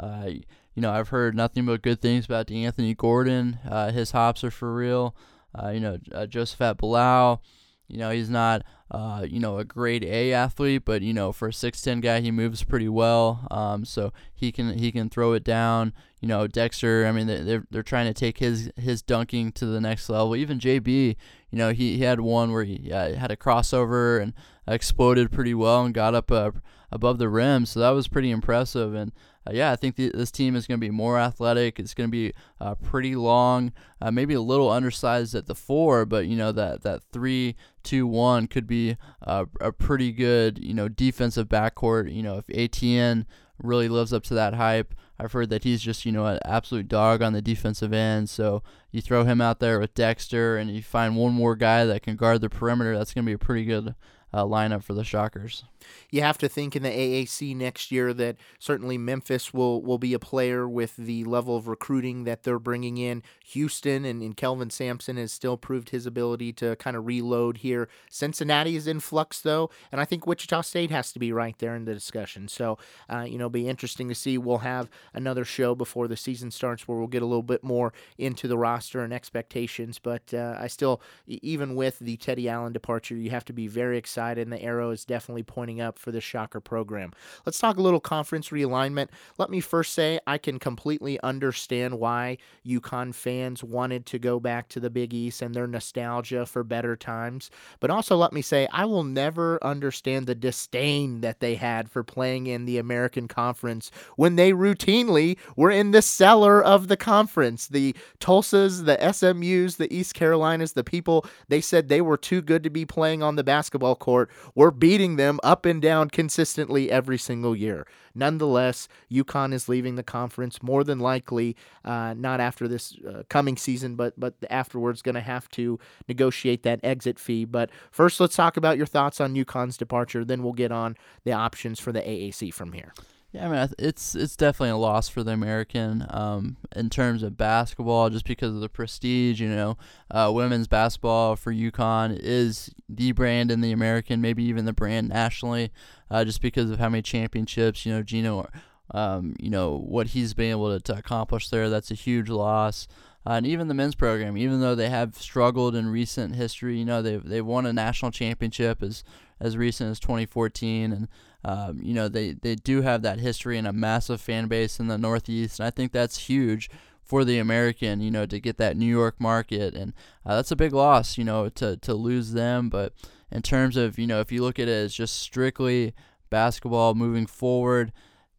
Uh, 0.00 0.30
you 0.74 0.82
know, 0.82 0.90
I've 0.90 1.08
heard 1.08 1.34
nothing 1.34 1.66
but 1.66 1.82
good 1.82 2.00
things 2.00 2.24
about 2.24 2.50
Anthony 2.50 2.94
Gordon. 2.94 3.58
Uh, 3.68 3.90
his 3.90 4.12
hops 4.12 4.42
are 4.42 4.50
for 4.50 4.74
real. 4.74 5.14
Uh, 5.54 5.68
you 5.68 5.80
know, 5.80 5.98
uh, 6.12 6.26
Josaphat 6.26 6.76
Bilau. 6.76 7.40
You 7.88 7.98
know, 7.98 8.10
he's 8.10 8.30
not, 8.30 8.62
uh, 8.90 9.26
you 9.28 9.38
know, 9.38 9.58
a 9.58 9.64
grade 9.64 10.02
A 10.02 10.32
athlete, 10.32 10.82
but 10.86 11.02
you 11.02 11.12
know, 11.12 11.30
for 11.30 11.48
a 11.48 11.52
six 11.52 11.82
ten 11.82 12.00
guy, 12.00 12.20
he 12.20 12.30
moves 12.30 12.64
pretty 12.64 12.88
well. 12.88 13.46
Um, 13.50 13.84
so 13.84 14.14
he 14.32 14.50
can 14.50 14.78
he 14.78 14.90
can 14.90 15.10
throw 15.10 15.34
it 15.34 15.44
down. 15.44 15.92
You 16.20 16.28
know, 16.28 16.46
Dexter. 16.46 17.04
I 17.06 17.12
mean, 17.12 17.26
they're 17.26 17.66
they're 17.70 17.82
trying 17.82 18.06
to 18.06 18.14
take 18.14 18.38
his 18.38 18.70
his 18.78 19.02
dunking 19.02 19.52
to 19.52 19.66
the 19.66 19.80
next 19.80 20.08
level. 20.08 20.34
Even 20.34 20.58
JB. 20.58 21.16
You 21.50 21.58
know, 21.58 21.70
he, 21.70 21.98
he 21.98 22.02
had 22.02 22.20
one 22.20 22.50
where 22.50 22.64
he 22.64 22.90
uh, 22.90 23.14
had 23.14 23.30
a 23.30 23.36
crossover 23.36 24.22
and 24.22 24.32
exploded 24.66 25.30
pretty 25.30 25.52
well 25.52 25.84
and 25.84 25.92
got 25.92 26.14
up 26.14 26.32
uh, 26.32 26.52
above 26.90 27.18
the 27.18 27.28
rim. 27.28 27.66
So 27.66 27.78
that 27.80 27.90
was 27.90 28.08
pretty 28.08 28.30
impressive. 28.30 28.94
And 28.94 29.12
uh, 29.46 29.52
yeah, 29.52 29.72
I 29.72 29.76
think 29.76 29.96
th- 29.96 30.12
this 30.12 30.30
team 30.30 30.54
is 30.54 30.66
going 30.66 30.78
to 30.78 30.86
be 30.86 30.90
more 30.90 31.18
athletic. 31.18 31.78
It's 31.78 31.94
going 31.94 32.08
to 32.08 32.12
be 32.12 32.32
uh, 32.60 32.74
pretty 32.76 33.16
long, 33.16 33.72
uh, 34.00 34.10
maybe 34.10 34.34
a 34.34 34.40
little 34.40 34.70
undersized 34.70 35.34
at 35.34 35.46
the 35.46 35.54
four, 35.54 36.06
but 36.06 36.26
you 36.26 36.36
know 36.36 36.52
that 36.52 36.82
that 36.82 37.02
three, 37.12 37.56
two, 37.82 38.06
one 38.06 38.46
could 38.46 38.66
be 38.66 38.96
uh, 39.26 39.46
a 39.60 39.72
pretty 39.72 40.12
good 40.12 40.58
you 40.58 40.74
know 40.74 40.88
defensive 40.88 41.48
backcourt. 41.48 42.14
You 42.14 42.22
know 42.22 42.38
if 42.38 42.44
Etienne 42.52 43.26
really 43.62 43.88
lives 43.88 44.12
up 44.12 44.24
to 44.24 44.34
that 44.34 44.54
hype. 44.54 44.94
I've 45.18 45.32
heard 45.32 45.50
that 45.50 45.62
he's 45.62 45.80
just, 45.80 46.04
you 46.04 46.10
know, 46.10 46.26
an 46.26 46.40
absolute 46.44 46.88
dog 46.88 47.22
on 47.22 47.32
the 47.32 47.42
defensive 47.42 47.92
end. 47.92 48.28
So 48.28 48.64
you 48.90 49.00
throw 49.00 49.24
him 49.24 49.40
out 49.40 49.60
there 49.60 49.78
with 49.78 49.94
Dexter 49.94 50.56
and 50.56 50.68
you 50.68 50.82
find 50.82 51.16
one 51.16 51.32
more 51.32 51.54
guy 51.54 51.84
that 51.84 52.02
can 52.02 52.16
guard 52.16 52.40
the 52.40 52.50
perimeter, 52.50 52.96
that's 52.96 53.14
going 53.14 53.24
to 53.24 53.30
be 53.30 53.34
a 53.34 53.38
pretty 53.38 53.64
good 53.64 53.94
uh, 54.32 54.44
lineup 54.44 54.82
for 54.82 54.94
the 54.94 55.04
Shockers 55.04 55.62
you 56.10 56.22
have 56.22 56.38
to 56.38 56.48
think 56.48 56.76
in 56.76 56.82
the 56.82 56.90
AAC 56.90 57.56
next 57.56 57.90
year 57.90 58.12
that 58.14 58.36
certainly 58.58 58.98
Memphis 58.98 59.52
will, 59.52 59.82
will 59.82 59.98
be 59.98 60.14
a 60.14 60.18
player 60.18 60.68
with 60.68 60.96
the 60.96 61.24
level 61.24 61.56
of 61.56 61.68
recruiting 61.68 62.24
that 62.24 62.42
they're 62.42 62.58
bringing 62.58 62.98
in. 62.98 63.22
Houston 63.46 64.04
and, 64.04 64.22
and 64.22 64.36
Kelvin 64.36 64.70
Sampson 64.70 65.16
has 65.16 65.32
still 65.32 65.56
proved 65.56 65.90
his 65.90 66.06
ability 66.06 66.52
to 66.54 66.76
kind 66.76 66.96
of 66.96 67.06
reload 67.06 67.58
here. 67.58 67.88
Cincinnati 68.10 68.76
is 68.76 68.86
in 68.86 69.00
flux, 69.00 69.40
though, 69.40 69.70
and 69.90 70.00
I 70.00 70.04
think 70.04 70.26
Wichita 70.26 70.62
State 70.62 70.90
has 70.90 71.12
to 71.12 71.18
be 71.18 71.32
right 71.32 71.58
there 71.58 71.74
in 71.74 71.84
the 71.84 71.94
discussion. 71.94 72.48
So, 72.48 72.78
uh, 73.08 73.26
you 73.28 73.38
know, 73.38 73.48
be 73.48 73.68
interesting 73.68 74.08
to 74.08 74.14
see. 74.14 74.38
We'll 74.38 74.58
have 74.58 74.90
another 75.14 75.44
show 75.44 75.74
before 75.74 76.08
the 76.08 76.16
season 76.16 76.50
starts 76.50 76.86
where 76.86 76.98
we'll 76.98 77.06
get 77.06 77.22
a 77.22 77.26
little 77.26 77.42
bit 77.42 77.62
more 77.62 77.92
into 78.18 78.48
the 78.48 78.58
roster 78.58 79.02
and 79.02 79.12
expectations. 79.12 79.98
But 79.98 80.32
uh, 80.34 80.56
I 80.58 80.66
still, 80.66 81.00
even 81.26 81.74
with 81.74 81.98
the 81.98 82.16
Teddy 82.16 82.48
Allen 82.48 82.72
departure, 82.72 83.14
you 83.14 83.30
have 83.30 83.44
to 83.46 83.52
be 83.52 83.68
very 83.68 83.98
excited, 83.98 84.42
and 84.42 84.52
the 84.52 84.62
arrow 84.62 84.90
is 84.90 85.04
definitely 85.04 85.42
pointing 85.42 85.71
up 85.80 85.98
for 85.98 86.10
the 86.10 86.20
Shocker 86.20 86.60
program. 86.60 87.12
Let's 87.46 87.58
talk 87.58 87.76
a 87.76 87.82
little 87.82 88.00
conference 88.00 88.50
realignment. 88.50 89.08
Let 89.38 89.50
me 89.50 89.60
first 89.60 89.94
say 89.94 90.20
I 90.26 90.38
can 90.38 90.58
completely 90.58 91.20
understand 91.22 91.98
why 91.98 92.38
UConn 92.66 93.14
fans 93.14 93.64
wanted 93.64 94.06
to 94.06 94.18
go 94.18 94.40
back 94.40 94.68
to 94.68 94.80
the 94.80 94.90
Big 94.90 95.14
East 95.14 95.42
and 95.42 95.54
their 95.54 95.66
nostalgia 95.66 96.46
for 96.46 96.64
better 96.64 96.96
times. 96.96 97.50
But 97.80 97.90
also 97.90 98.16
let 98.16 98.32
me 98.32 98.42
say 98.42 98.68
I 98.72 98.84
will 98.84 99.04
never 99.04 99.62
understand 99.64 100.26
the 100.26 100.34
disdain 100.34 101.20
that 101.20 101.40
they 101.40 101.54
had 101.54 101.90
for 101.90 102.02
playing 102.02 102.46
in 102.46 102.64
the 102.64 102.78
American 102.78 103.28
Conference 103.28 103.90
when 104.16 104.36
they 104.36 104.52
routinely 104.52 105.38
were 105.56 105.70
in 105.70 105.90
the 105.90 106.02
cellar 106.02 106.62
of 106.62 106.88
the 106.88 106.96
conference. 106.96 107.68
The 107.68 107.94
Tulsas, 108.20 108.84
the 108.84 108.96
SMUs, 108.96 109.76
the 109.76 109.92
East 109.94 110.14
Carolinas, 110.14 110.72
the 110.72 110.84
people, 110.84 111.26
they 111.48 111.60
said 111.60 111.88
they 111.88 112.00
were 112.00 112.16
too 112.16 112.42
good 112.42 112.62
to 112.64 112.70
be 112.70 112.84
playing 112.84 113.22
on 113.22 113.36
the 113.36 113.44
basketball 113.44 113.96
court. 113.96 114.30
We're 114.54 114.70
beating 114.70 115.16
them 115.16 115.40
up 115.42 115.61
and 115.66 115.80
down 115.80 116.10
consistently 116.10 116.90
every 116.90 117.18
single 117.18 117.54
year. 117.56 117.86
Nonetheless, 118.14 118.88
UConn 119.10 119.52
is 119.52 119.68
leaving 119.68 119.96
the 119.96 120.02
conference 120.02 120.62
more 120.62 120.84
than 120.84 120.98
likely, 120.98 121.56
uh, 121.84 122.14
not 122.16 122.40
after 122.40 122.68
this 122.68 122.96
uh, 123.08 123.22
coming 123.28 123.56
season, 123.56 123.96
but 123.96 124.18
but 124.18 124.34
afterwards, 124.50 125.02
going 125.02 125.14
to 125.14 125.20
have 125.20 125.48
to 125.50 125.78
negotiate 126.08 126.62
that 126.62 126.80
exit 126.82 127.18
fee. 127.18 127.44
But 127.44 127.70
first, 127.90 128.20
let's 128.20 128.36
talk 128.36 128.56
about 128.56 128.76
your 128.76 128.86
thoughts 128.86 129.20
on 129.20 129.34
UConn's 129.34 129.76
departure. 129.76 130.24
Then 130.24 130.42
we'll 130.42 130.52
get 130.52 130.72
on 130.72 130.96
the 131.24 131.32
options 131.32 131.80
for 131.80 131.92
the 131.92 132.00
AAC 132.00 132.52
from 132.52 132.72
here. 132.72 132.92
Yeah, 133.32 133.46
I 133.46 133.48
mean, 133.48 133.68
it's 133.78 134.14
it's 134.14 134.36
definitely 134.36 134.70
a 134.70 134.76
loss 134.76 135.08
for 135.08 135.22
the 135.22 135.32
American 135.32 136.04
um, 136.10 136.58
in 136.76 136.90
terms 136.90 137.22
of 137.22 137.38
basketball, 137.38 138.10
just 138.10 138.26
because 138.26 138.54
of 138.54 138.60
the 138.60 138.68
prestige. 138.68 139.40
You 139.40 139.48
know, 139.48 139.78
uh, 140.10 140.30
women's 140.34 140.68
basketball 140.68 141.36
for 141.36 141.50
UConn 141.50 142.18
is 142.20 142.70
the 142.90 143.12
brand 143.12 143.50
in 143.50 143.62
the 143.62 143.72
American, 143.72 144.20
maybe 144.20 144.44
even 144.44 144.66
the 144.66 144.74
brand 144.74 145.08
nationally, 145.08 145.72
uh, 146.10 146.26
just 146.26 146.42
because 146.42 146.70
of 146.70 146.78
how 146.78 146.90
many 146.90 147.00
championships. 147.00 147.86
You 147.86 147.94
know, 147.94 148.02
Gino, 148.02 148.46
um, 148.90 149.34
you 149.40 149.48
know 149.48 149.78
what 149.78 150.08
he's 150.08 150.34
been 150.34 150.50
able 150.50 150.78
to, 150.78 150.92
to 150.92 150.98
accomplish 150.98 151.48
there. 151.48 151.70
That's 151.70 151.90
a 151.90 151.94
huge 151.94 152.28
loss. 152.28 152.86
Uh, 153.26 153.34
and 153.34 153.46
even 153.46 153.68
the 153.68 153.74
men's 153.74 153.94
program, 153.94 154.36
even 154.36 154.60
though 154.60 154.74
they 154.74 154.90
have 154.90 155.14
struggled 155.14 155.74
in 155.74 155.86
recent 155.88 156.34
history, 156.34 156.78
you 156.78 156.84
know 156.84 157.00
they've 157.00 157.24
they 157.24 157.40
won 157.40 157.64
a 157.64 157.72
national 157.72 158.10
championship 158.10 158.82
as 158.82 159.04
as 159.40 159.56
recent 159.56 159.90
as 159.90 159.98
2014, 160.00 160.92
and 160.92 161.08
um, 161.44 161.80
you 161.82 161.94
know, 161.94 162.08
they, 162.08 162.32
they 162.32 162.54
do 162.54 162.82
have 162.82 163.02
that 163.02 163.20
history 163.20 163.58
and 163.58 163.66
a 163.66 163.72
massive 163.72 164.20
fan 164.20 164.46
base 164.48 164.78
in 164.78 164.88
the 164.88 164.98
Northeast, 164.98 165.58
and 165.58 165.66
I 165.66 165.70
think 165.70 165.92
that's 165.92 166.28
huge 166.28 166.70
for 167.02 167.24
the 167.24 167.38
American, 167.38 168.00
you 168.00 168.10
know, 168.10 168.26
to 168.26 168.40
get 168.40 168.58
that 168.58 168.76
New 168.76 168.86
York 168.86 169.20
market, 169.20 169.74
and 169.74 169.92
uh, 170.24 170.36
that's 170.36 170.52
a 170.52 170.56
big 170.56 170.72
loss, 170.72 171.18
you 171.18 171.24
know, 171.24 171.48
to 171.48 171.76
to 171.78 171.94
lose 171.94 172.32
them. 172.32 172.68
But 172.68 172.92
in 173.30 173.42
terms 173.42 173.76
of, 173.76 173.98
you 173.98 174.06
know, 174.06 174.20
if 174.20 174.30
you 174.30 174.42
look 174.42 174.58
at 174.58 174.68
it 174.68 174.72
as 174.72 174.94
just 174.94 175.18
strictly 175.18 175.94
basketball 176.30 176.94
moving 176.94 177.26
forward, 177.26 177.92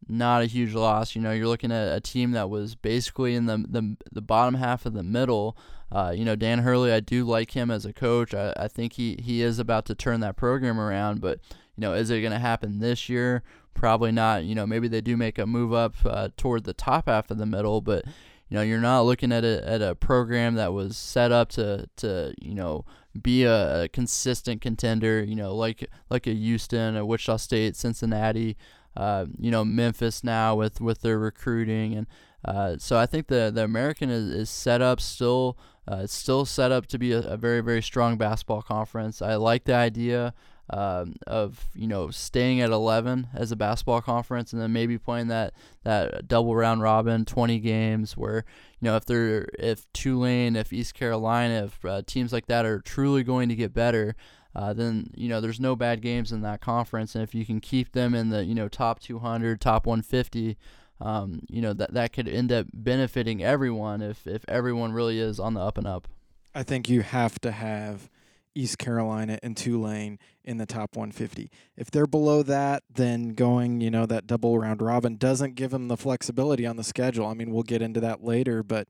not 0.08 0.42
a 0.42 0.46
huge 0.46 0.74
loss. 0.74 1.14
You 1.14 1.22
know, 1.22 1.32
you're 1.32 1.48
looking 1.48 1.72
at 1.72 1.96
a 1.96 2.00
team 2.00 2.32
that 2.32 2.50
was 2.50 2.74
basically 2.74 3.34
in 3.34 3.46
the 3.46 3.64
the, 3.68 3.96
the 4.12 4.22
bottom 4.22 4.54
half 4.54 4.86
of 4.86 4.94
the 4.94 5.02
middle. 5.02 5.56
Uh, 5.92 6.12
you 6.14 6.24
know, 6.24 6.34
Dan 6.34 6.60
Hurley, 6.60 6.92
I 6.92 7.00
do 7.00 7.24
like 7.24 7.52
him 7.52 7.70
as 7.70 7.84
a 7.84 7.92
coach. 7.92 8.34
I, 8.34 8.52
I 8.56 8.68
think 8.68 8.94
he, 8.94 9.16
he 9.22 9.42
is 9.42 9.60
about 9.60 9.84
to 9.86 9.94
turn 9.94 10.20
that 10.20 10.36
program 10.36 10.80
around, 10.80 11.20
but 11.20 11.38
you 11.76 11.80
know, 11.80 11.94
is 11.94 12.10
it 12.10 12.20
going 12.20 12.32
to 12.32 12.38
happen 12.38 12.78
this 12.78 13.08
year? 13.08 13.42
Probably 13.74 14.12
not. 14.12 14.44
You 14.44 14.54
know, 14.54 14.66
maybe 14.66 14.88
they 14.88 15.00
do 15.00 15.16
make 15.16 15.38
a 15.38 15.46
move 15.46 15.72
up 15.72 15.94
uh, 16.04 16.28
toward 16.36 16.64
the 16.64 16.74
top 16.74 17.08
half 17.08 17.30
of 17.30 17.38
the 17.38 17.46
middle, 17.46 17.80
but 17.80 18.04
you 18.48 18.56
know, 18.56 18.62
you're 18.62 18.80
not 18.80 19.02
looking 19.02 19.32
at 19.32 19.44
a 19.44 19.68
at 19.68 19.82
a 19.82 19.94
program 19.94 20.54
that 20.54 20.72
was 20.72 20.96
set 20.96 21.32
up 21.32 21.48
to 21.50 21.88
to 21.96 22.34
you 22.40 22.54
know 22.54 22.84
be 23.20 23.44
a, 23.44 23.82
a 23.82 23.88
consistent 23.88 24.60
contender. 24.60 25.24
You 25.24 25.34
know, 25.34 25.54
like 25.54 25.88
like 26.08 26.26
a 26.26 26.34
Houston, 26.34 26.96
a 26.96 27.04
Wichita 27.04 27.38
State, 27.38 27.76
Cincinnati. 27.76 28.56
Uh, 28.96 29.26
you 29.40 29.50
know, 29.50 29.64
Memphis 29.64 30.22
now 30.22 30.54
with 30.54 30.80
with 30.80 31.02
their 31.02 31.18
recruiting 31.18 31.94
and. 31.94 32.06
Uh, 32.46 32.76
so 32.78 32.98
I 32.98 33.06
think 33.06 33.28
the 33.28 33.50
the 33.50 33.64
American 33.64 34.10
is, 34.10 34.28
is 34.28 34.50
set 34.50 34.82
up 34.82 35.00
still. 35.00 35.56
Uh, 35.90 36.00
it's 36.02 36.12
still 36.12 36.44
set 36.44 36.70
up 36.72 36.84
to 36.88 36.98
be 36.98 37.12
a, 37.12 37.20
a, 37.20 37.38
very 37.38 37.62
very 37.62 37.80
strong 37.80 38.18
basketball 38.18 38.60
conference. 38.60 39.22
I 39.22 39.36
like 39.36 39.64
the 39.64 39.74
idea 39.74 40.34
um, 40.70 41.14
of 41.26 41.66
you 41.74 41.86
know 41.86 42.10
staying 42.10 42.60
at 42.60 42.70
11 42.70 43.28
as 43.34 43.52
a 43.52 43.56
basketball 43.56 44.00
conference 44.00 44.52
and 44.52 44.62
then 44.62 44.72
maybe 44.72 44.96
playing 44.96 45.28
that 45.28 45.52
that 45.82 46.26
double 46.26 46.56
round 46.56 46.80
robin 46.80 47.26
20 47.26 47.58
games 47.58 48.16
where 48.16 48.44
you 48.80 48.86
know 48.86 48.96
if 48.96 49.04
they're 49.04 49.46
if 49.58 49.90
Tulane 49.92 50.56
if 50.56 50.72
East 50.72 50.94
Carolina 50.94 51.66
if 51.66 51.84
uh, 51.84 52.02
teams 52.06 52.32
like 52.32 52.46
that 52.46 52.64
are 52.64 52.80
truly 52.80 53.22
going 53.22 53.48
to 53.50 53.54
get 53.54 53.74
better 53.74 54.16
uh, 54.56 54.72
then 54.72 55.10
you 55.14 55.28
know 55.28 55.40
there's 55.40 55.60
no 55.60 55.74
bad 55.74 56.00
games 56.00 56.30
in 56.30 56.42
that 56.42 56.60
conference. 56.60 57.14
And 57.14 57.24
if 57.24 57.34
you 57.34 57.44
can 57.44 57.60
keep 57.60 57.92
them 57.92 58.14
in 58.14 58.30
the 58.30 58.44
you 58.44 58.54
know 58.54 58.68
top 58.68 59.00
200 59.00 59.60
top 59.60 59.84
150 59.86 60.56
um, 61.00 61.40
you 61.48 61.60
know 61.60 61.72
that 61.72 61.92
that 61.94 62.12
could 62.12 62.28
end 62.28 62.52
up 62.52 62.66
benefiting 62.72 63.42
everyone 63.42 64.00
if 64.00 64.26
if 64.26 64.44
everyone 64.48 64.92
really 64.92 65.18
is 65.18 65.40
on 65.40 65.54
the 65.54 65.60
up 65.60 65.76
and 65.76 65.86
up. 65.86 66.08
I 66.54 66.62
think 66.62 66.88
you 66.88 67.02
have 67.02 67.40
to 67.40 67.50
have 67.50 68.08
East 68.54 68.78
Carolina 68.78 69.38
and 69.42 69.56
Tulane 69.56 70.18
in 70.44 70.58
the 70.58 70.66
top 70.66 70.96
150. 70.96 71.50
If 71.76 71.90
they're 71.90 72.06
below 72.06 72.42
that, 72.42 72.82
then 72.92 73.30
going, 73.30 73.80
you 73.80 73.90
know, 73.90 74.06
that 74.06 74.26
double 74.26 74.58
round 74.58 74.82
robin 74.82 75.16
doesn't 75.16 75.54
give 75.54 75.70
them 75.70 75.88
the 75.88 75.96
flexibility 75.96 76.66
on 76.66 76.76
the 76.76 76.84
schedule. 76.84 77.26
I 77.26 77.34
mean, 77.34 77.50
we'll 77.50 77.62
get 77.62 77.82
into 77.82 78.00
that 78.00 78.22
later, 78.22 78.62
but 78.62 78.88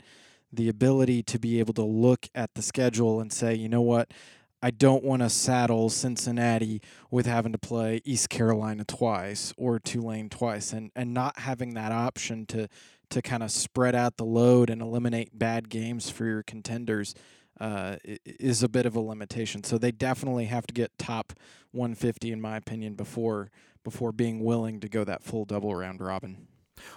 the 0.52 0.68
ability 0.68 1.22
to 1.24 1.38
be 1.38 1.58
able 1.58 1.74
to 1.74 1.84
look 1.84 2.28
at 2.34 2.54
the 2.54 2.62
schedule 2.62 3.20
and 3.20 3.32
say, 3.32 3.54
you 3.54 3.68
know 3.68 3.82
what, 3.82 4.12
I 4.62 4.70
don't 4.70 5.04
want 5.04 5.20
to 5.20 5.28
saddle 5.28 5.90
Cincinnati 5.90 6.80
with 7.10 7.26
having 7.26 7.52
to 7.52 7.58
play 7.58 8.00
East 8.04 8.30
Carolina 8.30 8.84
twice 8.84 9.52
or 9.58 9.78
Tulane 9.78 10.30
twice 10.30 10.72
and, 10.72 10.90
and 10.96 11.12
not 11.12 11.40
having 11.40 11.74
that 11.74 11.92
option 11.92 12.46
to 12.46 12.68
to 13.10 13.20
kind 13.20 13.42
of 13.42 13.50
spread 13.50 13.94
out 13.94 14.16
the 14.16 14.24
load 14.24 14.70
and 14.70 14.80
eliminate 14.80 15.38
bad 15.38 15.68
games 15.68 16.10
for 16.10 16.24
your 16.24 16.42
contenders 16.42 17.14
uh, 17.60 17.96
is 18.24 18.62
a 18.62 18.68
bit 18.68 18.86
of 18.86 18.96
a 18.96 19.00
limitation. 19.00 19.62
So 19.64 19.78
they 19.78 19.92
definitely 19.92 20.46
have 20.46 20.66
to 20.66 20.74
get 20.74 20.98
top 20.98 21.32
150 21.72 22.32
in 22.32 22.40
my 22.40 22.56
opinion 22.56 22.94
before 22.94 23.50
before 23.82 24.12
being 24.12 24.42
willing 24.42 24.80
to 24.80 24.88
go 24.88 25.04
that 25.04 25.22
full 25.22 25.44
double 25.44 25.74
round 25.74 26.00
robin. 26.00 26.46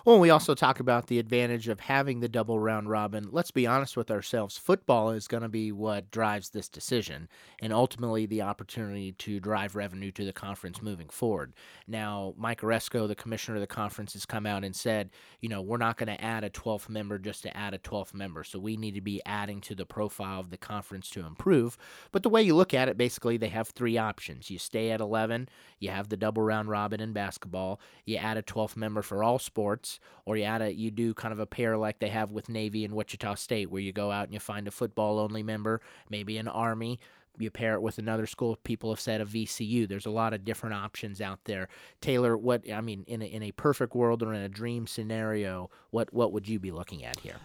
Well, 0.06 0.19
we 0.19 0.30
also 0.30 0.56
talk 0.56 0.80
about 0.80 1.08
the 1.08 1.19
advantage 1.19 1.67
of 1.67 1.80
having 1.80 2.19
the 2.19 2.30
double 2.30 2.60
round 2.60 2.89
robin. 2.89 3.30
Let's 3.32 3.52
be 3.52 3.67
honest 3.67 3.97
with 3.97 4.12
ourselves. 4.12 4.58
Football 4.58 5.12
is 5.12 5.28
going 5.28 5.43
to 5.43 5.50
be 5.50 5.71
what 5.71 6.12
drives 6.12 6.50
this 6.50 6.69
decision 6.69 7.30
and 7.62 7.73
ultimately 7.73 8.26
the 8.26 8.41
opportunity 8.41 9.13
to 9.13 9.39
drive 9.39 9.76
revenue 9.76 10.12
to 10.12 10.26
the 10.26 10.34
conference 10.34 10.82
moving 10.82 11.10
forward. 11.10 11.54
Now, 11.88 12.34
Mike 12.38 12.62
Aresco, 12.62 13.08
the 13.08 13.15
commissioner 13.15 13.58
of 13.58 13.62
the 13.62 13.67
conference, 13.67 14.13
has 14.13 14.26
come 14.26 14.45
out 14.45 14.63
and 14.63 14.76
said, 14.76 15.10
you 15.41 15.50
know, 15.50 15.62
we're 15.62 15.78
not 15.78 15.97
going 15.97 16.15
to 16.15 16.23
add 16.23 16.43
a 16.43 16.50
12th 16.50 16.89
member 16.89 17.17
just 17.19 17.43
to 17.43 17.56
add 17.56 17.73
a 17.73 17.80
12th 17.80 18.13
member. 18.13 18.43
So 18.43 18.60
we 18.60 18.78
need 18.78 18.95
to 18.95 19.02
be 19.02 19.21
adding 19.26 19.62
to 19.62 19.76
the 19.76 19.86
profile 19.86 20.39
of 20.39 20.50
the 20.50 20.58
conference 20.58 21.10
to 21.12 21.26
improve. 21.26 21.78
But 22.12 22.23
the 22.23 22.30
way 22.30 22.41
you 22.41 22.56
look 22.56 22.73
at 22.73 22.89
it, 22.89 22.97
basically, 22.97 23.38
they 23.38 23.50
have 23.50 23.69
three 23.69 23.97
options. 23.97 24.50
You 24.50 24.60
stay 24.60 24.91
at 24.91 25.02
11, 25.02 25.50
you 25.80 25.89
have 25.89 26.10
the 26.10 26.17
double 26.17 26.43
round 26.43 26.69
robin 26.69 27.00
in 27.00 27.13
basketball, 27.13 27.80
you 28.06 28.17
add 28.17 28.38
a 28.38 28.43
12th 28.43 28.76
member 28.76 29.02
for 29.02 29.23
all 29.23 29.39
sports 29.39 29.77
sports, 29.78 30.00
or 30.26 30.38
you 30.38 30.44
add 30.44 30.62
a 30.62 30.74
you 30.74 30.92
do 30.92 31.13
kind 31.13 31.32
of 31.32 31.40
a 31.40 31.46
pair 31.46 31.78
like 31.78 32.00
they 32.00 32.10
have 32.10 32.32
with 32.32 32.50
Navy 32.50 32.84
and 32.86 32.94
Wichita 32.94 33.36
State, 33.36 33.70
where 33.70 33.82
you 33.82 33.94
go 33.94 34.12
out 34.12 34.26
and 34.26 34.34
you 34.34 34.40
find 34.40 34.68
a 34.68 34.72
football 34.72 35.20
only 35.20 35.44
member, 35.44 35.82
maybe 36.10 36.38
an 36.38 36.48
Army. 36.48 37.00
You 37.40 37.52
pair 37.52 37.76
it 37.76 37.84
with 37.84 38.00
another 38.00 38.26
school. 38.26 38.58
People 38.63 38.90
have 38.90 39.00
said 39.00 39.22
a 39.22 39.26
VCU. 39.26 39.88
There's 39.88 40.08
a 40.08 40.12
lot 40.12 40.34
of 40.34 40.44
different 40.44 40.74
options 40.74 41.22
out 41.22 41.40
there. 41.44 41.70
Taylor, 42.02 42.36
what 42.36 42.63
I 42.72 42.82
mean, 42.82 43.04
in 43.06 43.22
a, 43.22 43.26
in 43.26 43.44
a 43.44 43.52
perfect 43.52 43.94
world 43.94 44.24
or 44.24 44.34
in 44.34 44.42
a 44.42 44.50
dream 44.50 44.88
scenario, 44.88 45.70
what 45.92 46.12
what 46.12 46.34
would 46.34 46.48
you 46.48 46.60
be 46.60 46.72
looking 46.72 47.06
at 47.06 47.20
here? 47.20 47.36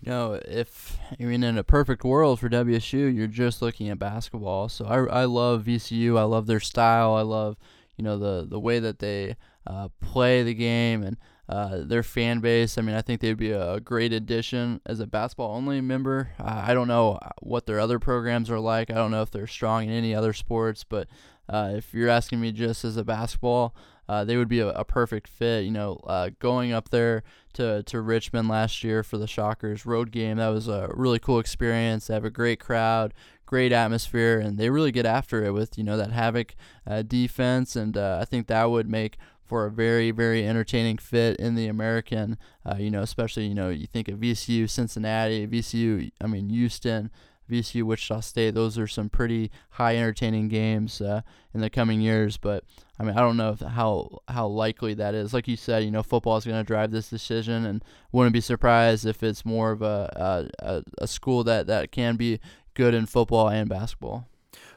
You 0.00 0.10
know, 0.10 0.40
if 0.46 0.96
I 1.20 1.22
mean 1.24 1.42
in 1.42 1.58
a 1.58 1.64
perfect 1.64 2.02
world 2.02 2.40
for 2.40 2.48
WSU, 2.48 3.14
you're 3.14 3.26
just 3.26 3.60
looking 3.60 3.90
at 3.90 3.98
basketball. 3.98 4.70
So 4.70 4.86
I, 4.86 5.20
I 5.20 5.24
love 5.26 5.64
VCU. 5.64 6.18
I 6.18 6.22
love 6.22 6.46
their 6.46 6.60
style. 6.60 7.14
I 7.14 7.22
love 7.22 7.58
you 7.98 8.04
know 8.04 8.16
the 8.16 8.46
the 8.48 8.58
way 8.58 8.78
that 8.78 9.00
they 9.00 9.36
uh, 9.66 9.88
play 10.00 10.42
the 10.42 10.54
game 10.54 11.02
and 11.02 11.18
uh, 11.48 11.78
their 11.82 12.02
fan 12.02 12.40
base. 12.40 12.78
I 12.78 12.82
mean, 12.82 12.94
I 12.94 13.02
think 13.02 13.20
they'd 13.20 13.36
be 13.36 13.52
a 13.52 13.80
great 13.80 14.12
addition 14.12 14.80
as 14.86 15.00
a 15.00 15.06
basketball 15.06 15.54
only 15.54 15.80
member. 15.80 16.30
Uh, 16.38 16.62
I 16.66 16.74
don't 16.74 16.88
know 16.88 17.18
what 17.40 17.66
their 17.66 17.80
other 17.80 17.98
programs 17.98 18.50
are 18.50 18.60
like. 18.60 18.90
I 18.90 18.94
don't 18.94 19.10
know 19.10 19.22
if 19.22 19.30
they're 19.30 19.46
strong 19.46 19.84
in 19.84 19.90
any 19.90 20.14
other 20.14 20.32
sports, 20.32 20.84
but 20.84 21.08
uh, 21.48 21.72
if 21.74 21.92
you're 21.92 22.08
asking 22.08 22.40
me 22.40 22.52
just 22.52 22.84
as 22.84 22.96
a 22.96 23.04
basketball, 23.04 23.74
uh, 24.08 24.24
they 24.24 24.36
would 24.36 24.48
be 24.48 24.60
a, 24.60 24.68
a, 24.68 24.84
perfect 24.84 25.28
fit. 25.28 25.64
You 25.64 25.70
know, 25.70 26.00
uh, 26.06 26.30
going 26.38 26.72
up 26.72 26.90
there 26.90 27.22
to, 27.54 27.82
to 27.84 28.00
Richmond 28.00 28.48
last 28.48 28.82
year 28.84 29.02
for 29.02 29.18
the 29.18 29.26
Shockers 29.26 29.84
road 29.86 30.10
game, 30.10 30.38
that 30.38 30.48
was 30.48 30.68
a 30.68 30.90
really 30.94 31.18
cool 31.18 31.38
experience. 31.38 32.06
They 32.06 32.14
have 32.14 32.24
a 32.24 32.30
great 32.30 32.60
crowd, 32.60 33.14
great 33.52 33.70
atmosphere, 33.70 34.40
and 34.40 34.56
they 34.56 34.70
really 34.70 34.90
get 34.90 35.04
after 35.04 35.44
it 35.44 35.50
with 35.50 35.76
you 35.76 35.84
know 35.84 35.98
that 35.98 36.10
havoc 36.10 36.54
uh, 36.86 37.02
defense, 37.02 37.76
and 37.76 37.98
uh, 37.98 38.16
I 38.18 38.24
think 38.24 38.46
that 38.46 38.70
would 38.70 38.88
make 38.88 39.18
for 39.44 39.66
a 39.66 39.70
very 39.70 40.10
very 40.10 40.48
entertaining 40.48 40.96
fit 40.96 41.36
in 41.36 41.54
the 41.54 41.66
American. 41.66 42.38
Uh, 42.64 42.76
you 42.78 42.90
know, 42.90 43.02
especially 43.02 43.44
you 43.46 43.54
know 43.54 43.68
you 43.68 43.86
think 43.86 44.08
of 44.08 44.20
VCU, 44.20 44.70
Cincinnati, 44.70 45.46
VCU. 45.46 46.10
I 46.18 46.26
mean 46.28 46.48
Houston. 46.48 47.10
VCU, 47.50 47.82
Wichita 47.82 48.20
State. 48.20 48.54
Those 48.54 48.78
are 48.78 48.86
some 48.86 49.10
pretty 49.10 49.50
high 49.70 49.96
entertaining 49.96 50.48
games 50.48 51.02
uh, 51.02 51.20
in 51.52 51.60
the 51.60 51.68
coming 51.68 52.00
years. 52.00 52.38
But 52.38 52.64
I 52.98 53.02
mean, 53.02 53.14
I 53.14 53.20
don't 53.20 53.36
know 53.36 53.56
how 53.68 54.20
how 54.28 54.46
likely 54.46 54.94
that 54.94 55.14
is. 55.14 55.34
Like 55.34 55.48
you 55.48 55.56
said, 55.56 55.84
you 55.84 55.90
know, 55.90 56.02
football 56.02 56.38
is 56.38 56.46
going 56.46 56.56
to 56.56 56.64
drive 56.64 56.92
this 56.92 57.10
decision, 57.10 57.66
and 57.66 57.84
wouldn't 58.12 58.32
be 58.32 58.40
surprised 58.40 59.04
if 59.04 59.22
it's 59.22 59.44
more 59.44 59.72
of 59.72 59.82
a, 59.82 60.48
a 60.58 60.82
a 60.98 61.06
school 61.06 61.44
that 61.44 61.66
that 61.66 61.92
can 61.92 62.16
be 62.16 62.40
good 62.74 62.94
in 62.94 63.06
football 63.06 63.48
and 63.48 63.68
basketball. 63.68 64.28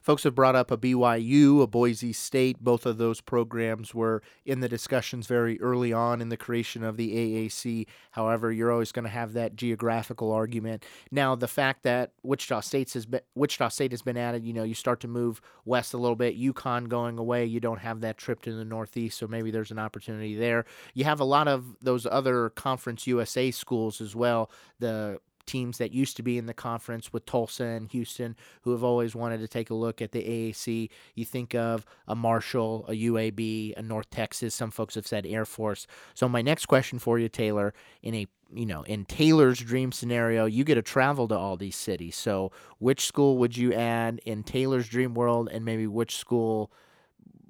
Folks 0.02 0.24
have 0.24 0.36
brought 0.36 0.56
up 0.56 0.70
a 0.70 0.78
BYU, 0.78 1.64
a 1.64 1.68
Boise 1.68 2.14
State. 2.14 2.60
Both 2.60 2.86
of 2.86 3.00
those 3.00 3.22
programs 3.22 3.96
were 3.96 4.22
in 4.46 4.60
the 4.60 4.70
discussions 4.70 5.26
very 5.26 5.60
early 5.60 5.92
on 5.92 6.22
in 6.22 6.30
the 6.30 6.38
creation 6.38 6.84
of 6.84 6.96
the 6.96 7.16
AAC. 7.16 7.88
However, 8.12 8.52
you're 8.52 8.72
always 8.72 8.92
going 8.92 9.06
to 9.06 9.10
have 9.10 9.34
that 9.34 9.56
geographical 9.56 10.32
argument. 10.32 10.86
Now, 11.10 11.34
the 11.34 11.48
fact 11.48 11.82
that 11.84 12.12
Wichita 12.22 12.60
State 12.60 12.94
has 12.94 13.08
been 13.08 13.22
Wichita 13.34 13.70
State 13.70 13.92
has 13.92 14.04
been 14.04 14.16
added, 14.16 14.46
you 14.46 14.54
know, 14.54 14.64
you 14.64 14.76
start 14.76 15.00
to 15.00 15.08
move 15.08 15.42
west 15.66 15.94
a 15.94 15.98
little 15.98 16.16
bit. 16.16 16.40
UConn 16.40 16.88
going 16.88 17.18
away, 17.18 17.46
you 17.46 17.60
don't 17.60 17.80
have 17.80 18.02
that 18.02 18.18
trip 18.18 18.44
to 18.44 18.54
the 18.54 18.64
Northeast, 18.64 19.18
so 19.18 19.28
maybe 19.28 19.50
there's 19.50 19.72
an 19.72 19.80
opportunity 19.80 20.36
there. 20.36 20.66
You 20.94 21.06
have 21.06 21.20
a 21.20 21.26
lot 21.26 21.48
of 21.48 21.78
those 21.82 22.06
other 22.06 22.52
Conference 22.52 23.08
USA 23.08 23.50
schools 23.50 24.02
as 24.02 24.16
well. 24.16 24.52
The 24.78 25.20
teams 25.46 25.78
that 25.78 25.92
used 25.92 26.18
to 26.18 26.24
be 26.24 26.38
in 26.38 26.46
the 26.46 26.54
conference 26.54 27.12
with 27.14 27.26
Tulsa 27.26 27.64
and 27.64 27.90
Houston 27.92 28.36
who 28.62 28.72
have 28.72 28.84
always 28.84 29.16
wanted 29.16 29.40
to 29.40 29.48
take 29.48 29.70
a 29.70 29.76
look 29.76 30.02
at 30.02 30.12
the 30.12 30.24
AAC. 30.24 30.90
You 31.14 31.26
think 31.26 31.56
of 31.56 31.86
a 32.08 32.16
Marshall, 32.16 32.86
a 32.88 32.94
UAB, 32.94 33.74
a 33.78 33.82
North 33.82 34.10
Texas. 34.10 34.56
Some 34.56 34.72
folks 34.72 34.96
have 34.96 35.08
said 35.08 35.26
Air 35.26 35.46
Force. 35.46 35.88
So 36.14 36.28
my 36.28 36.42
next 36.42 36.66
question 36.66 37.00
for 37.00 37.20
you, 37.20 37.30
Taylor, 37.30 37.74
in 38.02 38.16
a 38.16 38.28
you 38.54 38.66
know, 38.66 38.84
in 38.84 39.06
Taylor's 39.06 39.60
dream 39.60 39.92
scenario, 39.92 40.46
you 40.46 40.64
get 40.64 40.76
to 40.76 40.82
travel 40.82 41.28
to 41.28 41.36
all 41.38 41.58
these 41.58 41.76
cities. 41.76 42.16
So, 42.16 42.52
which 42.78 43.06
school 43.06 43.38
would 43.40 43.58
you 43.58 43.74
add 43.74 44.22
in 44.24 44.44
Taylor's 44.44 44.88
dream 44.88 45.16
world, 45.16 45.50
and 45.52 45.66
maybe 45.66 45.88
which 45.88 46.16
school 46.16 46.72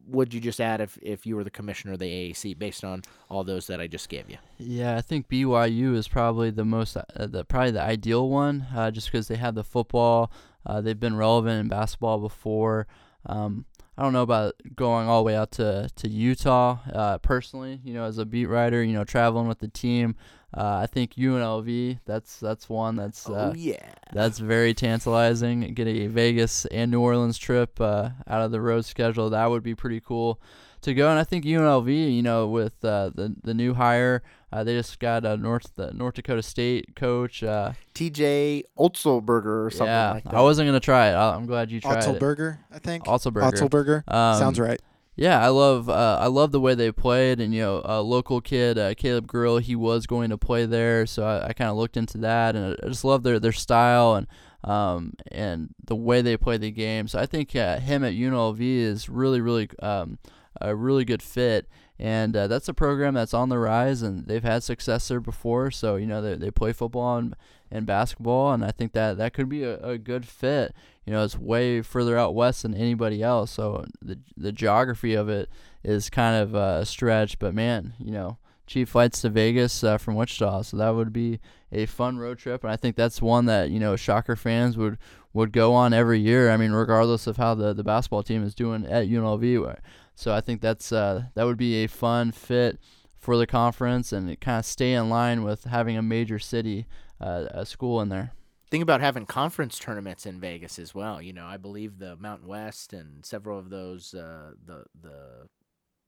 would 0.07 0.33
you 0.33 0.39
just 0.39 0.61
add 0.61 0.81
if, 0.81 0.97
if 1.01 1.25
you 1.25 1.35
were 1.35 1.43
the 1.43 1.49
commissioner 1.49 1.93
of 1.93 1.99
the 1.99 2.05
AAC 2.05 2.57
based 2.57 2.83
on 2.83 3.03
all 3.29 3.43
those 3.43 3.67
that 3.67 3.79
I 3.79 3.87
just 3.87 4.09
gave 4.09 4.29
you? 4.29 4.37
Yeah, 4.57 4.97
I 4.97 5.01
think 5.01 5.27
BYU 5.27 5.95
is 5.95 6.07
probably 6.07 6.51
the 6.51 6.65
most, 6.65 6.97
uh, 6.97 7.03
the 7.17 7.43
probably 7.43 7.71
the 7.71 7.81
ideal 7.81 8.29
one, 8.29 8.67
uh, 8.75 8.91
just 8.91 9.11
because 9.11 9.27
they 9.27 9.35
have 9.35 9.55
the 9.55 9.63
football. 9.63 10.31
Uh, 10.65 10.81
they've 10.81 10.99
been 10.99 11.15
relevant 11.15 11.59
in 11.59 11.67
basketball 11.67 12.19
before. 12.19 12.87
Um, 13.25 13.65
I 13.97 14.03
don't 14.03 14.13
know 14.13 14.23
about 14.23 14.55
going 14.75 15.07
all 15.07 15.21
the 15.21 15.25
way 15.25 15.35
out 15.35 15.51
to 15.53 15.89
to 15.95 16.09
Utah. 16.09 16.79
Uh, 16.91 17.17
personally, 17.19 17.79
you 17.83 17.93
know, 17.93 18.03
as 18.03 18.17
a 18.17 18.25
beat 18.25 18.47
writer, 18.47 18.83
you 18.83 18.93
know, 18.93 19.05
traveling 19.05 19.47
with 19.47 19.59
the 19.59 19.69
team, 19.69 20.15
uh, 20.55 20.79
I 20.83 20.87
think 20.87 21.15
UNLV. 21.15 21.99
That's 22.05 22.39
that's 22.39 22.69
one 22.69 22.95
that's 22.97 23.29
uh, 23.29 23.51
oh 23.51 23.55
yeah, 23.55 23.93
that's 24.11 24.39
very 24.39 24.73
tantalizing. 24.73 25.73
Getting 25.73 25.97
a 26.03 26.07
Vegas 26.07 26.65
and 26.65 26.91
New 26.91 26.99
Orleans 26.99 27.37
trip 27.37 27.79
uh, 27.79 28.09
out 28.27 28.41
of 28.41 28.51
the 28.51 28.61
road 28.61 28.85
schedule 28.85 29.29
that 29.29 29.49
would 29.49 29.63
be 29.63 29.75
pretty 29.75 30.01
cool 30.01 30.41
to 30.81 30.93
go. 30.93 31.09
And 31.09 31.19
I 31.19 31.23
think 31.23 31.45
UNLV, 31.45 32.15
you 32.15 32.21
know, 32.21 32.47
with 32.47 32.83
uh, 32.83 33.11
the 33.13 33.35
the 33.43 33.53
new 33.53 33.73
hire, 33.73 34.23
uh, 34.55 34.63
they 34.63 34.73
just 34.73 34.99
got 34.99 35.25
a 35.25 35.35
North 35.35 35.75
the 35.75 35.91
North 35.91 36.15
Dakota 36.15 36.41
State 36.41 36.95
coach, 36.95 37.43
uh, 37.43 37.73
T.J. 37.93 38.63
Otzelberger 38.79 39.65
or 39.65 39.69
something 39.69 39.87
yeah, 39.87 40.11
like 40.11 40.23
that. 40.23 40.33
I 40.33 40.41
wasn't 40.41 40.69
gonna 40.69 40.79
try 40.79 41.09
it. 41.09 41.13
I- 41.13 41.35
I'm 41.35 41.45
glad 41.45 41.71
you 41.71 41.81
tried 41.81 42.03
it. 42.03 42.05
Otzelberger, 42.05 42.59
I 42.71 42.79
think. 42.79 43.03
Otzelberger. 43.05 43.51
Otzelberger. 43.51 44.13
Um, 44.13 44.39
Sounds 44.39 44.59
right. 44.59 44.81
Yeah, 45.17 45.43
I 45.43 45.49
love 45.49 45.89
uh, 45.89 46.19
I 46.21 46.27
love 46.27 46.53
the 46.53 46.61
way 46.61 46.73
they 46.73 46.91
played, 46.91 47.41
and 47.41 47.53
you 47.53 47.61
know, 47.61 47.81
a 47.83 48.01
local 48.01 48.39
kid, 48.39 48.77
uh, 48.77 48.93
Caleb 48.95 49.27
Grill, 49.27 49.57
he 49.57 49.75
was 49.75 50.07
going 50.07 50.29
to 50.29 50.37
play 50.37 50.65
there, 50.65 51.05
so 51.05 51.25
I, 51.25 51.47
I 51.47 51.53
kind 51.53 51.69
of 51.69 51.75
looked 51.75 51.97
into 51.97 52.17
that, 52.19 52.55
and 52.55 52.77
I 52.81 52.87
just 52.87 53.03
love 53.03 53.23
their 53.23 53.39
their 53.39 53.51
style 53.51 54.15
and 54.15 54.27
um 54.63 55.13
and 55.31 55.69
the 55.83 55.95
way 55.95 56.21
they 56.21 56.37
play 56.37 56.57
the 56.57 56.71
game. 56.71 57.07
So 57.09 57.19
I 57.19 57.25
think 57.25 57.55
uh, 57.55 57.79
him 57.79 58.03
at 58.03 58.13
UNLV 58.13 58.59
is 58.59 59.09
really 59.09 59.41
really 59.41 59.69
um 59.81 60.17
a 60.61 60.73
really 60.75 61.05
good 61.05 61.21
fit, 61.21 61.67
and 61.97 62.35
uh, 62.35 62.47
that's 62.47 62.67
a 62.67 62.73
program 62.73 63.13
that's 63.13 63.33
on 63.33 63.49
the 63.49 63.59
rise, 63.59 64.01
and 64.01 64.27
they've 64.27 64.43
had 64.43 64.63
success 64.63 65.07
there 65.07 65.19
before. 65.19 65.71
So 65.71 65.95
you 65.95 66.05
know, 66.05 66.21
they 66.21 66.35
they 66.35 66.51
play 66.51 66.73
football 66.73 67.17
and, 67.17 67.35
and 67.71 67.85
basketball, 67.85 68.53
and 68.53 68.63
I 68.63 68.71
think 68.71 68.93
that 68.93 69.17
that 69.17 69.33
could 69.33 69.49
be 69.49 69.63
a, 69.63 69.77
a 69.79 69.97
good 69.97 70.27
fit 70.27 70.75
you 71.05 71.13
know, 71.13 71.23
it's 71.23 71.37
way 71.37 71.81
further 71.81 72.17
out 72.17 72.33
west 72.33 72.63
than 72.63 72.73
anybody 72.73 73.21
else. 73.21 73.51
So 73.51 73.85
the 74.01 74.17
the 74.35 74.51
geography 74.51 75.13
of 75.13 75.29
it 75.29 75.49
is 75.83 76.09
kind 76.09 76.41
of 76.41 76.55
uh, 76.55 76.79
a 76.81 76.85
stretch. 76.85 77.37
But 77.37 77.53
man, 77.53 77.93
you 77.99 78.11
know, 78.11 78.37
cheap 78.65 78.89
flights 78.89 79.21
to 79.21 79.29
Vegas 79.29 79.83
uh, 79.83 79.97
from 79.97 80.15
Wichita, 80.15 80.63
so 80.63 80.77
that 80.77 80.95
would 80.95 81.13
be 81.13 81.39
a 81.71 81.85
fun 81.85 82.17
road 82.17 82.39
trip. 82.39 82.63
And 82.63 82.73
I 82.73 82.75
think 82.75 82.95
that's 82.95 83.21
one 83.21 83.45
that 83.45 83.69
you 83.69 83.79
know 83.79 83.95
Shocker 83.95 84.35
fans 84.35 84.77
would 84.77 84.97
would 85.33 85.51
go 85.51 85.73
on 85.73 85.93
every 85.93 86.19
year. 86.19 86.49
I 86.49 86.57
mean, 86.57 86.71
regardless 86.71 87.27
of 87.27 87.37
how 87.37 87.53
the 87.53 87.73
the 87.73 87.83
basketball 87.83 88.23
team 88.23 88.43
is 88.43 88.55
doing 88.55 88.85
at 88.85 89.07
UNLV. 89.07 89.77
So 90.15 90.33
I 90.33 90.41
think 90.41 90.61
that's 90.61 90.91
uh, 90.91 91.25
that 91.33 91.43
would 91.43 91.57
be 91.57 91.83
a 91.83 91.87
fun 91.87 92.31
fit 92.31 92.79
for 93.17 93.37
the 93.37 93.47
conference 93.47 94.11
and 94.11 94.39
kind 94.39 94.59
of 94.59 94.65
stay 94.65 94.93
in 94.93 95.09
line 95.09 95.43
with 95.43 95.65
having 95.65 95.97
a 95.97 96.01
major 96.01 96.39
city 96.39 96.85
uh, 97.19 97.45
a 97.51 97.65
school 97.65 98.01
in 98.01 98.09
there 98.09 98.33
think 98.75 98.83
about 98.83 99.01
having 99.01 99.25
conference 99.25 99.79
tournaments 99.79 100.25
in 100.25 100.39
Vegas 100.39 100.79
as 100.79 100.93
well. 100.93 101.21
You 101.21 101.31
know, 101.33 101.45
I 101.45 101.57
believe 101.57 101.99
the 101.99 102.15
Mountain 102.17 102.47
West 102.47 102.91
and 102.91 103.25
several 103.25 103.57
of 103.57 103.69
those 103.69 104.13
uh, 104.13 104.51
the 104.65 104.83
the 105.01 105.47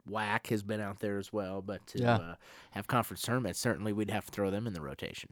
WAC 0.10 0.48
has 0.48 0.64
been 0.64 0.82
out 0.82 1.00
there 1.00 1.18
as 1.18 1.32
well. 1.32 1.62
But 1.62 1.86
to 1.88 2.00
yeah. 2.00 2.16
uh, 2.16 2.36
have 2.72 2.88
conference 2.88 3.22
tournaments, 3.22 3.60
certainly 3.60 3.94
we'd 3.94 4.12
have 4.12 4.26
to 4.26 4.32
throw 4.32 4.52
them 4.52 4.68
in 4.68 4.74
the 4.74 4.82
rotation. 4.82 5.30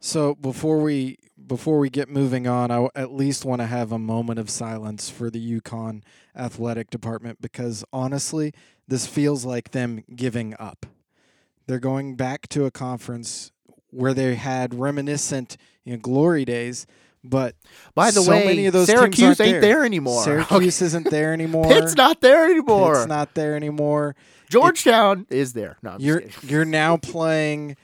So 0.00 0.34
before 0.34 0.78
we 0.78 1.18
before 1.46 1.78
we 1.78 1.90
get 1.90 2.08
moving 2.08 2.46
on, 2.46 2.70
I 2.70 2.88
at 2.94 3.12
least 3.12 3.44
want 3.44 3.60
to 3.60 3.66
have 3.66 3.92
a 3.92 3.98
moment 3.98 4.38
of 4.38 4.50
silence 4.50 5.08
for 5.10 5.30
the 5.30 5.60
UConn 5.60 6.02
athletic 6.34 6.90
department 6.90 7.40
because 7.40 7.84
honestly, 7.92 8.52
this 8.88 9.06
feels 9.06 9.44
like 9.44 9.70
them 9.70 10.02
giving 10.14 10.54
up. 10.58 10.86
They're 11.66 11.78
going 11.78 12.16
back 12.16 12.48
to 12.48 12.64
a 12.64 12.70
conference 12.70 13.52
where 13.90 14.14
they 14.14 14.34
had 14.34 14.74
reminiscent 14.74 15.56
you 15.84 15.94
know, 15.94 15.98
glory 15.98 16.44
days. 16.44 16.86
But 17.24 17.56
by 17.94 18.10
the 18.12 18.20
so 18.20 18.30
way, 18.30 18.46
many 18.46 18.66
of 18.66 18.72
those 18.72 18.86
Syracuse 18.86 19.40
ain't 19.40 19.52
there. 19.52 19.60
there. 19.60 19.84
anymore. 19.84 20.22
Syracuse 20.22 20.52
okay. 20.80 20.86
isn't 20.86 21.10
there 21.10 21.32
anymore. 21.32 21.66
Pitt's 21.66 21.96
not 21.96 22.20
there 22.20 22.44
anymore. 22.44 22.94
Pitt's 22.94 23.06
not 23.08 23.34
there 23.34 23.56
anymore. 23.56 24.14
Georgetown 24.48 25.26
it, 25.28 25.36
is 25.36 25.52
there. 25.52 25.76
No, 25.82 25.96
you're 25.98 26.22
you're 26.42 26.64
now 26.64 26.96
playing 26.98 27.76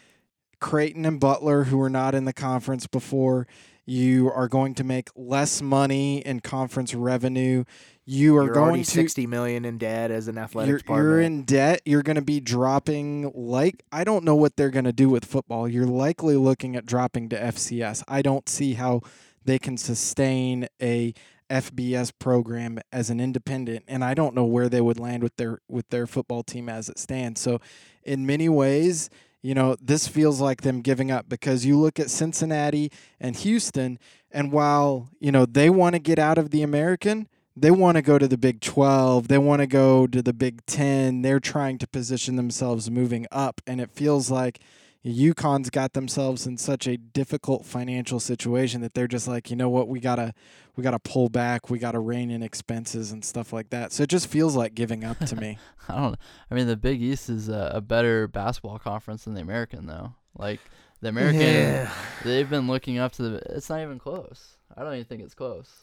Creighton 0.62 1.04
and 1.04 1.20
Butler, 1.20 1.64
who 1.64 1.76
were 1.76 1.90
not 1.90 2.14
in 2.14 2.24
the 2.24 2.32
conference 2.32 2.86
before. 2.86 3.46
You 3.84 4.30
are 4.30 4.46
going 4.46 4.74
to 4.76 4.84
make 4.84 5.10
less 5.16 5.60
money 5.60 6.18
in 6.18 6.38
conference 6.40 6.94
revenue. 6.94 7.64
You 8.04 8.36
are 8.36 8.44
you're 8.44 8.54
going 8.54 8.84
to 8.84 8.90
sixty 8.90 9.26
million 9.26 9.64
in 9.64 9.76
debt 9.76 10.12
as 10.12 10.28
an 10.28 10.38
athletic 10.38 10.68
you're, 10.68 10.78
department. 10.78 11.08
You're 11.08 11.20
in 11.20 11.42
debt. 11.42 11.82
You're 11.84 12.04
going 12.04 12.16
to 12.16 12.22
be 12.22 12.38
dropping 12.38 13.32
like 13.34 13.82
I 13.90 14.04
don't 14.04 14.24
know 14.24 14.36
what 14.36 14.56
they're 14.56 14.70
going 14.70 14.84
to 14.84 14.92
do 14.92 15.08
with 15.08 15.24
football. 15.24 15.68
You're 15.68 15.86
likely 15.86 16.36
looking 16.36 16.76
at 16.76 16.86
dropping 16.86 17.28
to 17.30 17.36
FCS. 17.36 18.04
I 18.06 18.22
don't 18.22 18.48
see 18.48 18.74
how 18.74 19.02
they 19.44 19.58
can 19.58 19.76
sustain 19.76 20.68
a 20.80 21.12
FBS 21.50 22.12
program 22.18 22.78
as 22.92 23.10
an 23.10 23.20
independent, 23.20 23.84
and 23.88 24.04
I 24.04 24.14
don't 24.14 24.34
know 24.34 24.44
where 24.44 24.68
they 24.68 24.80
would 24.80 25.00
land 25.00 25.24
with 25.24 25.36
their 25.36 25.58
with 25.68 25.88
their 25.90 26.06
football 26.06 26.44
team 26.44 26.68
as 26.68 26.88
it 26.88 27.00
stands. 27.00 27.40
So, 27.40 27.60
in 28.04 28.26
many 28.26 28.48
ways, 28.48 29.10
you 29.42 29.54
know, 29.54 29.76
this 29.80 30.08
feels 30.08 30.40
like 30.40 30.62
them 30.62 30.80
giving 30.80 31.10
up 31.10 31.28
because 31.28 31.66
you 31.66 31.78
look 31.78 31.98
at 31.98 32.10
Cincinnati 32.10 32.90
and 33.20 33.36
Houston, 33.36 33.98
and 34.30 34.52
while 34.52 35.10
you 35.18 35.32
know 35.32 35.44
they 35.44 35.68
want 35.68 35.94
to 35.94 35.98
get 35.98 36.18
out 36.18 36.38
of 36.38 36.50
the 36.50 36.62
American, 36.62 37.28
they 37.56 37.70
want 37.70 37.96
to 37.96 38.02
go 38.02 38.18
to 38.18 38.26
the 38.26 38.38
Big 38.38 38.60
12. 38.60 39.28
They 39.28 39.38
want 39.38 39.60
to 39.60 39.66
go 39.66 40.06
to 40.06 40.22
the 40.22 40.32
Big 40.32 40.64
10. 40.66 41.22
They're 41.22 41.40
trying 41.40 41.78
to 41.78 41.86
position 41.86 42.36
themselves 42.36 42.90
moving 42.90 43.26
up. 43.30 43.60
And 43.66 43.80
it 43.80 43.90
feels 43.90 44.30
like 44.30 44.60
UConn's 45.04 45.70
got 45.70 45.94
themselves 45.94 46.46
in 46.46 46.56
such 46.56 46.86
a 46.86 46.96
difficult 46.96 47.66
financial 47.66 48.20
situation 48.20 48.80
that 48.82 48.94
they're 48.94 49.08
just 49.08 49.26
like, 49.26 49.50
you 49.50 49.56
know 49.56 49.68
what, 49.68 49.88
we 49.88 49.98
gotta 49.98 50.32
we 50.76 50.82
gotta 50.82 50.98
pull 50.98 51.28
back, 51.28 51.70
we 51.70 51.78
gotta 51.78 51.98
rein 51.98 52.30
in 52.30 52.42
expenses 52.42 53.10
and 53.10 53.24
stuff 53.24 53.52
like 53.52 53.70
that. 53.70 53.92
So 53.92 54.04
it 54.04 54.08
just 54.08 54.28
feels 54.28 54.54
like 54.54 54.74
giving 54.74 55.04
up 55.04 55.18
to 55.18 55.36
me. 55.36 55.58
I 55.88 55.94
don't. 55.94 56.12
Know. 56.12 56.18
I 56.50 56.54
mean, 56.54 56.66
the 56.68 56.76
Big 56.76 57.02
East 57.02 57.28
is 57.28 57.48
a, 57.48 57.72
a 57.74 57.80
better 57.80 58.28
basketball 58.28 58.78
conference 58.78 59.24
than 59.24 59.34
the 59.34 59.40
American, 59.40 59.86
though. 59.86 60.14
Like 60.38 60.60
the 61.00 61.08
American, 61.08 61.40
yeah. 61.40 61.92
they've 62.24 62.48
been 62.48 62.68
looking 62.68 62.98
up 62.98 63.12
to 63.12 63.22
the. 63.22 63.56
It's 63.56 63.68
not 63.68 63.80
even 63.80 63.98
close. 63.98 64.56
I 64.76 64.84
don't 64.84 64.94
even 64.94 65.04
think 65.04 65.22
it's 65.22 65.34
close 65.34 65.78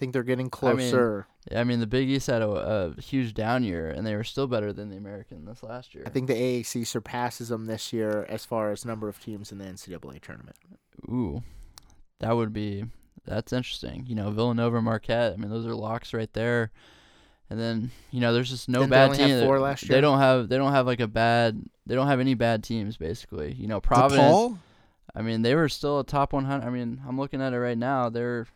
think 0.00 0.12
they're 0.14 0.22
getting 0.24 0.50
closer. 0.50 1.26
I 1.48 1.54
mean, 1.54 1.60
I 1.60 1.64
mean 1.64 1.80
the 1.80 1.86
Big 1.86 2.08
East 2.08 2.26
had 2.26 2.42
a, 2.42 2.48
a, 2.96 3.00
huge 3.00 3.34
down 3.34 3.62
year, 3.62 3.88
and 3.88 4.06
they 4.06 4.16
were 4.16 4.24
still 4.24 4.46
better 4.46 4.72
than 4.72 4.88
the 4.88 4.96
American 4.96 5.44
this 5.44 5.62
last 5.62 5.94
year. 5.94 6.04
I 6.06 6.10
think 6.10 6.26
the 6.26 6.34
AAC 6.34 6.86
surpasses 6.86 7.50
them 7.50 7.66
this 7.66 7.92
year 7.92 8.26
as 8.28 8.44
far 8.44 8.72
as 8.72 8.84
number 8.84 9.08
of 9.08 9.22
teams 9.22 9.52
in 9.52 9.58
the 9.58 9.66
NCAA 9.66 10.20
tournament. 10.20 10.56
Ooh, 11.08 11.42
that 12.18 12.34
would 12.34 12.52
be 12.52 12.86
that's 13.26 13.52
interesting. 13.52 14.06
You 14.08 14.16
know, 14.16 14.30
Villanova, 14.30 14.80
Marquette. 14.80 15.34
I 15.34 15.36
mean, 15.36 15.50
those 15.50 15.66
are 15.66 15.74
locks 15.74 16.14
right 16.14 16.32
there. 16.32 16.72
And 17.50 17.60
then 17.60 17.90
you 18.10 18.20
know, 18.20 18.32
there's 18.32 18.50
just 18.50 18.68
no 18.68 18.80
Didn't 18.80 18.90
bad 18.90 19.12
they 19.12 19.26
team. 19.26 19.44
four 19.44 19.60
last 19.60 19.82
year? 19.88 19.96
They 19.96 20.00
don't 20.00 20.18
have 20.18 20.48
they 20.48 20.56
don't 20.56 20.72
have 20.72 20.86
like 20.86 21.00
a 21.00 21.08
bad 21.08 21.62
they 21.86 21.94
don't 21.94 22.06
have 22.06 22.20
any 22.20 22.34
bad 22.34 22.64
teams 22.64 22.96
basically. 22.96 23.52
You 23.52 23.68
know, 23.68 23.80
Providence. 23.80 24.32
DePaul? 24.32 24.58
I 25.14 25.22
mean, 25.22 25.42
they 25.42 25.56
were 25.56 25.68
still 25.68 25.98
a 25.98 26.04
top 26.04 26.32
100. 26.32 26.64
I 26.64 26.70
mean, 26.70 27.02
I'm 27.06 27.18
looking 27.18 27.42
at 27.42 27.52
it 27.52 27.58
right 27.58 27.76
now. 27.76 28.08
They're 28.08 28.46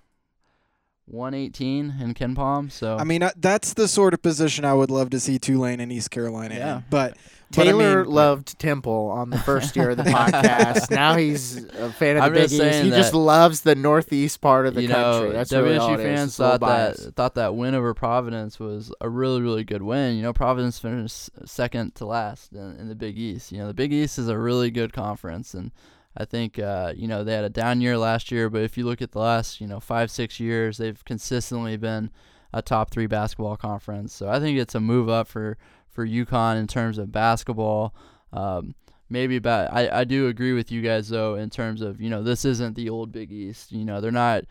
118 1.06 1.94
in 2.00 2.14
KenPom. 2.14 2.70
So 2.72 2.96
I 2.96 3.04
mean, 3.04 3.22
uh, 3.22 3.30
that's 3.36 3.74
the 3.74 3.88
sort 3.88 4.14
of 4.14 4.22
position 4.22 4.64
I 4.64 4.74
would 4.74 4.90
love 4.90 5.10
to 5.10 5.20
see 5.20 5.38
Tulane 5.38 5.80
and 5.80 5.92
East 5.92 6.10
Carolina 6.10 6.54
Yeah. 6.54 6.76
in. 6.78 6.84
But 6.90 7.16
but 7.50 7.60
I 7.60 7.64
Taylor 7.66 8.04
mean- 8.04 8.12
loved 8.14 8.58
Temple 8.58 9.10
on 9.14 9.30
the 9.30 9.38
first 9.38 9.76
year 9.76 9.90
of 9.90 9.96
the 9.96 10.02
podcast. 10.04 10.90
now 10.90 11.14
he's 11.16 11.62
a 11.64 11.92
fan 11.92 12.16
of 12.16 12.22
the 12.22 12.26
I'm 12.26 12.32
Big 12.32 12.50
East. 12.52 12.82
He 12.82 12.90
just 12.90 13.14
loves 13.14 13.60
the 13.60 13.74
northeast 13.76 14.40
part 14.40 14.66
of 14.66 14.74
the 14.74 14.82
you 14.82 14.88
country. 14.88 15.28
know, 15.28 15.32
That's 15.32 15.52
WSU 15.52 15.62
really 15.62 15.76
all 15.78 15.94
it 15.94 16.00
is. 16.00 16.04
fans 16.04 16.28
It's 16.30 16.36
thought 16.38 16.52
that 16.52 16.60
biased. 16.60 17.12
thought 17.14 17.34
that 17.34 17.54
win 17.54 17.74
over 17.74 17.94
Providence 17.94 18.58
was 18.58 18.92
a 19.00 19.08
really 19.08 19.40
really 19.42 19.62
good 19.62 19.82
win. 19.82 20.16
You 20.16 20.22
know, 20.22 20.32
Providence 20.32 20.78
finished 20.78 21.30
second 21.44 21.94
to 21.96 22.06
last 22.06 22.52
in, 22.52 22.76
in 22.76 22.88
the 22.88 22.94
Big 22.96 23.18
East. 23.18 23.52
You 23.52 23.58
know, 23.58 23.68
the 23.68 23.74
Big 23.74 23.92
East 23.92 24.18
is 24.18 24.28
a 24.28 24.38
really 24.38 24.70
good 24.72 24.92
conference, 24.92 25.54
and 25.54 25.70
I 26.16 26.24
think 26.24 26.58
uh, 26.58 26.92
you 26.96 27.08
know 27.08 27.24
they 27.24 27.34
had 27.34 27.44
a 27.44 27.50
down 27.50 27.80
year 27.80 27.98
last 27.98 28.30
year, 28.30 28.48
but 28.48 28.62
if 28.62 28.76
you 28.78 28.84
look 28.84 29.02
at 29.02 29.12
the 29.12 29.18
last 29.18 29.60
you 29.60 29.66
know 29.66 29.80
five 29.80 30.10
six 30.10 30.38
years, 30.38 30.78
they've 30.78 31.04
consistently 31.04 31.76
been 31.76 32.10
a 32.52 32.62
top 32.62 32.90
three 32.90 33.06
basketball 33.06 33.56
conference. 33.56 34.12
So 34.12 34.28
I 34.28 34.38
think 34.38 34.58
it's 34.58 34.74
a 34.74 34.80
move 34.80 35.08
up 35.08 35.26
for 35.26 35.58
for 35.90 36.06
UConn 36.06 36.58
in 36.58 36.66
terms 36.66 36.98
of 36.98 37.12
basketball. 37.12 37.94
Um, 38.32 38.74
maybe 39.10 39.36
about 39.36 39.72
I, 39.72 40.00
I 40.00 40.04
do 40.04 40.28
agree 40.28 40.52
with 40.52 40.70
you 40.70 40.82
guys 40.82 41.08
though 41.08 41.34
in 41.34 41.50
terms 41.50 41.82
of 41.82 42.00
you 42.00 42.10
know 42.10 42.22
this 42.22 42.44
isn't 42.44 42.76
the 42.76 42.90
old 42.90 43.12
Big 43.12 43.32
East. 43.32 43.72
You 43.72 43.84
know 43.84 44.00
they're 44.00 44.12
not 44.12 44.44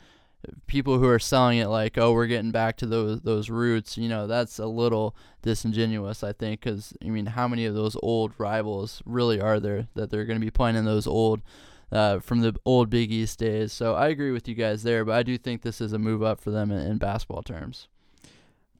people 0.68 1.00
who 1.00 1.08
are 1.08 1.20
selling 1.20 1.58
it 1.58 1.68
like 1.68 1.98
oh 1.98 2.12
we're 2.14 2.28
getting 2.28 2.52
back 2.52 2.78
to 2.78 2.86
those 2.86 3.22
those 3.22 3.50
roots. 3.50 3.98
You 3.98 4.10
know 4.10 4.28
that's 4.28 4.60
a 4.60 4.66
little 4.66 5.16
disingenuous 5.42 6.24
I 6.24 6.34
think 6.34 6.62
because 6.62 6.94
I 7.04 7.10
mean 7.10 7.28
how 7.28 7.48
many 7.48 7.66
of 7.66 7.76
those 7.76 7.98
old 8.02 8.34
rivals 8.38 9.02
really 9.06 9.40
are 9.40 9.60
there 9.60 9.88
that 9.96 10.10
they're 10.10 10.26
going 10.26 10.40
to 10.40 10.46
be 10.46 10.52
playing 10.52 10.76
in 10.76 10.86
those 10.86 11.08
old 11.08 11.42
uh, 11.92 12.20
from 12.20 12.42
the 12.42 12.56
old 12.66 12.90
Big 12.90 13.12
East 13.12 13.40
days. 13.40 13.72
So 13.72 13.94
I 13.94 14.08
agree 14.08 14.32
with 14.32 14.48
you 14.48 14.56
guys 14.56 14.84
there, 14.84 15.06
but 15.06 15.14
I 15.14 15.24
do 15.24 15.38
think 15.38 15.62
this 15.62 15.80
is 15.80 15.94
a 15.94 16.00
move 16.00 16.24
up 16.24 16.42
for 16.42 16.50
them 16.50 16.72
in, 16.72 16.80
in 16.80 16.98
basketball 16.98 17.44
terms. 17.44 17.88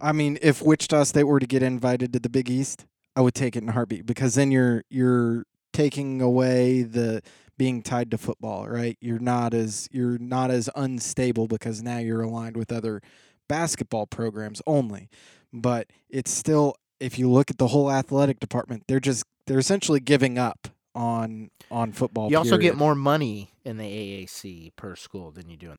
I 0.02 0.12
mean, 0.12 0.40
if 0.42 0.62
Wichita 0.62 1.04
State 1.04 1.24
were 1.24 1.40
to 1.40 1.46
get 1.46 1.64
invited 1.64 2.12
to 2.14 2.20
the 2.20 2.30
Big 2.30 2.50
East, 2.50 2.86
I 3.16 3.22
would 3.22 3.36
take 3.36 3.56
it 3.56 3.62
in 3.62 3.70
a 3.70 3.72
heartbeat 3.72 4.06
because 4.06 4.36
then 4.36 4.52
you're 4.52 4.84
you're 4.90 5.46
taking 5.72 6.22
away 6.22 6.84
the 6.84 7.22
being 7.58 7.82
tied 7.82 8.12
to 8.12 8.18
football, 8.18 8.68
right? 8.68 8.98
You're 9.00 9.20
not 9.20 9.54
as 9.54 9.88
you're 9.92 10.18
not 10.18 10.52
as 10.52 10.70
unstable 10.76 11.48
because 11.48 11.82
now 11.82 11.98
you're 12.00 12.22
aligned 12.22 12.58
with 12.58 12.72
other 12.72 13.02
basketball 13.48 14.08
programs 14.08 14.62
only. 14.66 15.10
But 15.52 15.88
it's 16.10 16.32
still 16.32 16.76
if 17.00 17.20
you 17.20 17.30
look 17.30 17.52
at 17.52 17.58
the 17.58 17.68
whole 17.68 17.92
athletic 17.92 18.40
department, 18.40 18.84
they're 18.88 19.00
just 19.00 19.24
they're 19.46 19.60
essentially 19.60 20.00
giving 20.00 20.38
up 20.38 20.68
on 20.96 21.52
on 21.70 21.92
football. 21.92 22.32
You 22.32 22.38
also 22.38 22.58
get 22.58 22.76
more 22.76 22.96
money 22.96 23.54
in 23.64 23.78
the 23.78 23.84
AAC 23.86 24.76
per 24.76 24.96
school 24.96 25.32
than 25.32 25.50
you 25.50 25.58
do 25.58 25.72
in 25.72 25.78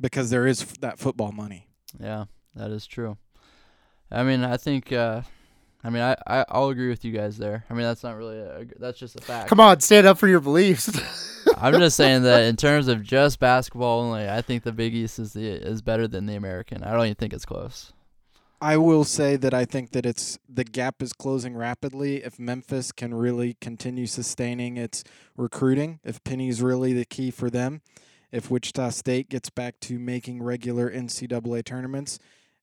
because 0.00 0.30
there 0.30 0.46
is 0.46 0.62
f- 0.62 0.78
that 0.80 0.98
football 0.98 1.32
money. 1.32 1.68
Yeah, 1.98 2.26
that 2.54 2.70
is 2.70 2.86
true. 2.86 3.16
I 4.10 4.22
mean, 4.22 4.44
I 4.44 4.56
think. 4.56 4.92
Uh, 4.92 5.22
I 5.86 5.90
mean, 5.90 6.02
I, 6.02 6.16
I 6.26 6.44
I'll 6.48 6.70
agree 6.70 6.88
with 6.88 7.04
you 7.04 7.12
guys 7.12 7.38
there. 7.38 7.64
I 7.70 7.74
mean, 7.74 7.84
that's 7.84 8.02
not 8.02 8.16
really 8.16 8.40
a. 8.40 8.66
That's 8.80 8.98
just 8.98 9.14
a 9.14 9.22
fact. 9.22 9.48
Come 9.48 9.60
on, 9.60 9.78
stand 9.78 10.04
up 10.04 10.18
for 10.18 10.26
your 10.26 10.40
beliefs. 10.40 10.90
I'm 11.56 11.74
just 11.74 11.96
saying 11.96 12.24
that 12.24 12.42
in 12.42 12.56
terms 12.56 12.88
of 12.88 13.04
just 13.04 13.38
basketball 13.38 14.00
only, 14.00 14.28
I 14.28 14.42
think 14.42 14.64
the 14.64 14.72
Big 14.72 14.94
East 14.96 15.20
is 15.20 15.32
the 15.32 15.46
is 15.46 15.82
better 15.82 16.08
than 16.08 16.26
the 16.26 16.34
American. 16.34 16.82
I 16.82 16.90
don't 16.90 17.04
even 17.04 17.14
think 17.14 17.32
it's 17.32 17.44
close. 17.44 17.92
I 18.60 18.78
will 18.78 19.04
say 19.04 19.36
that 19.36 19.54
I 19.54 19.64
think 19.64 19.92
that 19.92 20.04
it's 20.04 20.40
the 20.48 20.64
gap 20.64 21.00
is 21.02 21.12
closing 21.12 21.54
rapidly. 21.54 22.24
If 22.24 22.36
Memphis 22.36 22.90
can 22.90 23.14
really 23.14 23.56
continue 23.60 24.06
sustaining 24.06 24.76
its 24.76 25.04
recruiting, 25.36 26.00
if 26.02 26.24
Penny's 26.24 26.62
really 26.62 26.94
the 26.94 27.04
key 27.04 27.30
for 27.30 27.48
them, 27.48 27.80
if 28.32 28.50
Wichita 28.50 28.90
State 28.90 29.28
gets 29.28 29.50
back 29.50 29.78
to 29.82 30.00
making 30.00 30.42
regular 30.42 30.90
NCAA 30.90 31.64
tournaments, 31.64 32.18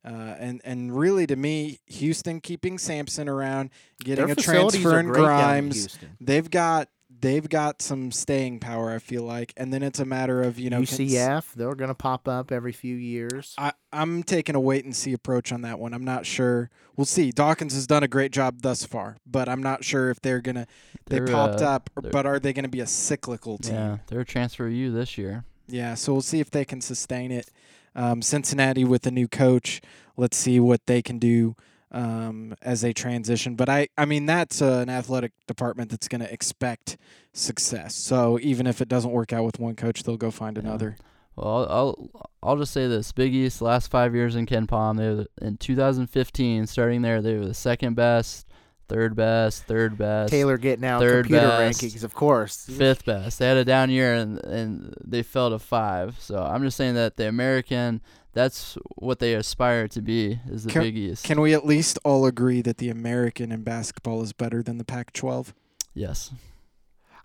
uh, 0.06 0.36
and 0.39 0.62
and 0.63 0.98
really 0.98 1.26
to 1.28 1.36
me, 1.36 1.80
Houston 1.88 2.42
keeping 2.42 2.78
Sampson 2.78 3.30
around, 3.30 3.70
getting 4.04 4.28
Their 4.28 4.34
a 4.34 4.38
transfer 4.38 5.00
in 5.00 5.08
Grimes, 5.08 5.98
they've 6.20 6.50
got 6.50 6.89
they've 7.24 7.48
got 7.48 7.82
some 7.82 8.12
staying 8.12 8.60
power. 8.60 8.92
I 8.92 9.00
feel 9.00 9.24
like, 9.24 9.54
and 9.56 9.74
then 9.74 9.82
it's 9.82 10.00
a 10.00 10.06
matter 10.06 10.42
of 10.44 10.60
you 10.60 10.70
know 10.70 10.82
UCF, 10.82 11.54
they're 11.54 11.74
going 11.74 11.88
to 11.88 11.96
pop 11.96 12.28
up 12.28 12.52
every 12.52 12.74
few 12.74 12.96
years. 12.96 13.56
I, 13.58 13.72
I'm 13.92 14.24
taking 14.24 14.56
a 14.56 14.60
wait 14.60 14.84
and 14.84 14.96
see 14.96 15.13
approach 15.13 15.52
on 15.52 15.62
that 15.62 15.80
one. 15.80 15.94
I'm 15.94 16.04
not 16.04 16.26
sure. 16.26 16.70
We'll 16.96 17.06
see. 17.06 17.32
Dawkins 17.32 17.74
has 17.74 17.88
done 17.88 18.04
a 18.04 18.08
great 18.08 18.32
job 18.32 18.62
thus 18.62 18.84
far, 18.84 19.18
but 19.26 19.48
I'm 19.50 19.63
not 19.63 19.84
sure 19.84 20.10
if 20.10 20.22
they're 20.22 20.42
gonna. 20.42 20.68
They 21.08 21.20
They're, 21.20 21.28
popped 21.28 21.62
uh, 21.62 21.70
up, 21.70 21.89
but 21.96 22.26
are 22.26 22.39
they 22.39 22.54
gonna 22.54 22.68
be 22.68 22.82
a 22.82 22.88
cyclical 22.88 23.58
team? 23.58 23.74
Yeah, 23.74 23.98
they're 24.08 24.22
a 24.22 24.26
transfer 24.26 24.68
you 24.68 24.92
this 24.92 25.18
year. 25.18 25.46
Yeah, 25.68 25.96
so 25.96 26.12
we'll 26.12 26.22
see 26.22 26.42
if 26.42 26.52
they 26.52 26.66
can 26.66 26.82
sustain 26.82 27.32
it. 27.32 27.50
Um, 27.96 28.22
Cincinnati 28.22 28.84
with 28.84 29.06
a 29.06 29.12
new 29.12 29.28
coach. 29.28 29.82
Let's 30.18 30.38
see 30.38 30.60
what 30.60 30.86
they 30.86 31.02
can 31.02 31.20
do 31.20 31.56
um, 31.92 32.56
as 32.62 32.82
they 32.82 32.94
transition. 32.94 33.56
But 33.56 33.70
I, 33.70 33.88
I 33.98 34.06
mean, 34.06 34.26
that's 34.26 34.62
uh, 34.62 34.80
an 34.82 34.90
athletic 34.90 35.32
department 35.48 35.92
that's 35.92 36.08
going 36.08 36.22
to 36.22 36.32
expect 36.34 36.98
success. 37.34 37.96
So 37.96 38.40
even 38.42 38.68
if 38.68 38.82
it 38.82 38.88
doesn't 38.88 39.12
work 39.12 39.32
out 39.34 39.44
with 39.46 39.60
one 39.60 39.76
coach, 39.76 40.04
they'll 40.04 40.18
go 40.18 40.32
find 40.32 40.58
Yeah. 40.58 40.64
another. 40.64 40.98
Well, 41.36 41.68
I'll, 41.68 42.10
I'll 42.44 42.58
just 42.58 42.74
say 42.74 42.88
this: 42.88 43.12
Big 43.12 43.34
East 43.34 43.60
last 43.60 43.90
five 43.90 44.14
years 44.14 44.36
in 44.36 44.46
KenPom, 44.46 44.98
they 44.98 45.10
were 45.10 45.26
in 45.42 45.58
2015. 45.58 46.68
Starting 46.68 47.02
there, 47.02 47.24
they 47.24 47.36
were 47.36 47.48
the 47.48 47.56
second 47.56 47.96
best, 47.96 48.48
third 48.88 49.15
best, 49.15 49.63
third 49.65 49.98
best, 49.98 50.32
Taylor 50.32 50.58
getting 50.58 50.86
out 50.86 51.00
third 51.00 51.26
computer 51.26 51.48
best, 51.48 51.82
rankings, 51.82 52.04
of 52.04 52.13
course. 52.13 52.65
fifth 52.65 53.06
best. 53.06 53.39
They 53.39 53.48
had 53.48 53.58
a 53.58 53.65
down 53.65 53.89
year 53.89 54.13
and 54.13 54.43
and 54.46 54.93
they 55.04 55.24
fell 55.24 55.50
to 55.50 55.60
five. 55.60 56.17
So 56.19 56.41
I'm 56.41 56.63
just 56.63 56.78
saying 56.78 56.96
that 56.96 57.17
the 57.17 57.28
American, 57.28 58.02
that's 58.34 58.78
what 58.96 59.19
they 59.19 59.34
aspire 59.34 59.88
to 59.89 60.02
be, 60.02 60.39
is 60.50 60.63
the 60.65 60.72
Can- 60.72 60.82
Big 60.84 60.98
East. 60.98 61.26
Can 61.26 61.39
we 61.41 61.54
at 61.54 61.65
least 61.65 61.98
all 62.04 62.26
agree 62.26 62.62
that 62.62 62.78
the 62.78 62.89
American 62.89 63.52
in 63.52 63.63
basketball 63.63 64.22
is 64.22 64.34
better 64.34 64.62
than 64.63 64.78
the 64.78 64.86
Pac-12? 64.86 65.54
yes. 65.93 66.32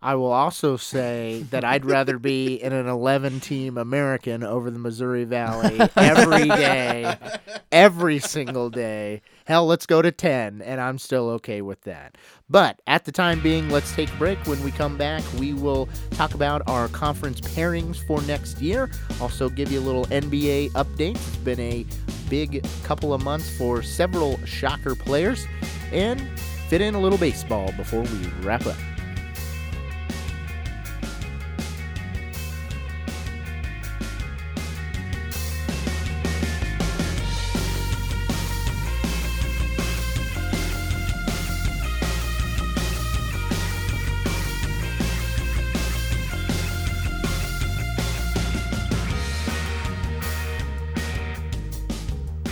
I 0.01 0.15
will 0.15 0.31
also 0.31 0.77
say 0.77 1.45
that 1.51 1.65
I'd 1.65 1.85
rather 1.85 2.21
be 2.21 2.55
in 2.63 2.73
an 2.73 2.87
11 2.87 3.41
team 3.41 3.77
American 3.77 4.45
over 4.45 4.71
the 4.71 4.79
Missouri 4.79 5.25
Valley 5.25 5.77
every 5.97 6.47
day, 6.47 7.17
every 7.73 8.21
single 8.21 8.71
day. 8.71 9.23
Hell, 9.49 9.67
let's 9.67 9.87
go 9.87 10.03
to 10.03 10.13
10, 10.13 10.61
and 10.61 10.79
I'm 10.79 10.99
still 10.99 11.31
okay 11.31 11.63
with 11.63 11.81
that. 11.85 12.19
But 12.51 12.83
at 12.87 13.07
the 13.07 13.13
time 13.13 13.41
being, 13.41 13.71
let's 13.71 13.95
take 13.95 14.13
a 14.13 14.17
break. 14.17 14.37
When 14.47 14.63
we 14.63 14.71
come 14.71 14.99
back, 14.99 15.23
we 15.39 15.55
will 15.55 15.89
talk 16.11 16.35
about 16.35 16.61
our 16.69 16.89
conference 16.89 17.41
pairings 17.41 17.97
for 18.07 18.21
next 18.25 18.61
year. 18.61 18.91
Also, 19.23 19.49
give 19.49 19.73
you 19.73 19.81
a 19.81 19.81
little 19.81 20.05
NBA 20.09 20.73
update. 20.73 21.15
It's 21.15 21.37
been 21.37 21.61
a 21.61 21.87
big 22.29 22.63
couple 22.85 23.15
of 23.15 23.25
months 23.25 23.49
for 23.57 23.81
several 23.81 24.39
shocker 24.45 24.95
players, 24.95 25.47
and 25.93 26.21
fit 26.69 26.83
in 26.83 26.95
a 26.95 27.01
little 27.01 27.17
baseball 27.17 27.73
before 27.73 28.03
we 28.03 28.27
wrap 28.43 28.67
up. 28.67 28.77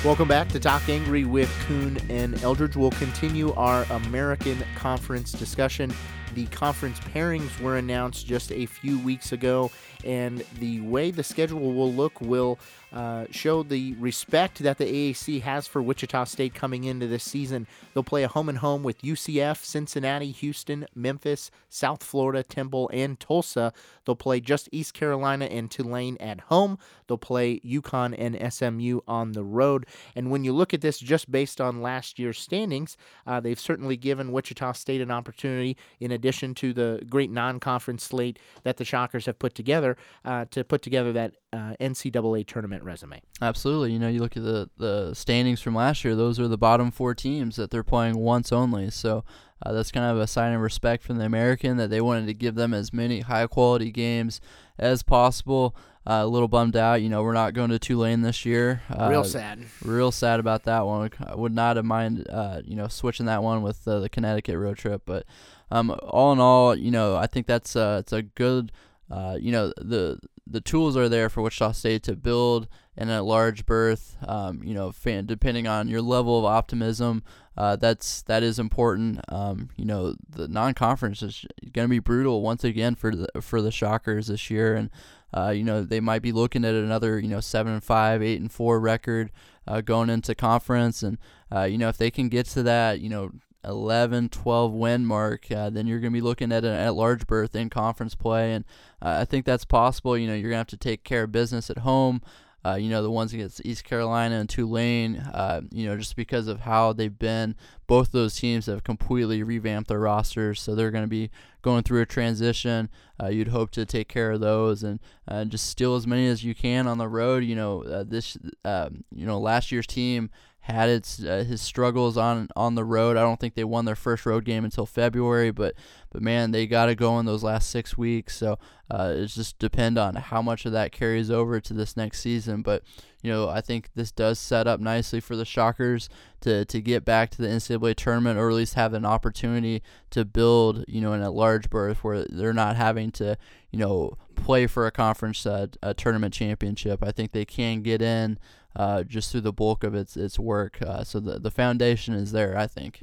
Welcome 0.06 0.28
back 0.28 0.48
to 0.50 0.60
Talk 0.60 0.88
Angry 0.88 1.24
with 1.24 1.52
Kuhn 1.66 1.98
and 2.08 2.40
Eldridge. 2.44 2.76
We'll 2.76 2.92
continue 2.92 3.52
our 3.54 3.82
American 3.90 4.62
Conference 4.76 5.32
discussion. 5.32 5.92
The 6.34 6.46
conference 6.46 7.00
pairings 7.00 7.60
were 7.60 7.78
announced 7.78 8.24
just 8.24 8.52
a 8.52 8.66
few 8.66 9.00
weeks 9.00 9.32
ago, 9.32 9.72
and 10.04 10.44
the 10.58 10.80
way 10.80 11.10
the 11.10 11.24
schedule 11.24 11.72
will 11.72 11.92
look 11.92 12.20
will 12.20 12.58
uh, 12.92 13.26
show 13.30 13.62
the 13.62 13.94
respect 13.94 14.60
that 14.60 14.78
the 14.78 14.84
AAC 14.84 15.42
has 15.42 15.66
for 15.66 15.82
Wichita 15.82 16.24
State 16.24 16.54
coming 16.54 16.84
into 16.84 17.06
this 17.06 17.24
season. 17.24 17.66
They'll 17.92 18.02
play 18.02 18.22
a 18.22 18.28
home 18.28 18.48
and 18.48 18.56
home 18.56 18.82
with 18.82 19.02
UCF, 19.02 19.62
Cincinnati, 19.62 20.30
Houston, 20.30 20.86
Memphis, 20.94 21.50
South 21.68 22.02
Florida, 22.02 22.42
Temple, 22.42 22.88
and 22.94 23.20
Tulsa. 23.20 23.74
They'll 24.06 24.16
play 24.16 24.40
just 24.40 24.70
East 24.72 24.94
Carolina 24.94 25.44
and 25.44 25.70
Tulane 25.70 26.16
at 26.20 26.40
home. 26.40 26.78
They'll 27.06 27.18
play 27.18 27.60
UConn 27.60 28.14
and 28.16 28.52
SMU 28.52 29.00
on 29.06 29.32
the 29.32 29.44
road. 29.44 29.84
And 30.14 30.30
when 30.30 30.42
you 30.42 30.54
look 30.54 30.72
at 30.72 30.80
this 30.80 30.98
just 30.98 31.30
based 31.30 31.60
on 31.60 31.82
last 31.82 32.18
year's 32.18 32.38
standings, 32.38 32.96
uh, 33.26 33.40
they've 33.40 33.60
certainly 33.60 33.98
given 33.98 34.32
Wichita 34.32 34.72
State 34.72 35.02
an 35.02 35.10
opportunity, 35.10 35.76
in 36.00 36.12
addition 36.12 36.54
to 36.54 36.72
the 36.72 37.04
great 37.10 37.30
non 37.30 37.60
conference 37.60 38.04
slate 38.04 38.38
that 38.62 38.78
the 38.78 38.86
Shockers 38.86 39.26
have 39.26 39.38
put 39.38 39.54
together, 39.54 39.85
uh, 40.24 40.46
to 40.50 40.64
put 40.64 40.82
together 40.82 41.12
that 41.12 41.34
uh, 41.52 41.74
NCAA 41.80 42.46
tournament 42.46 42.82
resume. 42.82 43.20
Absolutely. 43.40 43.92
You 43.92 43.98
know, 43.98 44.08
you 44.08 44.20
look 44.20 44.36
at 44.36 44.42
the, 44.42 44.68
the 44.78 45.14
standings 45.14 45.60
from 45.60 45.74
last 45.74 46.04
year, 46.04 46.14
those 46.16 46.40
are 46.40 46.48
the 46.48 46.58
bottom 46.58 46.90
four 46.90 47.14
teams 47.14 47.56
that 47.56 47.70
they're 47.70 47.84
playing 47.84 48.16
once 48.18 48.52
only. 48.52 48.90
So 48.90 49.24
uh, 49.64 49.72
that's 49.72 49.92
kind 49.92 50.06
of 50.10 50.18
a 50.18 50.26
sign 50.26 50.52
of 50.52 50.60
respect 50.60 51.02
from 51.04 51.18
the 51.18 51.24
American 51.24 51.76
that 51.76 51.90
they 51.90 52.00
wanted 52.00 52.26
to 52.26 52.34
give 52.34 52.54
them 52.56 52.74
as 52.74 52.92
many 52.92 53.20
high 53.20 53.46
quality 53.46 53.90
games 53.92 54.40
as 54.78 55.02
possible. 55.02 55.74
uh, 56.06 56.20
a 56.22 56.26
little 56.26 56.48
bummed 56.48 56.76
out. 56.76 57.02
You 57.02 57.08
know, 57.08 57.22
we're 57.22 57.32
not 57.32 57.52
going 57.52 57.70
to 57.70 57.78
Tulane 57.78 58.22
this 58.22 58.44
year. 58.46 58.82
Uh, 58.88 59.08
Real 59.10 59.24
sad. 59.24 59.58
Real 59.84 60.12
sad 60.12 60.38
about 60.38 60.62
that 60.64 60.86
one. 60.86 61.10
I 61.26 61.34
would 61.34 61.52
not 61.54 61.76
have 61.76 61.84
mind, 61.84 62.26
uh, 62.30 62.62
you 62.64 62.76
know, 62.76 62.86
switching 62.88 63.26
that 63.26 63.42
one 63.42 63.62
with 63.62 63.86
uh, 63.88 63.98
the 64.00 64.08
Connecticut 64.08 64.56
road 64.56 64.78
trip. 64.78 65.02
But 65.04 65.24
um, 65.70 65.90
all 66.04 66.32
in 66.32 66.38
all, 66.38 66.76
you 66.76 66.92
know, 66.92 67.16
I 67.16 67.26
think 67.26 67.46
that's 67.46 67.74
uh, 67.74 67.98
it's 68.00 68.12
a 68.12 68.22
good, 68.22 68.70
uh, 69.10 69.38
you 69.40 69.52
know, 69.52 69.72
the 69.76 70.18
the 70.46 70.60
tools 70.60 70.96
are 70.96 71.08
there 71.08 71.28
for 71.28 71.42
Wichita 71.42 71.72
State 71.72 72.02
to 72.04 72.14
build 72.14 72.68
in 72.96 73.08
a 73.08 73.22
large 73.22 73.66
berth. 73.66 74.16
Um, 74.26 74.62
you 74.64 74.74
know, 74.74 74.92
fan, 74.92 75.26
depending 75.26 75.66
on 75.66 75.88
your 75.88 76.02
level 76.02 76.38
of 76.38 76.44
optimism, 76.44 77.22
uh, 77.56 77.76
that's 77.76 78.22
that 78.22 78.42
is 78.42 78.58
important. 78.58 79.20
Um, 79.28 79.70
you 79.76 79.84
know, 79.84 80.14
the 80.28 80.48
non-conference 80.48 81.22
is 81.22 81.46
going 81.72 81.86
to 81.86 81.90
be 81.90 81.98
brutal 81.98 82.42
once 82.42 82.64
again 82.64 82.94
for 82.94 83.14
the 83.14 83.28
for 83.40 83.62
the 83.62 83.72
Shockers 83.72 84.26
this 84.26 84.50
year, 84.50 84.74
and 84.74 84.90
uh, 85.32 85.50
you 85.50 85.64
know 85.64 85.82
they 85.82 86.00
might 86.00 86.22
be 86.22 86.32
looking 86.32 86.64
at 86.64 86.74
another 86.74 87.18
you 87.18 87.28
know 87.28 87.40
seven 87.40 87.72
and 87.72 87.84
five, 87.84 88.22
eight 88.22 88.40
and 88.40 88.52
four 88.52 88.80
record 88.80 89.30
uh, 89.66 89.80
going 89.80 90.10
into 90.10 90.34
conference, 90.34 91.02
and 91.02 91.18
uh, 91.54 91.62
you 91.62 91.78
know 91.78 91.88
if 91.88 91.96
they 91.96 92.10
can 92.10 92.28
get 92.28 92.46
to 92.46 92.62
that, 92.64 93.00
you 93.00 93.08
know 93.08 93.30
11, 93.66 94.28
12 94.30 94.72
win 94.72 95.04
mark, 95.06 95.50
uh, 95.50 95.70
then 95.70 95.86
you're 95.86 96.00
going 96.00 96.12
to 96.12 96.16
be 96.16 96.22
looking 96.22 96.52
at 96.52 96.64
an 96.64 96.72
at 96.72 96.94
large 96.94 97.26
berth 97.26 97.54
in 97.54 97.70
conference 97.70 98.14
play. 98.14 98.52
And 98.52 98.64
uh, 99.02 99.18
I 99.20 99.24
think 99.24 99.44
that's 99.44 99.64
possible. 99.64 100.16
You 100.16 100.28
know, 100.28 100.34
you're 100.34 100.50
going 100.50 100.52
to 100.52 100.58
have 100.58 100.66
to 100.68 100.76
take 100.76 101.04
care 101.04 101.24
of 101.24 101.32
business 101.32 101.70
at 101.70 101.78
home. 101.78 102.22
Uh, 102.66 102.74
you 102.74 102.90
know, 102.90 103.00
the 103.00 103.10
ones 103.10 103.32
against 103.32 103.64
East 103.64 103.84
Carolina 103.84 104.40
and 104.40 104.48
Tulane, 104.48 105.18
uh, 105.18 105.60
you 105.70 105.86
know, 105.86 105.96
just 105.96 106.16
because 106.16 106.48
of 106.48 106.60
how 106.60 106.92
they've 106.92 107.16
been, 107.16 107.54
both 107.86 108.10
those 108.10 108.34
teams 108.34 108.66
have 108.66 108.82
completely 108.82 109.44
revamped 109.44 109.88
their 109.88 110.00
rosters. 110.00 110.60
So 110.60 110.74
they're 110.74 110.90
going 110.90 111.04
to 111.04 111.08
be 111.08 111.30
going 111.62 111.84
through 111.84 112.00
a 112.00 112.06
transition. 112.06 112.88
Uh, 113.22 113.28
you'd 113.28 113.48
hope 113.48 113.70
to 113.72 113.86
take 113.86 114.08
care 114.08 114.32
of 114.32 114.40
those 114.40 114.82
and 114.82 114.98
uh, 115.28 115.44
just 115.44 115.66
steal 115.66 115.94
as 115.94 116.08
many 116.08 116.26
as 116.26 116.42
you 116.42 116.56
can 116.56 116.88
on 116.88 116.98
the 116.98 117.06
road. 117.06 117.44
You 117.44 117.54
know, 117.54 117.84
uh, 117.84 118.02
this, 118.04 118.36
um, 118.64 119.04
you 119.14 119.26
know, 119.26 119.38
last 119.38 119.70
year's 119.70 119.86
team 119.86 120.30
had 120.66 120.88
its 120.88 121.22
uh, 121.22 121.44
his 121.46 121.62
struggles 121.62 122.16
on 122.16 122.48
on 122.56 122.74
the 122.74 122.84
road. 122.84 123.16
I 123.16 123.20
don't 123.20 123.38
think 123.38 123.54
they 123.54 123.62
won 123.62 123.84
their 123.84 123.94
first 123.94 124.26
road 124.26 124.44
game 124.44 124.64
until 124.64 124.84
February, 124.84 125.52
but 125.52 125.74
but 126.10 126.22
man, 126.22 126.50
they 126.50 126.66
got 126.66 126.86
to 126.86 126.96
go 126.96 127.20
in 127.20 127.26
those 127.26 127.44
last 127.44 127.70
six 127.70 127.96
weeks. 127.96 128.36
So 128.36 128.58
uh, 128.90 129.14
it 129.16 129.26
just 129.26 129.60
depend 129.60 129.96
on 129.96 130.16
how 130.16 130.42
much 130.42 130.66
of 130.66 130.72
that 130.72 130.90
carries 130.90 131.30
over 131.30 131.60
to 131.60 131.72
this 131.72 131.96
next 131.96 132.20
season. 132.20 132.62
But 132.62 132.82
you 133.22 133.30
know, 133.30 133.48
I 133.48 133.60
think 133.60 133.90
this 133.94 134.10
does 134.10 134.40
set 134.40 134.66
up 134.66 134.80
nicely 134.80 135.20
for 135.20 135.36
the 135.36 135.44
Shockers 135.44 136.08
to 136.40 136.64
to 136.64 136.80
get 136.80 137.04
back 137.04 137.30
to 137.30 137.42
the 137.42 137.48
NCAA 137.48 137.94
tournament, 137.94 138.36
or 138.36 138.50
at 138.50 138.56
least 138.56 138.74
have 138.74 138.92
an 138.92 139.04
opportunity 139.04 139.84
to 140.10 140.24
build, 140.24 140.84
you 140.88 141.00
know, 141.00 141.12
in 141.12 141.22
a 141.22 141.30
large 141.30 141.70
berth 141.70 142.02
where 142.02 142.24
they're 142.24 142.52
not 142.52 142.74
having 142.74 143.12
to, 143.12 143.38
you 143.70 143.78
know, 143.78 144.18
play 144.34 144.66
for 144.66 144.88
a 144.88 144.90
conference 144.90 145.46
uh, 145.46 145.68
a 145.80 145.94
tournament 145.94 146.34
championship. 146.34 147.04
I 147.04 147.12
think 147.12 147.30
they 147.30 147.44
can 147.44 147.82
get 147.82 148.02
in 148.02 148.40
uh, 148.76 149.02
just 149.02 149.32
through 149.32 149.40
the 149.40 149.52
bulk 149.52 149.82
of 149.82 149.94
its 149.94 150.16
its 150.16 150.38
work. 150.38 150.78
Uh, 150.80 151.02
so 151.02 151.18
the 151.18 151.38
the 151.38 151.50
foundation 151.50 152.14
is 152.14 152.32
there, 152.32 152.56
I 152.56 152.66
think. 152.66 153.02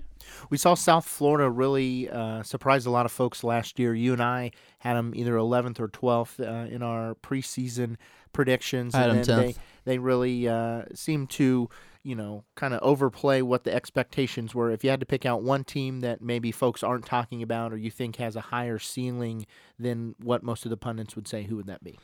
We 0.50 0.58
saw 0.58 0.74
South 0.74 1.06
Florida 1.06 1.50
really 1.50 2.10
uh, 2.10 2.44
surprise 2.44 2.86
a 2.86 2.90
lot 2.90 3.06
of 3.06 3.12
folks 3.12 3.44
last 3.44 3.78
year. 3.78 3.94
You 3.94 4.14
and 4.14 4.22
I 4.22 4.52
had 4.80 4.96
them 4.96 5.12
either 5.16 5.34
11th 5.34 5.80
or 5.82 5.90
12th 5.90 6.40
uh, 6.40 6.74
in 6.74 6.82
our 6.82 7.16
preseason 7.16 7.98
predictions, 8.32 8.96
and 8.96 9.24
then 9.24 9.40
they 9.40 9.56
they 9.84 9.98
really 9.98 10.48
uh, 10.48 10.84
seemed 10.94 11.30
to 11.32 11.70
you 12.06 12.16
know, 12.16 12.44
kind 12.56 12.74
of 12.74 12.82
overplay 12.82 13.42
what 13.42 13.64
the 13.64 13.74
expectations 13.74 14.54
were. 14.54 14.70
If 14.72 14.84
you 14.84 14.90
had 14.90 15.00
to 15.00 15.06
pick 15.06 15.26
out 15.26 15.42
one 15.42 15.64
team 15.64 16.02
that 16.02 16.22
maybe 16.22 16.52
folks 16.52 16.84
aren't 16.84 17.06
talking 17.06 17.42
about 17.42 17.72
or 17.72 17.78
you 17.78 17.90
think 17.90 18.18
has 18.18 18.36
a 18.36 18.42
higher 18.42 18.78
ceiling 18.78 19.46
than 19.80 20.14
what 20.22 20.44
most 20.44 20.66
of 20.66 20.70
the 20.70 20.76
pundits 20.76 21.16
would 21.16 21.30
say, 21.30 21.44
who 21.44 21.56
would 21.56 21.68
that 21.68 21.82
be? 21.82 21.98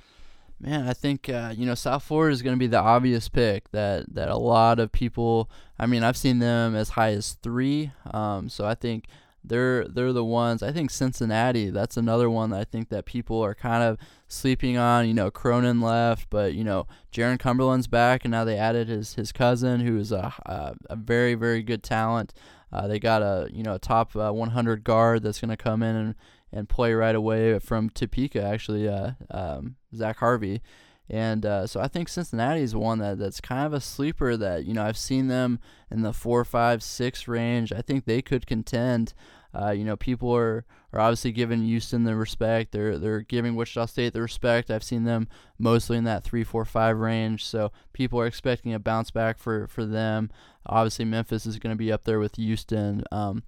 Man, 0.61 0.87
I 0.87 0.93
think 0.93 1.29
uh, 1.29 1.53
you 1.55 1.65
know 1.65 1.75
South 1.75 2.03
Florida 2.03 2.33
is 2.33 2.41
going 2.41 2.55
to 2.55 2.59
be 2.59 2.67
the 2.67 2.79
obvious 2.79 3.29
pick 3.29 3.71
that 3.71 4.13
that 4.13 4.29
a 4.29 4.37
lot 4.37 4.79
of 4.79 4.91
people. 4.91 5.49
I 5.77 5.85
mean, 5.85 6.03
I've 6.03 6.17
seen 6.17 6.39
them 6.39 6.75
as 6.75 6.89
high 6.89 7.11
as 7.11 7.37
three. 7.41 7.91
Um, 8.11 8.49
so 8.49 8.65
I 8.65 8.75
think 8.75 9.05
they're 9.43 9.87
they're 9.87 10.11
the 10.11 10.25
ones. 10.25 10.61
I 10.61 10.73
think 10.73 10.91
Cincinnati. 10.91 11.69
That's 11.69 11.95
another 11.95 12.29
one 12.29 12.49
that 12.49 12.59
I 12.59 12.63
think 12.65 12.89
that 12.89 13.05
people 13.05 13.41
are 13.41 13.55
kind 13.55 13.83
of 13.83 13.97
sleeping 14.27 14.77
on. 14.77 15.07
You 15.07 15.13
know, 15.13 15.31
Cronin 15.31 15.79
left, 15.79 16.29
but 16.29 16.53
you 16.53 16.65
know, 16.65 16.87
Jarron 17.13 17.39
Cumberland's 17.39 17.87
back, 17.87 18.25
and 18.25 18.31
now 18.31 18.43
they 18.43 18.57
added 18.57 18.89
his 18.89 19.13
his 19.13 19.31
cousin, 19.31 19.79
who 19.79 19.97
is 19.97 20.11
a 20.11 20.33
a, 20.45 20.75
a 20.89 20.95
very 20.97 21.35
very 21.35 21.63
good 21.63 21.83
talent. 21.83 22.33
Uh, 22.71 22.87
they 22.87 22.99
got 22.99 23.21
a 23.21 23.49
you 23.51 23.63
know 23.63 23.75
a 23.75 23.79
top 23.79 24.15
uh, 24.15 24.31
100 24.31 24.83
guard 24.83 25.23
that's 25.23 25.39
going 25.39 25.49
to 25.49 25.57
come 25.57 25.81
in 25.81 25.95
and 25.95 26.15
and 26.51 26.69
play 26.69 26.93
right 26.93 27.15
away 27.15 27.59
from 27.59 27.89
Topeka, 27.89 28.41
actually, 28.41 28.87
uh, 28.87 29.11
um, 29.31 29.75
Zach 29.95 30.17
Harvey. 30.17 30.61
And 31.09 31.43
uh, 31.45 31.65
so 31.65 31.81
I 31.81 31.87
think 31.87 32.07
Cincinnati 32.07 32.61
is 32.61 32.75
one 32.75 32.99
that, 32.99 33.17
that's 33.17 33.41
kind 33.41 33.65
of 33.65 33.73
a 33.73 33.81
sleeper 33.81 34.37
that, 34.37 34.65
you 34.65 34.73
know, 34.73 34.83
I've 34.83 34.97
seen 34.97 35.27
them 35.27 35.59
in 35.89 36.03
the 36.03 36.13
four, 36.13 36.45
five, 36.45 36.83
six 36.83 37.27
range. 37.27 37.73
I 37.73 37.81
think 37.81 38.05
they 38.05 38.21
could 38.21 38.45
contend. 38.45 39.13
Uh, 39.51 39.71
you 39.71 39.83
know, 39.83 39.97
people 39.97 40.31
are, 40.35 40.65
are 40.93 40.99
obviously 40.99 41.31
giving 41.31 41.63
Houston 41.63 42.03
the 42.03 42.15
respect. 42.15 42.71
They're 42.71 42.99
they're 42.99 43.21
giving 43.21 43.55
Wichita 43.55 43.87
State 43.87 44.13
the 44.13 44.21
respect. 44.21 44.69
I've 44.69 44.83
seen 44.83 45.05
them 45.05 45.27
mostly 45.57 45.97
in 45.97 46.03
that 46.03 46.23
three, 46.23 46.43
four, 46.43 46.65
five 46.65 46.99
range. 46.99 47.43
So 47.43 47.71
people 47.91 48.19
are 48.19 48.27
expecting 48.27 48.75
a 48.75 48.79
bounce 48.79 49.09
back 49.09 49.39
for, 49.39 49.65
for 49.65 49.85
them. 49.85 50.29
Obviously, 50.67 51.05
Memphis 51.05 51.47
is 51.47 51.57
going 51.57 51.73
to 51.73 51.77
be 51.77 51.91
up 51.91 52.03
there 52.03 52.19
with 52.19 52.35
Houston. 52.35 53.03
Um, 53.11 53.41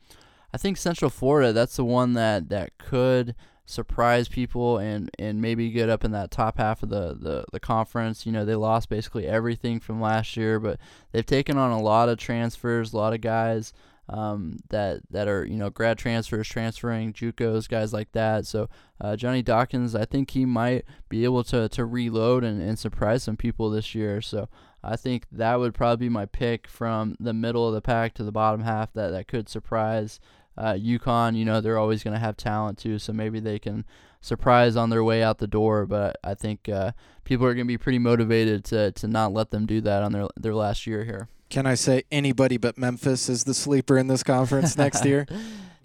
I 0.54 0.58
think 0.58 0.78
Central 0.78 1.10
Florida, 1.10 1.54
that's 1.54 1.76
the 1.76 1.86
one 1.86 2.14
that, 2.14 2.50
that 2.50 2.78
could 2.78 3.36
surprise 3.66 4.28
people 4.28 4.78
and, 4.78 5.10
and 5.18 5.42
maybe 5.42 5.72
get 5.72 5.90
up 5.90 6.04
in 6.04 6.12
that 6.12 6.32
top 6.32 6.58
half 6.58 6.84
of 6.84 6.90
the, 6.90 7.16
the, 7.20 7.46
the 7.52 7.60
conference. 7.60 8.26
You 8.26 8.32
know, 8.32 8.44
they 8.44 8.56
lost 8.56 8.90
basically 8.90 9.28
everything 9.28 9.80
from 9.80 10.02
last 10.02 10.36
year, 10.36 10.60
but 10.60 10.80
they've 11.12 11.26
taken 11.26 11.58
on 11.58 11.72
a 11.72 11.82
lot 11.82 12.10
of 12.10 12.18
transfers, 12.18 12.92
a 12.92 12.98
lot 12.98 13.14
of 13.14 13.22
guys 13.22 13.74
um, 14.12 14.58
that 14.70 15.02
that 15.10 15.28
are 15.28 15.46
you 15.46 15.56
know 15.56 15.70
grad 15.70 15.98
transfers, 15.98 16.48
transferring 16.48 17.14
JUCOs, 17.14 17.70
guys 17.70 17.94
like 17.94 18.12
that. 18.12 18.46
So 18.46 18.68
uh, 19.00 19.16
Johnny 19.16 19.42
Dawkins, 19.42 19.96
I 19.96 20.06
think 20.06 20.32
he 20.32 20.46
might 20.46 20.84
be 21.08 21.24
able 21.24 21.44
to 21.46 21.70
to 21.70 21.86
reload 21.86 22.44
and, 22.44 22.62
and 22.62 22.78
surprise 22.78 23.24
some 23.24 23.38
people 23.38 23.70
this 23.70 23.96
year. 23.96 24.22
So 24.22 24.50
I 24.84 24.98
think 24.98 25.28
that 25.32 25.60
would 25.60 25.74
probably 25.74 26.08
be 26.08 26.10
my 26.10 26.26
pick 26.26 26.68
from 26.68 27.16
the 27.20 27.34
middle 27.34 27.68
of 27.68 27.74
the 27.74 27.82
pack 27.82 28.14
to 28.16 28.24
the 28.24 28.32
bottom 28.32 28.62
half 28.62 28.92
that 28.94 29.12
that 29.12 29.28
could 29.28 29.48
surprise 29.48 30.20
uh, 30.58 30.74
UConn, 30.74 31.38
you 31.38 31.46
know, 31.46 31.62
they're 31.62 31.78
always 31.78 32.04
going 32.04 32.14
to 32.14 32.20
have 32.20 32.38
talent 32.38 32.78
too, 32.78 33.00
so 33.00 33.14
maybe 33.14 33.40
they 33.40 33.60
can 33.60 33.86
surprise 34.20 34.76
on 34.76 34.90
their 34.90 35.04
way 35.04 35.24
out 35.24 35.40
the 35.40 35.48
door. 35.48 35.86
But 35.86 36.18
I 36.24 36.34
think 36.34 36.70
uh, 36.70 36.92
people 37.24 37.46
are 37.46 37.54
going 37.54 37.66
to 37.66 37.72
be 37.72 37.78
pretty 37.78 38.00
motivated 38.00 38.64
to 38.66 38.92
to 38.92 39.08
not 39.08 39.34
let 39.34 39.52
them 39.52 39.66
do 39.66 39.82
that 39.82 40.04
on 40.04 40.12
their 40.12 40.28
their 40.36 40.56
last 40.56 40.86
year 40.86 41.04
here. 41.04 41.30
Can 41.50 41.66
I 41.66 41.76
say 41.76 42.04
anybody 42.12 42.58
but 42.58 42.78
Memphis 42.78 43.28
is 43.28 43.44
the 43.44 43.54
sleeper 43.54 43.98
in 43.98 44.08
this 44.08 44.24
conference 44.24 44.78
next 44.78 45.06
year? 45.06 45.28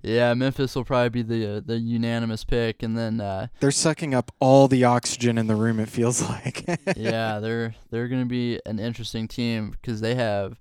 Yeah, 0.02 0.34
Memphis 0.34 0.76
will 0.76 0.84
probably 0.84 1.08
be 1.08 1.22
the 1.22 1.56
uh, 1.56 1.60
the 1.64 1.78
unanimous 1.78 2.44
pick, 2.44 2.84
and 2.84 2.96
then 2.96 3.20
uh, 3.20 3.48
they're 3.58 3.72
sucking 3.72 4.14
up 4.14 4.30
all 4.38 4.68
the 4.68 4.84
oxygen 4.84 5.36
in 5.36 5.48
the 5.48 5.56
room. 5.56 5.80
It 5.80 5.88
feels 5.88 6.22
like. 6.28 6.64
yeah, 6.96 7.40
they're 7.40 7.74
they're 7.90 8.06
going 8.06 8.22
to 8.22 8.28
be 8.28 8.60
an 8.66 8.78
interesting 8.78 9.26
team 9.26 9.70
because 9.70 10.00
they 10.00 10.14
have. 10.14 10.60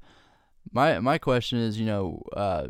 My 0.71 0.99
my 0.99 1.19
question 1.19 1.59
is, 1.59 1.79
you 1.79 1.85
know, 1.85 2.23
uh, 2.35 2.67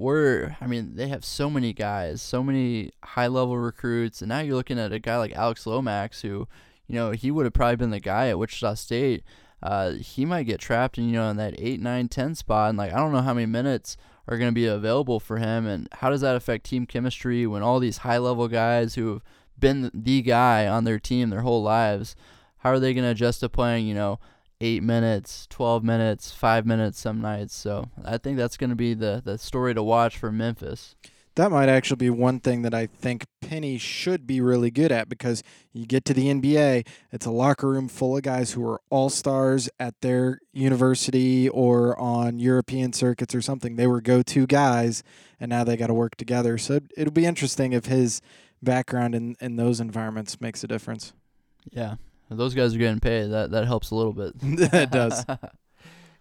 we're 0.00 0.56
I 0.60 0.66
mean 0.66 0.96
they 0.96 1.08
have 1.08 1.24
so 1.24 1.50
many 1.50 1.72
guys, 1.72 2.22
so 2.22 2.42
many 2.42 2.90
high 3.04 3.26
level 3.26 3.58
recruits, 3.58 4.22
and 4.22 4.30
now 4.30 4.40
you're 4.40 4.56
looking 4.56 4.78
at 4.78 4.92
a 4.92 4.98
guy 4.98 5.18
like 5.18 5.32
Alex 5.32 5.66
Lomax 5.66 6.22
who, 6.22 6.48
you 6.86 6.94
know, 6.94 7.10
he 7.10 7.30
would 7.30 7.44
have 7.44 7.52
probably 7.52 7.76
been 7.76 7.90
the 7.90 8.00
guy 8.00 8.28
at 8.28 8.38
Wichita 8.38 8.74
State. 8.74 9.22
Uh, 9.62 9.92
he 9.92 10.24
might 10.24 10.44
get 10.44 10.58
trapped 10.58 10.96
in 10.96 11.06
you 11.06 11.12
know 11.12 11.28
in 11.28 11.36
that 11.36 11.54
eight, 11.58 11.80
nine, 11.80 12.08
ten 12.08 12.34
spot, 12.34 12.70
and 12.70 12.78
like 12.78 12.92
I 12.92 12.96
don't 12.96 13.12
know 13.12 13.20
how 13.20 13.34
many 13.34 13.46
minutes 13.46 13.98
are 14.26 14.38
going 14.38 14.50
to 14.50 14.54
be 14.54 14.66
available 14.66 15.20
for 15.20 15.36
him, 15.36 15.66
and 15.66 15.86
how 15.92 16.08
does 16.08 16.22
that 16.22 16.36
affect 16.36 16.64
team 16.64 16.86
chemistry 16.86 17.46
when 17.46 17.62
all 17.62 17.78
these 17.78 17.98
high 17.98 18.18
level 18.18 18.48
guys 18.48 18.94
who 18.94 19.12
have 19.12 19.22
been 19.58 19.90
the 19.92 20.22
guy 20.22 20.66
on 20.66 20.84
their 20.84 20.98
team 20.98 21.28
their 21.28 21.42
whole 21.42 21.62
lives, 21.62 22.16
how 22.58 22.70
are 22.70 22.80
they 22.80 22.94
going 22.94 23.04
to 23.04 23.10
adjust 23.10 23.40
to 23.40 23.50
playing 23.50 23.86
you 23.86 23.94
know 23.94 24.18
eight 24.60 24.82
minutes, 24.82 25.46
12 25.50 25.82
minutes, 25.82 26.32
five 26.32 26.66
minutes 26.66 27.00
some 27.00 27.20
nights. 27.20 27.54
So 27.54 27.88
I 28.04 28.18
think 28.18 28.36
that's 28.36 28.56
going 28.56 28.70
to 28.70 28.76
be 28.76 28.94
the, 28.94 29.22
the 29.24 29.38
story 29.38 29.74
to 29.74 29.82
watch 29.82 30.18
for 30.18 30.30
Memphis. 30.30 30.94
That 31.36 31.52
might 31.52 31.68
actually 31.68 31.96
be 31.96 32.10
one 32.10 32.40
thing 32.40 32.62
that 32.62 32.74
I 32.74 32.86
think 32.86 33.24
Penny 33.40 33.78
should 33.78 34.26
be 34.26 34.40
really 34.40 34.70
good 34.70 34.90
at 34.90 35.08
because 35.08 35.42
you 35.72 35.86
get 35.86 36.04
to 36.06 36.14
the 36.14 36.26
NBA, 36.26 36.86
it's 37.12 37.24
a 37.24 37.30
locker 37.30 37.68
room 37.68 37.88
full 37.88 38.16
of 38.16 38.22
guys 38.24 38.52
who 38.52 38.68
are 38.68 38.80
all 38.90 39.08
stars 39.08 39.70
at 39.78 39.94
their 40.02 40.40
university 40.52 41.48
or 41.48 41.98
on 41.98 42.40
European 42.40 42.92
circuits 42.92 43.34
or 43.34 43.40
something. 43.40 43.76
They 43.76 43.86
were 43.86 44.00
go 44.00 44.22
to 44.22 44.46
guys, 44.46 45.04
and 45.38 45.48
now 45.48 45.62
they 45.62 45.76
got 45.76 45.86
to 45.86 45.94
work 45.94 46.16
together. 46.16 46.58
So 46.58 46.80
it'll 46.96 47.12
be 47.12 47.26
interesting 47.26 47.72
if 47.72 47.86
his 47.86 48.20
background 48.60 49.14
in, 49.14 49.36
in 49.40 49.56
those 49.56 49.80
environments 49.80 50.40
makes 50.40 50.64
a 50.64 50.68
difference. 50.68 51.12
Yeah, 51.70 51.94
those 52.38 52.54
guys 52.54 52.74
are 52.74 52.78
getting 52.78 53.00
paid. 53.00 53.28
That 53.28 53.50
that 53.50 53.66
helps 53.66 53.90
a 53.90 53.94
little 53.94 54.12
bit. 54.12 54.34
it 54.42 54.90
does. 54.90 55.24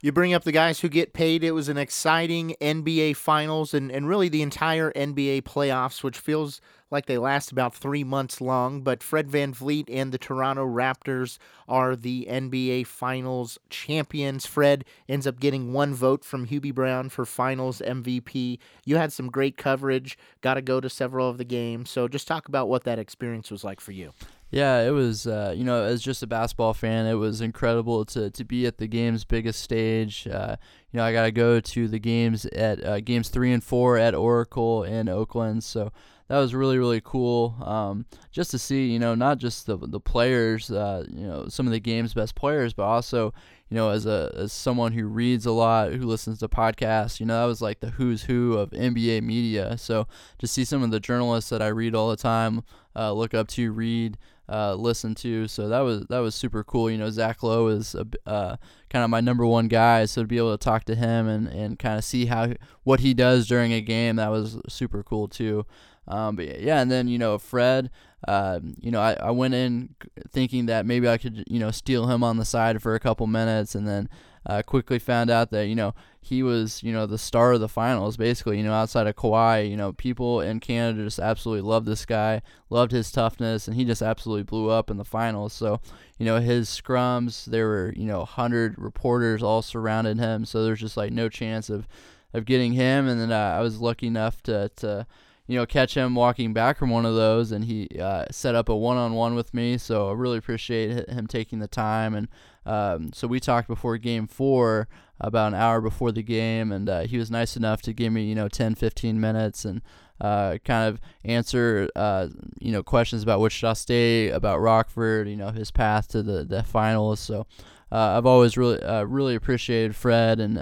You 0.01 0.14
bring 0.14 0.34
up 0.34 0.45
the 0.45 0.53
guys 0.53 0.80
who 0.80 0.88
get 0.88 1.12
paid. 1.12 1.43
It 1.43 1.51
was 1.51 1.68
an 1.68 1.78
exciting 1.78 2.55
NBA 2.62 3.18
Finals 3.18 3.74
and, 3.74 3.91
and 3.91 4.07
really 4.07 4.30
the 4.30 4.41
entire 4.41 4.93
NBA 4.93 5.41
playoffs, 5.41 6.03
which 6.03 6.18
feels 6.18 6.62
like 6.89 7.05
they 7.05 7.18
last 7.18 7.51
about 7.51 7.76
three 7.76 8.05
months 8.05 8.39
long. 8.39 8.82
But 8.82 9.03
Fred 9.03 9.30
Van 9.30 9.53
VanVleet 9.53 9.89
and 9.89 10.14
the 10.14 10.18
Toronto 10.18 10.66
Raptors 10.66 11.38
are 11.68 11.97
the 11.97 12.28
NBA 12.30 12.88
Finals 12.88 13.60
champions. 13.70 14.45
Fred 14.45 14.86
ends 15.10 15.28
up 15.28 15.38
getting 15.38 15.74
one 15.74 15.93
vote 15.93 16.24
from 16.24 16.47
Hubie 16.47 16.74
Brown 16.74 17.10
for 17.10 17.26
Finals 17.26 17.82
MVP. 17.86 18.57
You 18.86 18.95
had 18.95 19.12
some 19.12 19.28
great 19.28 19.57
coverage, 19.57 20.18
got 20.39 20.53
to 20.53 20.62
go 20.62 20.80
to 20.80 20.89
several 20.89 21.30
of 21.30 21.38
the 21.38 21.43
games. 21.43 21.89
So 21.89 22.07
just 22.07 22.26
talk 22.26 22.47
about 22.47 22.70
what 22.70 22.86
that 22.86 22.99
experience 22.99 23.51
was 23.51 23.66
like 23.66 23.82
for 23.82 23.91
you. 23.91 24.14
Yeah, 24.52 24.82
it 24.82 24.91
was. 24.91 25.28
Uh, 25.28 25.54
you 25.56 25.64
know, 25.64 25.84
as 25.84 26.02
just 26.02 26.24
a 26.24 26.28
basketball 26.28 26.74
fan, 26.74 27.06
it 27.06 27.14
was 27.14 27.41
incredible 27.41 28.04
to 28.06 28.32
to 28.32 28.43
be 28.43 28.66
at 28.66 28.78
the 28.78 28.88
game's 28.88 29.24
biggest 29.24 29.62
stage. 29.62 30.28
Uh, 30.28 30.56
you 30.91 30.97
know, 30.97 31.04
I 31.04 31.14
got 31.14 31.24
to 31.24 31.32
go 31.32 31.60
to 31.60 31.88
the 31.88 32.00
games 32.00 32.45
at 32.45 32.84
uh, 32.84 33.00
games 33.00 33.30
three 33.30 33.52
and 33.54 33.64
four 33.64 33.97
at 33.97 34.16
Oracle 34.16 34.84
in 34.84 35.08
Oakland. 35.08 35.64
So 35.64 35.91
that 36.30 36.38
was 36.38 36.56
really 36.56 36.78
really 36.78 37.02
cool 37.04 37.56
um, 37.64 38.06
just 38.32 38.52
to 38.52 38.60
see 38.60 38.88
you 38.88 39.00
know 39.00 39.16
not 39.16 39.39
just 39.39 39.66
the 39.66 39.78
the 39.78 40.00
players 40.00 40.72
uh, 40.72 41.04
you 41.10 41.28
know 41.28 41.47
some 41.50 41.66
of 41.66 41.74
the 41.74 41.80
game's 41.80 42.14
best 42.14 42.36
players 42.36 42.72
but 42.72 42.84
also 42.84 43.34
you 43.70 43.76
know 43.76 43.89
as 43.89 44.06
a 44.06 44.32
as 44.38 44.54
someone 44.54 44.93
who 44.93 45.06
reads 45.06 45.45
a 45.47 45.52
lot 45.52 45.91
who 45.91 46.06
listens 46.06 46.39
to 46.39 46.47
podcasts 46.47 47.20
you 47.20 47.26
know 47.26 47.41
that 47.41 47.47
was 47.47 47.62
like 47.62 47.80
the 47.80 47.89
who's 47.89 48.24
who 48.24 48.54
of 48.54 48.70
NBA 48.70 49.24
media 49.24 49.78
so 49.78 50.08
to 50.38 50.47
see 50.47 50.64
some 50.64 50.84
of 50.84 50.91
the 50.91 51.00
journalists 51.00 51.50
that 51.50 51.62
I 51.62 51.68
read 51.68 51.95
all 51.95 52.10
the 52.10 52.16
time 52.16 52.64
uh, 52.95 53.12
look 53.12 53.34
up 53.34 53.47
to 53.50 53.72
read 53.72 54.18
uh, 54.50 54.74
listen 54.76 55.16
to. 55.16 55.47
So 55.47 55.70
that 55.70 55.82
was 55.82 56.06
that 56.08 56.20
was 56.20 56.36
super 56.36 56.64
cool. 56.64 56.89
You 56.89 56.97
know, 56.97 57.10
Zach 57.10 57.43
Lowe 57.43 57.68
is 57.68 57.95
a, 57.95 58.06
uh, 58.26 58.58
kind 58.89 59.04
of 59.04 59.10
my 59.10 59.22
number 59.22 59.45
one 59.45 59.68
guy, 59.68 60.06
so 60.06 60.22
to 60.22 60.28
be 60.28 60.38
able 60.38 60.58
to 60.58 60.64
talk 60.64 60.86
to 60.86 60.95
him 60.95 61.28
and, 61.28 61.47
and 61.47 61.78
kind 61.80 61.97
of 61.97 62.04
see 62.04 62.26
how 62.26 62.54
what 62.84 63.02
he 63.02 63.14
does 63.14 63.47
during 63.47 63.72
a 63.72 63.82
game, 63.82 64.16
that 64.16 64.32
was 64.32 64.58
super 64.68 65.04
cool 65.04 65.28
too. 65.28 65.66
Um, 66.08 66.36
but 66.36 66.60
yeah, 66.60 66.82
and 66.82 66.91
then 66.91 67.08
you 67.08 67.20
know 67.20 67.38
Fred, 67.38 67.91
uh, 68.28 68.60
you 68.80 68.89
know 68.89 69.00
I, 69.00 69.14
I 69.14 69.32
went 69.32 69.54
in 69.54 69.95
thinking 70.30 70.66
that 70.66 70.86
maybe 70.86 71.08
I 71.08 71.18
could 71.18 71.43
you 71.47 71.60
know 71.60 71.72
steal 71.72 72.08
him 72.08 72.24
on 72.24 72.38
the 72.38 72.45
side 72.45 72.82
for 72.82 72.95
a 72.95 73.00
couple 73.00 73.28
minutes, 73.28 73.76
and 73.76 73.88
then 73.88 74.10
uh, 74.50 74.64
quickly 74.64 74.97
found 74.97 75.30
out 75.30 75.52
that 75.52 75.68
you 75.68 75.76
know 75.76 75.93
he 76.20 76.41
was 76.41 76.82
you 76.82 76.91
know 76.91 77.06
the 77.06 77.20
star 77.20 77.54
of 77.54 77.60
the 77.60 77.70
finals 77.70 78.18
basically. 78.18 78.58
You 78.58 78.64
know 78.64 78.74
outside 78.74 79.06
of 79.06 79.16
Kawhi, 79.16 79.70
you 79.70 79.78
know 79.78 79.93
people 79.93 80.41
in 80.41 80.60
Canada 80.60 81.04
just 81.04 81.20
absolutely 81.20 81.62
loved 81.62 81.86
this 81.86 82.04
guy, 82.06 82.41
loved 82.70 82.91
his 82.91 83.12
toughness, 83.12 83.68
and 83.68 83.78
he 83.78 83.86
just 83.86 84.02
absolutely 84.02 84.43
blew 84.43 84.70
up 84.70 84.89
in 84.89 84.97
the 84.97 85.06
finals. 85.06 85.54
So 85.54 85.80
you 86.18 86.26
know 86.26 86.39
his 86.39 86.68
scrums, 86.68 87.45
there 87.45 87.68
were 87.68 87.93
you 87.95 88.06
know 88.06 88.26
hundred 88.26 88.78
reporters 88.80 89.43
all 89.43 89.62
surrounded 89.62 90.18
him, 90.18 90.45
so 90.45 90.64
there's 90.64 90.80
just 90.80 90.97
like 90.97 91.14
no 91.14 91.30
chance 91.30 91.70
of 91.70 91.88
of 92.34 92.45
getting 92.45 92.74
him. 92.74 93.08
And 93.08 93.22
then 93.22 93.32
uh, 93.32 93.56
I 93.58 93.62
was 93.62 93.80
lucky 93.80 94.08
enough 94.08 94.41
to 94.43 94.70
to 94.78 95.06
you 95.50 95.56
know, 95.56 95.66
catch 95.66 95.97
him 95.97 96.14
walking 96.14 96.54
back 96.54 96.78
from 96.78 96.91
one 96.91 97.08
of 97.08 97.16
those, 97.16 97.52
and 97.52 97.66
he 97.66 97.88
uh, 98.00 98.24
set 98.30 98.54
up 98.54 98.70
a 98.70 98.76
one-on-one 98.76 99.34
with 99.34 99.52
me. 99.52 99.80
So 99.80 100.10
I 100.10 100.14
really 100.14 100.38
appreciate 100.38 101.10
him 101.10 101.26
taking 101.26 101.58
the 101.58 101.68
time. 101.68 102.14
And 102.14 102.28
um, 102.66 103.12
so 103.14 103.28
we 103.28 103.39
talked 103.39 103.68
before 103.68 103.97
Game 103.97 104.28
Four, 104.28 104.88
about 105.20 105.49
an 105.49 105.53
hour 105.53 105.82
before 105.82 106.12
the 106.12 106.24
game, 106.24 106.72
and 106.72 106.89
uh, 106.89 107.01
he 107.01 107.18
was 107.18 107.30
nice 107.30 107.57
enough 107.57 107.82
to 107.84 107.93
give 107.93 108.14
me, 108.14 108.24
you 108.24 108.36
know, 108.36 108.47
10, 108.47 108.76
15 108.76 109.20
minutes 109.20 109.66
and 109.66 109.82
uh, 110.22 110.57
kind 110.64 110.88
of 110.88 111.01
answer, 111.26 111.89
uh, 111.95 112.28
you 112.60 112.72
know, 112.72 112.84
questions 112.84 113.24
about 113.24 113.39
Wichita 113.39 113.74
State, 113.74 114.30
about 114.30 114.60
Rockford, 114.60 115.28
you 115.28 115.36
know, 115.36 115.49
his 115.49 115.72
path 115.72 116.07
to 116.10 116.24
the 116.24 116.43
the 116.43 116.64
finals. 116.64 117.20
So 117.20 117.47
uh, 117.91 118.18
I've 118.18 118.26
always 118.26 118.57
really 118.57 118.82
uh, 118.82 119.03
really 119.03 119.36
appreciated 119.36 119.95
Fred 119.95 120.39
and 120.39 120.57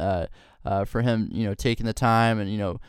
for 0.88 1.02
him, 1.02 1.30
you 1.32 1.46
know, 1.46 1.54
taking 1.54 1.86
the 1.86 1.94
time 1.94 2.40
and 2.40 2.52
you 2.52 2.58
know 2.58 2.80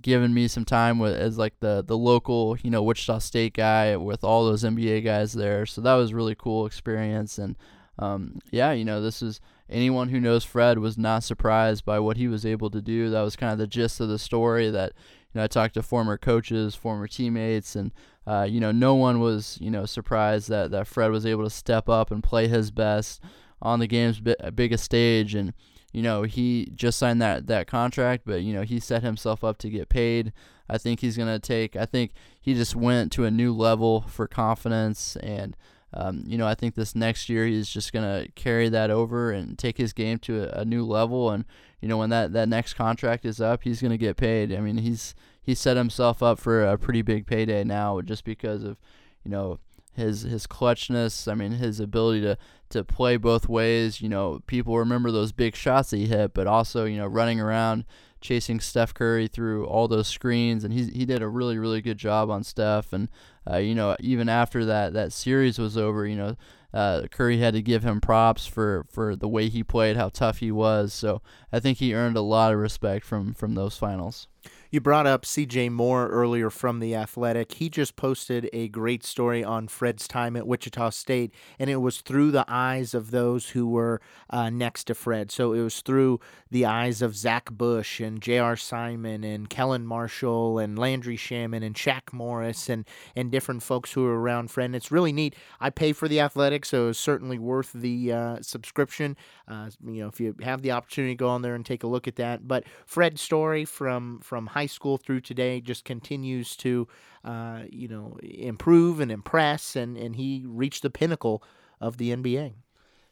given 0.00 0.34
me 0.34 0.48
some 0.48 0.64
time 0.64 0.98
with 0.98 1.14
as 1.14 1.38
like 1.38 1.54
the 1.60 1.84
the 1.86 1.96
local 1.96 2.56
you 2.62 2.70
know 2.70 2.82
Wichita 2.82 3.18
State 3.20 3.54
guy 3.54 3.96
with 3.96 4.24
all 4.24 4.44
those 4.44 4.64
NBA 4.64 5.04
guys 5.04 5.32
there. 5.32 5.66
So 5.66 5.80
that 5.82 5.94
was 5.94 6.12
really 6.12 6.34
cool 6.34 6.66
experience 6.66 7.38
and 7.38 7.56
um, 7.98 8.40
yeah, 8.50 8.72
you 8.72 8.84
know 8.84 9.00
this 9.00 9.22
is 9.22 9.40
anyone 9.68 10.08
who 10.08 10.20
knows 10.20 10.44
Fred 10.44 10.78
was 10.78 10.96
not 10.96 11.24
surprised 11.24 11.84
by 11.84 11.98
what 11.98 12.16
he 12.16 12.28
was 12.28 12.46
able 12.46 12.70
to 12.70 12.80
do. 12.80 13.10
That 13.10 13.22
was 13.22 13.36
kind 13.36 13.52
of 13.52 13.58
the 13.58 13.66
gist 13.66 14.00
of 14.00 14.08
the 14.08 14.18
story 14.18 14.70
that 14.70 14.92
you 15.32 15.38
know 15.38 15.44
I 15.44 15.46
talked 15.46 15.74
to 15.74 15.82
former 15.82 16.16
coaches, 16.16 16.74
former 16.74 17.06
teammates, 17.06 17.76
and 17.76 17.92
uh, 18.26 18.46
you 18.48 18.60
know 18.60 18.72
no 18.72 18.94
one 18.94 19.20
was 19.20 19.58
you 19.60 19.70
know 19.70 19.86
surprised 19.86 20.48
that 20.48 20.70
that 20.70 20.86
Fred 20.86 21.10
was 21.10 21.26
able 21.26 21.44
to 21.44 21.50
step 21.50 21.88
up 21.88 22.10
and 22.10 22.22
play 22.22 22.48
his 22.48 22.70
best 22.70 23.22
on 23.60 23.80
the 23.80 23.86
game's 23.86 24.20
biggest 24.20 24.84
stage 24.84 25.34
and 25.34 25.52
you 25.92 26.02
know, 26.02 26.22
he 26.22 26.70
just 26.74 26.98
signed 26.98 27.22
that 27.22 27.46
that 27.46 27.66
contract, 27.66 28.24
but 28.26 28.42
you 28.42 28.52
know, 28.52 28.62
he 28.62 28.78
set 28.78 29.02
himself 29.02 29.42
up 29.42 29.58
to 29.58 29.70
get 29.70 29.88
paid. 29.88 30.32
I 30.68 30.76
think 30.76 31.00
he's 31.00 31.16
gonna 31.16 31.38
take. 31.38 31.76
I 31.76 31.86
think 31.86 32.12
he 32.40 32.54
just 32.54 32.76
went 32.76 33.10
to 33.12 33.24
a 33.24 33.30
new 33.30 33.54
level 33.54 34.02
for 34.02 34.26
confidence, 34.26 35.16
and 35.16 35.56
um, 35.94 36.22
you 36.26 36.36
know, 36.36 36.46
I 36.46 36.54
think 36.54 36.74
this 36.74 36.94
next 36.94 37.28
year 37.28 37.46
he's 37.46 37.68
just 37.68 37.92
gonna 37.92 38.26
carry 38.34 38.68
that 38.68 38.90
over 38.90 39.30
and 39.30 39.58
take 39.58 39.78
his 39.78 39.92
game 39.92 40.18
to 40.20 40.44
a, 40.44 40.60
a 40.60 40.64
new 40.64 40.84
level. 40.84 41.30
And 41.30 41.44
you 41.80 41.88
know, 41.88 41.96
when 41.96 42.10
that 42.10 42.32
that 42.34 42.48
next 42.48 42.74
contract 42.74 43.24
is 43.24 43.40
up, 43.40 43.62
he's 43.62 43.80
gonna 43.80 43.96
get 43.96 44.16
paid. 44.16 44.52
I 44.52 44.60
mean, 44.60 44.78
he's 44.78 45.14
he 45.42 45.54
set 45.54 45.76
himself 45.76 46.22
up 46.22 46.38
for 46.38 46.64
a 46.64 46.76
pretty 46.76 47.02
big 47.02 47.26
payday 47.26 47.64
now, 47.64 48.00
just 48.02 48.24
because 48.24 48.64
of 48.64 48.76
you 49.24 49.30
know 49.30 49.60
his 49.94 50.22
his 50.22 50.46
clutchness. 50.46 51.30
I 51.30 51.34
mean, 51.34 51.52
his 51.52 51.80
ability 51.80 52.20
to 52.22 52.38
to 52.70 52.84
play 52.84 53.16
both 53.16 53.48
ways. 53.48 54.02
You 54.02 54.10
know, 54.10 54.40
people 54.46 54.76
remember 54.76 55.10
those 55.10 55.32
big 55.32 55.56
shots 55.56 55.90
he 55.90 56.06
hit, 56.06 56.34
but 56.34 56.46
also 56.46 56.84
you 56.84 56.98
know 56.98 57.06
running 57.06 57.40
around 57.40 57.84
chasing 58.20 58.60
Steph 58.60 58.94
Curry 58.94 59.28
through 59.28 59.66
all 59.66 59.88
those 59.88 60.08
screens, 60.08 60.64
and 60.64 60.72
he 60.72 60.84
he 60.84 61.04
did 61.04 61.22
a 61.22 61.28
really 61.28 61.58
really 61.58 61.80
good 61.80 61.98
job 61.98 62.30
on 62.30 62.44
Steph. 62.44 62.92
And 62.92 63.08
uh, 63.50 63.56
you 63.56 63.74
know, 63.74 63.96
even 64.00 64.28
after 64.28 64.64
that 64.64 64.92
that 64.92 65.12
series 65.12 65.58
was 65.58 65.76
over, 65.76 66.06
you 66.06 66.16
know. 66.16 66.36
Uh, 66.72 67.06
Curry 67.10 67.38
had 67.38 67.54
to 67.54 67.62
give 67.62 67.82
him 67.82 67.98
props 67.98 68.46
for, 68.46 68.84
for 68.90 69.16
the 69.16 69.26
way 69.26 69.48
he 69.48 69.64
played, 69.64 69.96
how 69.96 70.10
tough 70.10 70.38
he 70.38 70.52
was. 70.52 70.92
So 70.92 71.22
I 71.50 71.60
think 71.60 71.78
he 71.78 71.94
earned 71.94 72.18
a 72.18 72.22
lot 72.22 72.52
of 72.52 72.58
respect 72.58 73.06
from, 73.06 73.32
from 73.32 73.54
those 73.54 73.78
finals. 73.78 74.28
You 74.70 74.82
brought 74.82 75.06
up 75.06 75.22
CJ 75.22 75.72
Moore 75.72 76.08
earlier 76.08 76.50
from 76.50 76.78
The 76.78 76.94
Athletic. 76.94 77.52
He 77.52 77.70
just 77.70 77.96
posted 77.96 78.50
a 78.52 78.68
great 78.68 79.02
story 79.02 79.42
on 79.42 79.66
Fred's 79.66 80.06
time 80.06 80.36
at 80.36 80.46
Wichita 80.46 80.90
State, 80.90 81.32
and 81.58 81.70
it 81.70 81.76
was 81.76 82.02
through 82.02 82.32
the 82.32 82.44
eyes 82.46 82.92
of 82.92 83.10
those 83.10 83.48
who 83.48 83.66
were 83.66 84.02
uh, 84.28 84.50
next 84.50 84.84
to 84.84 84.94
Fred. 84.94 85.30
So 85.30 85.54
it 85.54 85.62
was 85.62 85.80
through 85.80 86.20
the 86.50 86.66
eyes 86.66 87.00
of 87.00 87.16
Zach 87.16 87.50
Bush 87.50 87.98
and 87.98 88.20
J.R. 88.20 88.56
Simon 88.56 89.24
and 89.24 89.48
Kellen 89.48 89.86
Marshall 89.86 90.58
and 90.58 90.78
Landry 90.78 91.16
Shamet 91.16 91.64
and 91.64 91.74
Shaq 91.74 92.12
Morris 92.12 92.68
and, 92.68 92.84
and 93.16 93.30
different 93.30 93.62
folks 93.62 93.94
who 93.94 94.02
were 94.02 94.20
around 94.20 94.50
Fred. 94.50 94.66
And 94.66 94.76
it's 94.76 94.92
really 94.92 95.14
neat. 95.14 95.34
I 95.60 95.70
pay 95.70 95.94
for 95.94 96.08
The 96.08 96.20
Athletic, 96.20 96.66
so 96.66 96.88
it's 96.88 96.98
certainly 96.98 97.38
worth 97.38 97.72
the 97.72 98.12
uh, 98.12 98.42
subscription. 98.42 99.16
Uh, 99.46 99.70
you 99.82 100.02
know, 100.02 100.08
if 100.08 100.20
you 100.20 100.34
have 100.42 100.60
the 100.60 100.72
opportunity, 100.72 101.14
go 101.14 101.28
on 101.28 101.40
there 101.40 101.54
and 101.54 101.64
take 101.64 101.84
a 101.84 101.86
look 101.86 102.06
at 102.06 102.16
that. 102.16 102.46
But 102.46 102.64
Fred's 102.84 103.22
story 103.22 103.64
from 103.64 104.20
from 104.20 104.46
high 104.58 104.66
school 104.66 104.96
through 104.96 105.20
today 105.20 105.60
just 105.60 105.84
continues 105.84 106.56
to, 106.56 106.88
uh, 107.24 107.60
you 107.70 107.86
know, 107.86 108.18
improve 108.22 108.98
and 108.98 109.12
impress, 109.12 109.76
and, 109.76 109.96
and 109.96 110.16
he 110.16 110.44
reached 110.46 110.82
the 110.82 110.90
pinnacle 110.90 111.44
of 111.80 111.96
the 111.96 112.10
NBA. 112.10 112.54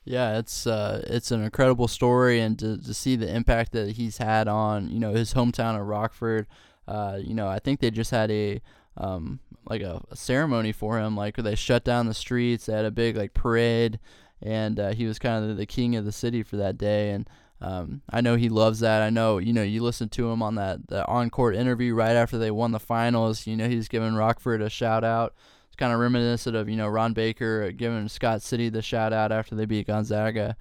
Yeah, 0.05 0.39
it's 0.39 0.67
uh, 0.67 1.05
it's 1.07 1.31
an 1.31 1.43
incredible 1.43 1.89
story, 1.89 2.41
and 2.41 2.59
to, 2.59 2.79
to 2.79 2.95
see 2.95 3.17
the 3.17 3.33
impact 3.33 3.73
that 3.73 3.93
he's 3.93 4.19
had 4.19 4.47
on 4.47 4.89
you 4.89 5.01
know 5.01 5.13
his 5.13 5.35
hometown 5.35 5.81
of 5.81 5.87
Rockford. 5.87 6.47
Uh, 6.87 7.19
you 7.21 7.35
know, 7.35 7.49
I 7.49 7.59
think 7.59 7.81
they 7.81 7.91
just 7.91 8.13
had 8.13 8.31
a 8.31 8.61
um, 8.97 9.41
like 9.69 9.83
a, 9.83 10.01
a, 10.11 10.17
ceremony 10.17 10.73
for 10.73 11.01
him, 11.01 11.17
like 11.17 11.37
they 11.37 11.57
shut 11.57 11.85
down 11.85 12.07
the 12.07 12.15
streets. 12.15 12.67
They 12.67 12.73
had 12.73 12.85
a 12.85 12.93
big 12.93 13.17
like 13.17 13.35
parade, 13.35 13.99
and 14.43 14.79
uh, 14.79 14.93
he 14.93 15.07
was 15.07 15.19
kind 15.19 15.51
of 15.51 15.57
the 15.57 15.67
king 15.67 15.97
of 15.97 16.05
the 16.05 16.13
city 16.13 16.43
for 16.43 16.57
that 16.57 16.79
day. 16.79 17.11
And 17.11 17.29
um, 17.61 18.03
I 18.11 18.21
know 18.21 18.37
he 18.37 18.49
loves 18.49 18.81
that. 18.81 19.03
I 19.03 19.11
know, 19.11 19.39
you 19.39 19.53
know, 19.53 19.63
you 19.63 19.83
listen 19.83 20.09
to 20.11 20.31
him 20.31 20.43
on 20.43 20.57
that 20.57 20.89
the 20.89 21.07
on 21.07 21.31
court 21.31 21.57
interview 21.57 21.95
right 21.95 22.17
after 22.17 22.39
they 22.39 22.51
won 22.51 22.73
the 22.73 22.81
finals. 22.81 23.47
You 23.47 23.57
know, 23.57 23.69
he's 23.69 23.89
giving 23.89 24.15
Rockford 24.15 24.61
a 24.61 24.69
shout 24.69 25.05
out. 25.05 25.35
It's 25.69 25.77
kind 25.77 25.93
of 25.93 25.99
reminiscent 25.99 26.55
of 26.55 26.69
you 26.69 26.77
know 26.77 26.89
Ron 26.89 27.13
Baker 27.15 27.73
giving 27.73 28.09
Scott 28.09 28.43
City 28.43 28.69
the 28.69 28.83
shout 28.83 29.13
out 29.13 29.33
after 29.33 29.55
they 29.55 29.65
beat 29.65 29.87
Gonzaga, 29.87 30.57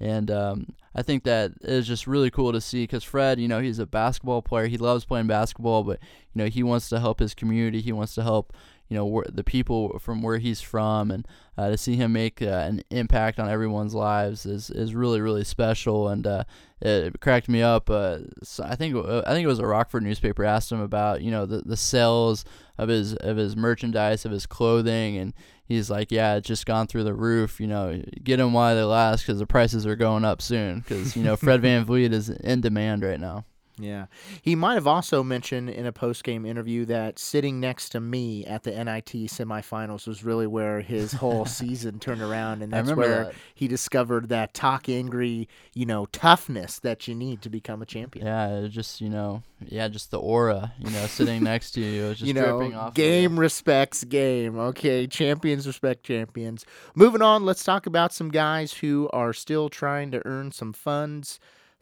and 0.00 0.30
um, 0.30 0.66
I 0.94 1.02
think 1.02 1.22
that 1.24 1.52
is 1.60 1.86
just 1.86 2.06
really 2.06 2.30
cool 2.30 2.52
to 2.52 2.60
see 2.60 2.82
because 2.82 3.04
Fred, 3.04 3.38
you 3.38 3.46
know, 3.46 3.60
he's 3.60 3.78
a 3.78 3.86
basketball 3.86 4.42
player. 4.42 4.66
He 4.66 4.78
loves 4.78 5.04
playing 5.04 5.28
basketball, 5.28 5.84
but 5.84 6.00
you 6.34 6.42
know, 6.42 6.46
he 6.46 6.64
wants 6.64 6.88
to 6.88 6.98
help 6.98 7.20
his 7.20 7.34
community. 7.34 7.80
He 7.80 7.92
wants 7.92 8.14
to 8.16 8.22
help 8.22 8.52
you 8.90 8.96
know 8.96 9.22
wh- 9.22 9.32
the 9.32 9.44
people 9.44 9.98
from 10.00 10.20
where 10.20 10.38
he's 10.38 10.60
from, 10.60 11.10
and 11.10 11.26
uh, 11.56 11.70
to 11.70 11.78
see 11.78 11.94
him 11.96 12.12
make 12.12 12.42
uh, 12.42 12.66
an 12.68 12.82
impact 12.90 13.38
on 13.38 13.48
everyone's 13.48 13.94
lives 13.94 14.44
is, 14.44 14.68
is 14.68 14.94
really 14.94 15.20
really 15.20 15.44
special. 15.44 16.08
And 16.08 16.26
uh, 16.26 16.44
it 16.80 17.20
cracked 17.20 17.48
me 17.48 17.62
up. 17.62 17.88
Uh, 17.88 18.18
so 18.42 18.64
I 18.64 18.74
think 18.74 18.96
uh, 18.96 19.22
I 19.26 19.32
think 19.32 19.44
it 19.44 19.48
was 19.48 19.60
a 19.60 19.66
Rockford 19.66 20.02
newspaper 20.02 20.44
asked 20.44 20.72
him 20.72 20.80
about 20.80 21.22
you 21.22 21.30
know 21.30 21.46
the, 21.46 21.62
the 21.64 21.76
sales 21.76 22.44
of 22.76 22.88
his 22.88 23.14
of 23.14 23.36
his 23.36 23.56
merchandise 23.56 24.24
of 24.24 24.32
his 24.32 24.44
clothing, 24.44 25.16
and 25.16 25.34
he's 25.64 25.88
like, 25.88 26.10
yeah, 26.10 26.34
it's 26.34 26.48
just 26.48 26.66
gone 26.66 26.88
through 26.88 27.04
the 27.04 27.14
roof. 27.14 27.60
You 27.60 27.68
know, 27.68 28.02
get 28.24 28.38
them 28.38 28.52
while 28.52 28.74
they 28.74 28.82
last 28.82 29.22
because 29.22 29.38
the 29.38 29.46
prices 29.46 29.86
are 29.86 29.96
going 29.96 30.24
up 30.24 30.42
soon. 30.42 30.80
Because 30.80 31.16
you 31.16 31.22
know, 31.22 31.36
Fred 31.36 31.62
VanVleet 31.62 32.12
is 32.12 32.28
in 32.28 32.60
demand 32.60 33.04
right 33.04 33.20
now. 33.20 33.44
Yeah. 33.80 34.06
He 34.42 34.54
might 34.54 34.74
have 34.74 34.86
also 34.86 35.22
mentioned 35.22 35.70
in 35.70 35.86
a 35.86 35.92
post 35.92 36.24
game 36.24 36.44
interview 36.44 36.84
that 36.86 37.18
sitting 37.18 37.60
next 37.60 37.90
to 37.90 38.00
me 38.00 38.44
at 38.44 38.62
the 38.62 38.70
NIT 38.70 39.06
semifinals 39.28 40.06
was 40.06 40.24
really 40.24 40.46
where 40.46 40.80
his 40.80 41.12
whole 41.12 41.44
season 41.46 41.98
turned 41.98 42.22
around. 42.22 42.62
And 42.62 42.72
that's 42.72 42.92
where 42.92 43.24
that. 43.24 43.34
he 43.54 43.68
discovered 43.68 44.28
that 44.28 44.54
talk 44.54 44.88
angry, 44.88 45.48
you 45.74 45.86
know, 45.86 46.06
toughness 46.06 46.78
that 46.80 47.08
you 47.08 47.14
need 47.14 47.42
to 47.42 47.50
become 47.50 47.82
a 47.82 47.86
champion. 47.86 48.26
Yeah, 48.26 48.66
just, 48.68 49.00
you 49.00 49.08
know, 49.08 49.42
yeah, 49.66 49.88
just 49.88 50.10
the 50.10 50.18
aura, 50.20 50.72
you 50.78 50.90
know, 50.90 51.06
sitting 51.06 51.42
next 51.44 51.72
to 51.72 51.80
you. 51.80 52.04
It 52.04 52.08
was 52.08 52.18
just 52.18 52.26
you 52.28 52.34
dripping 52.34 52.72
know, 52.72 52.78
off. 52.78 52.88
of 52.88 52.94
game 52.94 53.34
you. 53.34 53.40
respects 53.40 54.04
game. 54.04 54.58
Okay, 54.58 55.06
champions 55.06 55.66
respect 55.66 56.04
champions. 56.04 56.64
Moving 56.94 57.22
on, 57.22 57.44
let's 57.44 57.64
talk 57.64 57.86
about 57.86 58.12
some 58.12 58.30
guys 58.30 58.72
who 58.72 59.08
are 59.12 59.32
still 59.32 59.68
trying 59.68 60.10
to 60.12 60.22
earn 60.26 60.52
some 60.52 60.72
funds. 60.72 61.38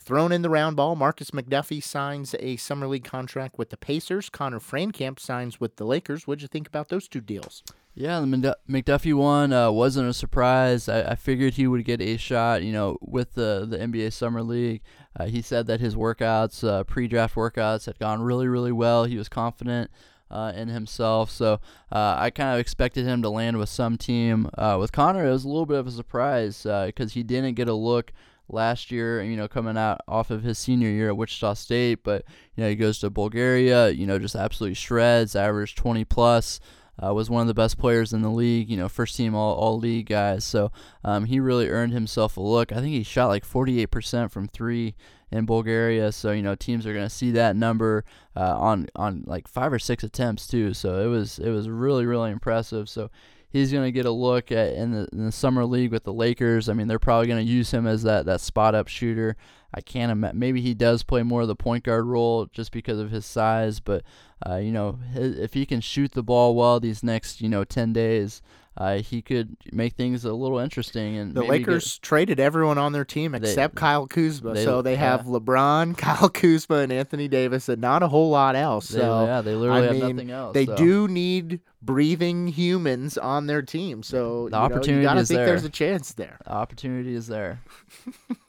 Thrown 0.09 0.33
in 0.33 0.41
the 0.41 0.49
round 0.49 0.75
ball, 0.75 0.97
Markis 0.97 1.33
McDuffie 1.33 1.83
signs 1.83 2.35
a 2.39 2.57
summer 2.57 2.87
league 2.87 3.05
contract 3.05 3.59
with 3.59 3.69
the 3.69 3.77
Pacers. 3.77 4.31
Conner 4.31 4.59
Frankamp 4.59 5.21
signs 5.21 5.61
with 5.61 5.77
the 5.77 5.85
Lakers. 5.85 6.27
What'd 6.27 6.41
you 6.41 6.49
think 6.49 6.67
about 6.67 6.89
those 6.89 7.09
two 7.09 7.21
deals? 7.21 7.63
Yeah, 7.95 8.19
the 8.21 8.57
McDuffie 8.71 9.13
one 9.13 9.53
uh, 9.53 9.71
wasn't 9.71 10.09
a 10.09 10.15
surprise. 10.15 10.89
I, 10.89 11.11
I 11.11 11.15
figured 11.15 11.53
he 11.53 11.67
would 11.67 11.85
get 11.85 12.01
a 12.01 12.17
shot, 12.17 12.63
you 12.63 12.73
know, 12.73 12.97
with 13.03 13.35
the, 13.35 13.67
the 13.69 13.77
NBA 13.77 14.15
Summer 14.15 14.43
League. 14.43 14.81
Uh, 15.15 15.27
he 15.27 15.43
said 15.43 15.67
that 15.67 15.81
his 15.81 15.95
workouts, 15.95 16.67
uh, 16.67 16.85
pre-draft 16.85 17.35
workouts, 17.35 17.85
had 17.85 17.99
gone 17.99 18.23
really, 18.23 18.49
really 18.49 18.73
well. 18.73 19.05
He 19.05 19.19
was 19.19 19.29
confident 19.29 19.91
uh, 20.31 20.55
in 20.57 20.69
himself, 20.69 21.31
so 21.31 21.61
uh, 21.93 22.17
I 22.19 22.31
kind 22.31 22.55
of 22.55 22.61
expected 22.61 23.05
him 23.05 23.21
to 23.21 23.29
land 23.29 23.59
with 23.59 23.69
some 23.69 23.99
team. 23.99 24.49
Uh, 24.57 24.79
with 24.81 24.91
Conner, 24.91 25.27
it 25.27 25.31
was 25.31 25.45
a 25.45 25.49
little 25.49 25.67
bit 25.67 25.79
of 25.79 25.87
a 25.87 25.91
surprise 25.91 26.63
because 26.63 27.13
he 27.13 27.23
didn't 27.23 27.57
get 27.57 27.69
a 27.69 27.75
look 27.75 28.15
last 28.49 28.91
year, 28.91 29.23
you 29.23 29.37
know, 29.37 29.49
coming 29.49 29.77
out 29.77 30.01
off 30.09 30.31
of 30.31 30.43
his 30.43 30.59
senior 30.59 30.89
year 30.89 31.09
at 31.09 31.17
Wichita 31.17 31.55
State, 31.55 32.01
but 32.03 32.25
you 32.57 32.65
know, 32.65 32.71
he 32.71 32.77
goes 32.77 32.99
to 33.01 33.11
Bulgaria, 33.11 33.89
you 33.91 34.07
know, 34.07 34.19
just 34.19 34.35
absolutely 34.35 34.75
shreds, 34.75 35.37
averaged 35.37 35.77
20 35.77 36.05
plus. 36.05 36.61
Uh, 37.01 37.15
was 37.15 37.31
one 37.31 37.41
of 37.41 37.47
the 37.47 37.55
best 37.55 37.79
players 37.79 38.13
in 38.13 38.23
the 38.23 38.29
league, 38.29 38.69
you 38.69 38.77
know, 38.77 38.89
first 38.89 39.15
team 39.15 39.33
all, 39.33 39.55
all 39.55 39.79
league 39.79 40.09
guys. 40.09 40.45
So 40.45 40.73
um, 41.05 41.27
he 41.27 41.39
really 41.39 41.69
earned 41.69 41.93
himself 41.93 42.37
a 42.37 42.41
look. 42.41 42.73
I 42.73 42.77
think 42.77 42.89
he 42.89 43.05
shot 43.05 43.29
like 43.29 43.47
48% 43.47 44.33
from 44.33 44.49
three 44.49 44.97
in 45.31 45.47
Bulgaria. 45.47 46.13
So 46.13 46.33
you 46.33 46.43
know, 46.43 46.55
teams 46.55 46.87
are 46.87 46.95
gonna 46.95 47.11
see 47.11 47.31
that 47.33 47.57
number 47.57 48.05
uh, 48.37 48.57
on 48.59 48.89
on 48.97 49.25
like 49.27 49.49
five 49.49 49.73
or 49.73 49.79
six 49.79 50.03
attempts 50.03 50.47
too. 50.47 50.75
So 50.75 51.01
it 51.01 51.07
was 51.07 51.39
it 51.39 51.51
was 51.51 51.69
really 51.69 52.07
really 52.07 52.31
impressive. 52.31 52.89
So 52.89 53.11
he's 53.51 53.73
going 53.73 53.85
to 53.85 53.93
get 53.93 54.07
a 54.07 54.11
look 54.11 54.53
at 54.53 54.75
in 54.75 54.93
the, 54.93 55.09
in 55.13 55.27
the 55.27 55.33
summer 55.33 55.65
league 55.65 55.93
with 55.93 56.05
the 56.05 56.13
Lakers. 56.13 56.69
I 56.69 56.75
mean, 56.75 56.89
they're 56.89 56.99
probably 56.99 57.27
going 57.27 57.45
to 57.45 57.53
use 57.53 57.71
him 57.71 57.87
as 57.87 58.03
that, 58.03 58.27
that 58.27 58.41
spot 58.41 58.75
up 58.75 58.89
shooter. 58.89 59.37
I 59.73 59.81
can't 59.81 60.11
imagine. 60.11 60.39
Maybe 60.39 60.61
he 60.61 60.75
does 60.75 61.03
play 61.03 61.23
more 61.23 61.43
of 61.43 61.49
the 61.49 61.57
point 61.57 61.85
guard 61.85 62.07
role 62.07 62.47
just 62.47 62.73
because 62.73 62.99
of 62.99 63.11
his 63.11 63.27
size. 63.27 63.81
But 63.81 64.03
uh, 64.49 64.57
you 64.57 64.73
know, 64.73 64.99
if 65.15 65.55
he 65.55 65.67
can 65.67 65.81
shoot 65.81 66.13
the 66.13 66.23
ball 66.23 66.55
well 66.55 66.81
these 66.81 67.03
next 67.03 67.41
you 67.43 67.49
know 67.49 67.65
ten 67.65 67.93
days, 67.93 68.41
uh, 68.79 68.99
he 68.99 69.20
could 69.20 69.57
make 69.72 69.95
things 69.95 70.24
a 70.24 70.33
little 70.33 70.59
interesting. 70.59 71.16
And 71.18 71.35
The 71.35 71.43
Lakers 71.43 71.95
get- 71.99 72.03
traded 72.03 72.41
everyone 72.41 72.79
on 72.79 72.93
their 72.93 73.05
team 73.05 73.33
They- 73.33 73.39
except 73.39 73.74
Kyle 73.74 74.07
Kuzma. 74.07 74.55
they- 74.55 74.64
so 74.64 74.81
they 74.83 74.95
have 74.97 75.26
yeah. 75.26 75.33
LeBron, 75.33 75.99
Kyle 75.99 76.29
Kuzma, 76.29 76.76
and 76.76 76.93
Anthony 76.93 77.26
Davis, 77.29 77.68
and 77.68 77.83
not 77.83 78.03
a 78.05 78.09
whole 78.09 78.31
lot 78.31 78.55
else. 78.57 78.89
they, 78.89 79.01
So 79.01 79.24
yeah, 79.26 79.41
they 79.41 79.55
literally 79.55 79.81
I 79.83 79.85
have 79.87 79.97
mean, 79.97 80.16
nothing 80.16 80.31
else. 80.31 80.55
they 80.55 80.66
so. 80.66 80.76
do 80.76 81.09
need 81.09 81.61
breathing 81.83 82.49
humans 82.49 83.18
on 83.18 83.47
their 83.49 83.62
team. 83.62 84.03
So 84.03 84.18
The 84.18 84.45
you 84.45 84.51
know, 84.51 84.57
opportunity 84.59 84.93
you 84.95 85.03
gotta 85.03 85.20
is 85.20 85.29
think 85.29 85.41
there's 85.41 85.64
a 85.64 85.68
chance 85.70 86.12
there. 86.14 86.39
The 86.45 86.53
opportunity 86.53 87.14
is 87.14 87.26
there. 87.26 87.61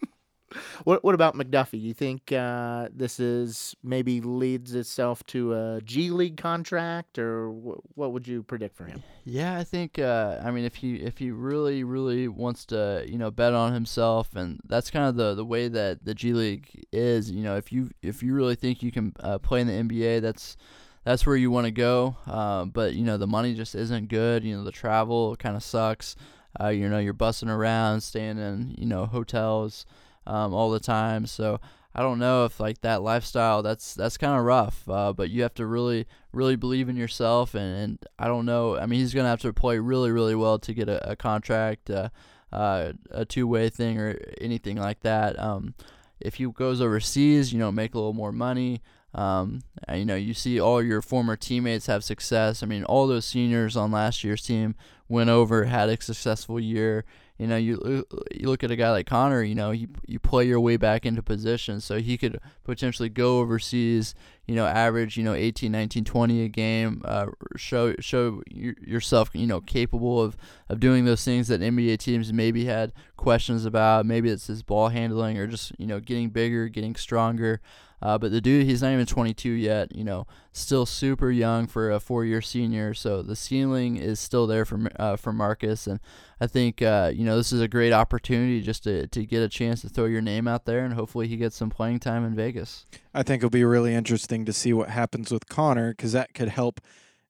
What 0.83 1.03
What 1.03 1.15
about 1.15 1.35
McDuffie? 1.35 1.71
Do 1.71 1.77
you 1.77 1.93
think 1.93 2.31
uh, 2.31 2.89
this 2.93 3.19
is 3.19 3.75
maybe 3.83 4.21
leads 4.21 4.75
itself 4.75 5.25
to 5.27 5.53
a 5.53 5.81
G 5.83 6.09
League 6.09 6.37
contract, 6.37 7.19
or 7.19 7.49
wh- 7.49 7.97
what 7.97 8.13
would 8.13 8.27
you 8.27 8.43
predict 8.43 8.75
for 8.75 8.85
him? 8.85 9.03
Yeah, 9.25 9.57
I 9.57 9.63
think. 9.63 9.99
Uh, 9.99 10.39
I 10.43 10.51
mean, 10.51 10.65
if 10.65 10.75
he 10.75 10.95
if 10.95 11.17
he 11.17 11.31
really 11.31 11.83
really 11.83 12.27
wants 12.27 12.65
to, 12.67 13.05
you 13.07 13.17
know, 13.17 13.31
bet 13.31 13.53
on 13.53 13.73
himself, 13.73 14.35
and 14.35 14.59
that's 14.65 14.89
kind 14.89 15.07
of 15.07 15.15
the 15.15 15.35
the 15.35 15.45
way 15.45 15.67
that 15.67 16.05
the 16.05 16.13
G 16.13 16.33
League 16.33 16.85
is. 16.91 17.29
You 17.29 17.43
know, 17.43 17.57
if 17.57 17.71
you 17.71 17.91
if 18.01 18.23
you 18.23 18.33
really 18.33 18.55
think 18.55 18.81
you 18.81 18.91
can 18.91 19.13
uh, 19.19 19.37
play 19.37 19.61
in 19.61 19.67
the 19.67 19.73
NBA, 19.73 20.21
that's 20.21 20.57
that's 21.03 21.25
where 21.25 21.35
you 21.35 21.51
want 21.51 21.65
to 21.65 21.71
go. 21.71 22.15
Uh, 22.27 22.65
but 22.65 22.93
you 22.93 23.03
know, 23.03 23.17
the 23.17 23.27
money 23.27 23.53
just 23.53 23.75
isn't 23.75 24.09
good. 24.09 24.43
You 24.43 24.57
know, 24.57 24.63
the 24.63 24.71
travel 24.71 25.35
kind 25.35 25.55
of 25.55 25.63
sucks. 25.63 26.15
Uh, 26.59 26.69
you 26.69 26.89
know, 26.89 26.97
you're 26.97 27.13
bussing 27.13 27.49
around, 27.49 28.01
staying 28.01 28.39
in 28.39 28.75
you 28.77 28.85
know 28.85 29.05
hotels 29.05 29.85
um, 30.29 30.53
all 30.53 30.69
the 30.69 30.79
time. 30.79 31.25
So 31.25 31.59
I 31.93 32.01
don't 32.01 32.19
know 32.19 32.45
if 32.45 32.59
like 32.59 32.81
that 32.81 33.01
lifestyle 33.01 33.63
that's 33.63 33.95
that's 33.95 34.17
kind 34.17 34.37
of 34.37 34.45
rough. 34.45 34.87
Uh, 34.87 35.11
but 35.11 35.29
you 35.29 35.41
have 35.41 35.55
to 35.55 35.65
really 35.65 36.07
really 36.31 36.55
believe 36.55 36.87
in 36.87 36.95
yourself, 36.95 37.55
and, 37.55 37.75
and 37.75 37.99
I 38.17 38.27
don't 38.27 38.45
know. 38.45 38.77
I 38.77 38.85
mean, 38.85 38.99
he's 38.99 39.13
gonna 39.13 39.29
have 39.29 39.41
to 39.41 39.53
play 39.53 39.79
really 39.79 40.11
really 40.11 40.35
well 40.35 40.59
to 40.59 40.73
get 40.73 40.87
a, 40.87 41.11
a 41.11 41.15
contract, 41.15 41.89
uh, 41.89 42.09
uh, 42.53 42.93
a 43.09 43.25
two 43.25 43.47
way 43.47 43.69
thing 43.69 43.99
or 43.99 44.19
anything 44.39 44.77
like 44.77 45.01
that. 45.01 45.37
Um, 45.39 45.73
if 46.19 46.35
he 46.35 46.45
goes 46.45 46.79
overseas, 46.79 47.51
you 47.51 47.59
know, 47.59 47.71
make 47.71 47.95
a 47.95 47.97
little 47.97 48.13
more 48.13 48.31
money. 48.31 48.81
Um, 49.15 49.61
you 49.91 50.05
know, 50.05 50.15
you 50.15 50.35
see 50.35 50.59
all 50.59 50.83
your 50.83 51.01
former 51.01 51.35
teammates 51.35 51.87
have 51.87 52.03
success. 52.03 52.61
I 52.61 52.67
mean, 52.67 52.83
all 52.83 53.07
those 53.07 53.25
seniors 53.25 53.75
on 53.75 53.91
last 53.91 54.23
year's 54.23 54.43
team 54.43 54.75
went 55.07 55.31
over, 55.31 55.65
had 55.65 55.89
a 55.89 55.99
successful 55.99 56.59
year. 56.59 57.05
You 57.39 57.47
know, 57.47 57.55
you 57.55 58.05
you 58.31 58.49
look 58.49 58.65
at 58.65 58.69
a 58.71 58.75
guy 58.75 58.91
like 58.91 59.07
Conner. 59.07 59.41
You 59.41 59.55
know, 59.55 59.71
you 59.71 59.87
you 60.05 60.19
play 60.19 60.45
your 60.45 60.59
way 60.59 60.75
back 60.75 61.05
into 61.05 61.23
position, 61.23 61.79
so 61.79 61.97
he 61.99 62.17
could 62.17 62.41
potentially 62.65 63.07
go 63.07 63.39
overseas. 63.39 64.13
You 64.45 64.55
know, 64.55 64.65
average 64.65 65.15
you 65.15 65.23
know 65.23 65.33
18, 65.33 65.71
19, 65.71 66.03
20 66.03 66.43
a 66.43 66.47
game. 66.49 67.01
Uh, 67.05 67.27
show 67.55 67.95
show 68.01 68.43
yourself 68.51 69.29
you 69.33 69.47
know 69.47 69.61
capable 69.61 70.21
of 70.21 70.35
of 70.67 70.81
doing 70.81 71.05
those 71.05 71.23
things 71.23 71.47
that 71.47 71.61
NBA 71.61 71.99
teams 71.99 72.33
maybe 72.33 72.65
had 72.65 72.91
questions 73.15 73.63
about. 73.63 74.05
Maybe 74.05 74.29
it's 74.29 74.47
his 74.47 74.61
ball 74.61 74.89
handling 74.89 75.37
or 75.37 75.47
just 75.47 75.71
you 75.79 75.87
know 75.87 76.01
getting 76.01 76.31
bigger, 76.31 76.67
getting 76.67 76.95
stronger. 76.95 77.61
Uh, 78.01 78.17
but 78.17 78.31
the 78.31 78.41
dude, 78.41 78.65
he's 78.65 78.81
not 78.81 78.93
even 78.93 79.05
22 79.05 79.49
yet. 79.51 79.95
You 79.95 80.03
know, 80.03 80.27
still 80.51 80.85
super 80.85 81.31
young 81.31 81.67
for 81.67 81.91
a 81.91 81.99
four-year 81.99 82.41
senior. 82.41 82.93
So 82.93 83.21
the 83.21 83.35
ceiling 83.35 83.97
is 83.97 84.19
still 84.19 84.47
there 84.47 84.65
for 84.65 84.87
uh, 84.97 85.15
for 85.15 85.33
Markis, 85.33 85.87
and 85.87 85.99
I 86.39 86.47
think 86.47 86.81
uh, 86.81 87.11
you 87.13 87.25
know 87.25 87.37
this 87.37 87.51
is 87.51 87.61
a 87.61 87.67
great 87.67 87.93
opportunity 87.93 88.61
just 88.61 88.83
to 88.83 89.07
to 89.07 89.25
get 89.25 89.41
a 89.41 89.49
chance 89.49 89.81
to 89.81 89.89
throw 89.89 90.05
your 90.05 90.21
name 90.21 90.47
out 90.47 90.65
there, 90.65 90.85
and 90.85 90.93
hopefully 90.93 91.27
he 91.27 91.37
gets 91.37 91.55
some 91.55 91.69
playing 91.69 91.99
time 91.99 92.25
in 92.25 92.35
Vegas. 92.35 92.85
I 93.13 93.23
think 93.23 93.41
it'll 93.41 93.49
be 93.49 93.63
really 93.63 93.93
interesting 93.93 94.45
to 94.45 94.53
see 94.53 94.73
what 94.73 94.89
happens 94.89 95.31
with 95.31 95.49
Conner 95.49 95.91
because 95.91 96.13
that 96.13 96.33
could 96.33 96.49
help 96.49 96.81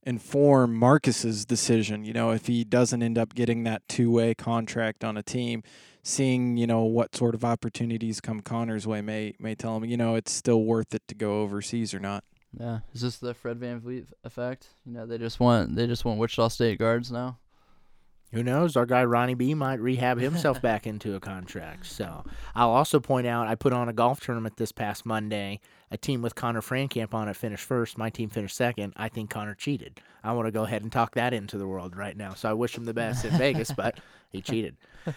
inform 0.03 0.79
Markis's 0.79 1.45
decision. 1.45 2.03
You 2.05 2.13
know, 2.13 2.31
if 2.31 2.47
he 2.47 2.63
doesn't 2.63 3.03
end 3.03 3.17
up 3.17 3.35
getting 3.35 3.63
that 3.63 3.87
two 3.87 4.11
way 4.11 4.33
contract 4.33 5.03
on 5.03 5.17
a 5.17 5.23
team, 5.23 5.63
seeing 6.03 6.57
you 6.57 6.67
know 6.67 6.83
what 6.83 7.15
sort 7.15 7.35
of 7.35 7.43
opportunities 7.45 8.21
come 8.21 8.41
Conner's 8.41 8.87
way 8.87 9.01
may 9.01 9.33
may 9.39 9.55
tell 9.55 9.77
him 9.77 9.85
you 9.85 9.97
know 9.97 10.15
it's 10.15 10.31
still 10.31 10.63
worth 10.63 10.93
it 10.93 11.07
to 11.07 11.15
go 11.15 11.41
overseas 11.41 11.93
or 11.93 11.99
not. 11.99 12.23
Yeah, 12.57 12.79
is 12.93 13.01
this 13.01 13.17
the 13.17 13.33
Fred 13.33 13.59
VanVleet 13.59 14.07
effect? 14.23 14.69
You 14.85 14.93
know, 14.93 15.05
they 15.05 15.17
just 15.17 15.39
want 15.39 15.75
they 15.75 15.87
just 15.87 16.05
want 16.05 16.19
Wichita 16.19 16.47
State 16.49 16.79
guards 16.79 17.11
now. 17.11 17.37
Who 18.31 18.43
knows? 18.43 18.75
Our 18.75 18.85
guy 18.85 19.03
Ronnie 19.05 19.33
B 19.33 19.55
might 19.55 19.79
rehab 19.79 20.19
himself 20.19 20.61
back 20.61 20.85
into 20.85 21.15
a 21.15 21.19
contract. 21.19 21.87
So 21.87 22.23
I'll 22.53 22.69
also 22.69 22.99
point 22.99 23.25
out 23.25 23.47
I 23.47 23.55
put 23.55 23.73
on 23.73 23.89
a 23.89 23.93
golf 23.93 24.19
tournament 24.19 24.57
this 24.57 24.71
past 24.71 25.05
Monday. 25.05 25.59
A 25.91 25.97
team 25.97 26.21
with 26.21 26.35
Conner 26.35 26.61
Frankamp 26.61 27.15
on 27.15 27.27
it 27.27 27.35
finished 27.35 27.65
first. 27.65 27.97
My 27.97 28.11
team 28.11 28.29
finished 28.29 28.55
second. 28.55 28.93
I 28.95 29.09
think 29.09 29.31
Conner 29.31 29.55
cheated. 29.55 29.99
I 30.23 30.33
want 30.33 30.45
to 30.45 30.51
go 30.51 30.63
ahead 30.63 30.83
and 30.83 30.91
talk 30.91 31.15
that 31.15 31.33
into 31.33 31.57
the 31.57 31.67
world 31.67 31.97
right 31.97 32.15
now. 32.15 32.35
So 32.35 32.47
I 32.47 32.53
wish 32.53 32.77
him 32.77 32.85
the 32.85 32.93
best 32.93 33.25
in 33.25 33.31
Vegas, 33.37 33.71
but 33.71 33.99
he 34.31 34.41
cheated. 34.41 34.75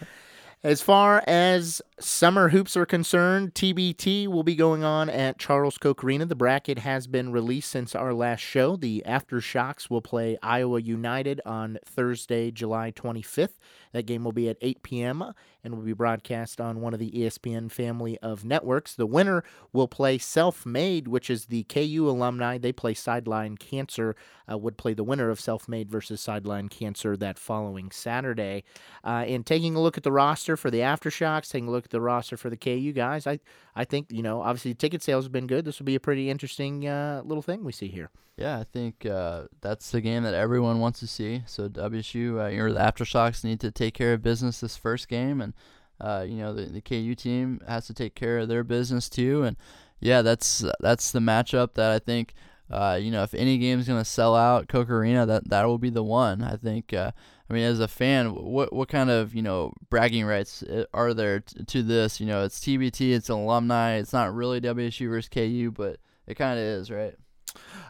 As 0.65 0.81
far 0.81 1.21
as 1.27 1.81
summer 1.99 2.47
hoops 2.47 2.77
are 2.77 2.85
concerned, 2.85 3.53
TBT 3.53 4.29
will 4.29 4.43
be 4.43 4.55
going 4.55 4.81
on 4.81 5.09
at 5.09 5.37
Charles 5.37 5.77
Koch 5.77 6.01
Arena. 6.05 6.25
The 6.25 6.35
bracket 6.35 6.77
has 6.79 7.05
been 7.05 7.33
released 7.33 7.69
since 7.69 7.93
our 7.93 8.13
last 8.13 8.39
show. 8.39 8.77
The 8.77 9.03
Aftershocks 9.05 9.89
will 9.89 10.01
play 10.01 10.37
Iowa 10.41 10.79
United 10.79 11.41
on 11.45 11.79
Thursday, 11.85 12.49
July 12.49 12.93
25th. 12.93 13.57
That 13.93 14.05
game 14.05 14.23
will 14.23 14.33
be 14.33 14.49
at 14.49 14.57
8 14.61 14.83
p.m. 14.83 15.33
and 15.63 15.75
will 15.75 15.83
be 15.83 15.93
broadcast 15.93 16.59
on 16.59 16.81
one 16.81 16.93
of 16.93 16.99
the 16.99 17.11
ESPN 17.11 17.71
family 17.71 18.17
of 18.19 18.43
networks. 18.43 18.95
The 18.95 19.05
winner 19.05 19.43
will 19.71 19.87
play 19.87 20.17
Self 20.17 20.65
Made, 20.65 21.07
which 21.07 21.29
is 21.29 21.45
the 21.45 21.63
KU 21.63 22.09
alumni. 22.09 22.57
They 22.57 22.73
play 22.73 22.93
Sideline 22.93 23.55
Cancer, 23.55 24.15
uh, 24.51 24.57
would 24.57 24.77
play 24.77 24.93
the 24.93 25.03
winner 25.03 25.29
of 25.29 25.39
Self 25.39 25.69
Made 25.69 25.89
versus 25.89 26.19
Sideline 26.19 26.69
Cancer 26.69 27.15
that 27.17 27.39
following 27.39 27.91
Saturday. 27.91 28.63
Uh, 29.03 29.23
and 29.27 29.45
taking 29.45 29.75
a 29.75 29.81
look 29.81 29.97
at 29.97 30.03
the 30.03 30.11
roster 30.11 30.57
for 30.57 30.69
the 30.69 30.79
Aftershocks, 30.79 31.49
taking 31.49 31.67
a 31.69 31.71
look 31.71 31.85
at 31.85 31.91
the 31.91 32.01
roster 32.01 32.35
for 32.35 32.49
the 32.49 32.57
KU 32.57 32.91
guys, 32.91 33.27
I, 33.27 33.39
I 33.75 33.85
think, 33.85 34.11
you 34.11 34.23
know, 34.23 34.41
obviously 34.41 34.73
ticket 34.73 35.03
sales 35.03 35.25
have 35.25 35.31
been 35.31 35.47
good. 35.47 35.65
This 35.65 35.79
will 35.79 35.85
be 35.85 35.95
a 35.95 35.99
pretty 35.99 36.29
interesting 36.29 36.87
uh, 36.87 37.21
little 37.23 37.43
thing 37.43 37.63
we 37.63 37.71
see 37.71 37.87
here. 37.87 38.09
Yeah, 38.35 38.59
I 38.59 38.63
think 38.63 39.05
uh, 39.05 39.43
that's 39.61 39.91
the 39.91 40.01
game 40.01 40.23
that 40.23 40.33
everyone 40.33 40.79
wants 40.79 40.99
to 41.01 41.07
see. 41.07 41.43
So 41.45 41.69
WSU, 41.69 42.37
uh, 42.37 42.63
or 42.63 42.71
the 42.71 42.79
AfterShocks, 42.79 43.43
need 43.43 43.59
to 43.59 43.69
take 43.69 43.82
care 43.91 44.13
of 44.13 44.21
business 44.21 44.59
this 44.59 44.77
first 44.77 45.07
game, 45.07 45.41
and 45.41 45.53
uh, 45.99 46.25
you 46.27 46.37
know 46.37 46.53
the, 46.53 46.65
the 46.65 46.81
KU 46.81 47.15
team 47.15 47.61
has 47.67 47.87
to 47.87 47.93
take 47.93 48.15
care 48.15 48.39
of 48.39 48.47
their 48.47 48.63
business 48.63 49.09
too. 49.09 49.43
And 49.43 49.57
yeah, 49.99 50.21
that's 50.21 50.63
that's 50.79 51.11
the 51.11 51.19
matchup 51.19 51.73
that 51.75 51.91
I 51.91 51.99
think. 51.99 52.33
Uh, 52.71 52.97
you 52.99 53.11
know, 53.11 53.23
if 53.23 53.33
any 53.33 53.57
game's 53.57 53.87
gonna 53.87 54.05
sell 54.05 54.35
out 54.35 54.67
Koch 54.67 54.89
Arena, 54.89 55.25
that 55.25 55.49
that 55.49 55.65
will 55.65 55.77
be 55.77 55.89
the 55.89 56.03
one. 56.03 56.43
I 56.43 56.55
think. 56.55 56.93
Uh, 56.93 57.11
I 57.49 57.53
mean, 57.53 57.63
as 57.63 57.79
a 57.79 57.87
fan, 57.87 58.33
what 58.33 58.73
what 58.73 58.89
kind 58.89 59.09
of 59.09 59.35
you 59.35 59.41
know 59.41 59.73
bragging 59.89 60.25
rights 60.25 60.63
uh, 60.63 60.85
are 60.93 61.13
there 61.13 61.41
t- 61.41 61.63
to 61.63 61.83
this? 61.83 62.19
You 62.19 62.25
know, 62.25 62.43
it's 62.43 62.59
TBT, 62.59 63.13
it's 63.13 63.29
alumni. 63.29 63.95
It's 63.95 64.13
not 64.13 64.33
really 64.33 64.61
WSU 64.61 65.09
versus 65.09 65.29
KU, 65.29 65.71
but 65.71 65.97
it 66.25 66.35
kind 66.35 66.57
of 66.57 66.65
is, 66.65 66.89
right? 66.89 67.15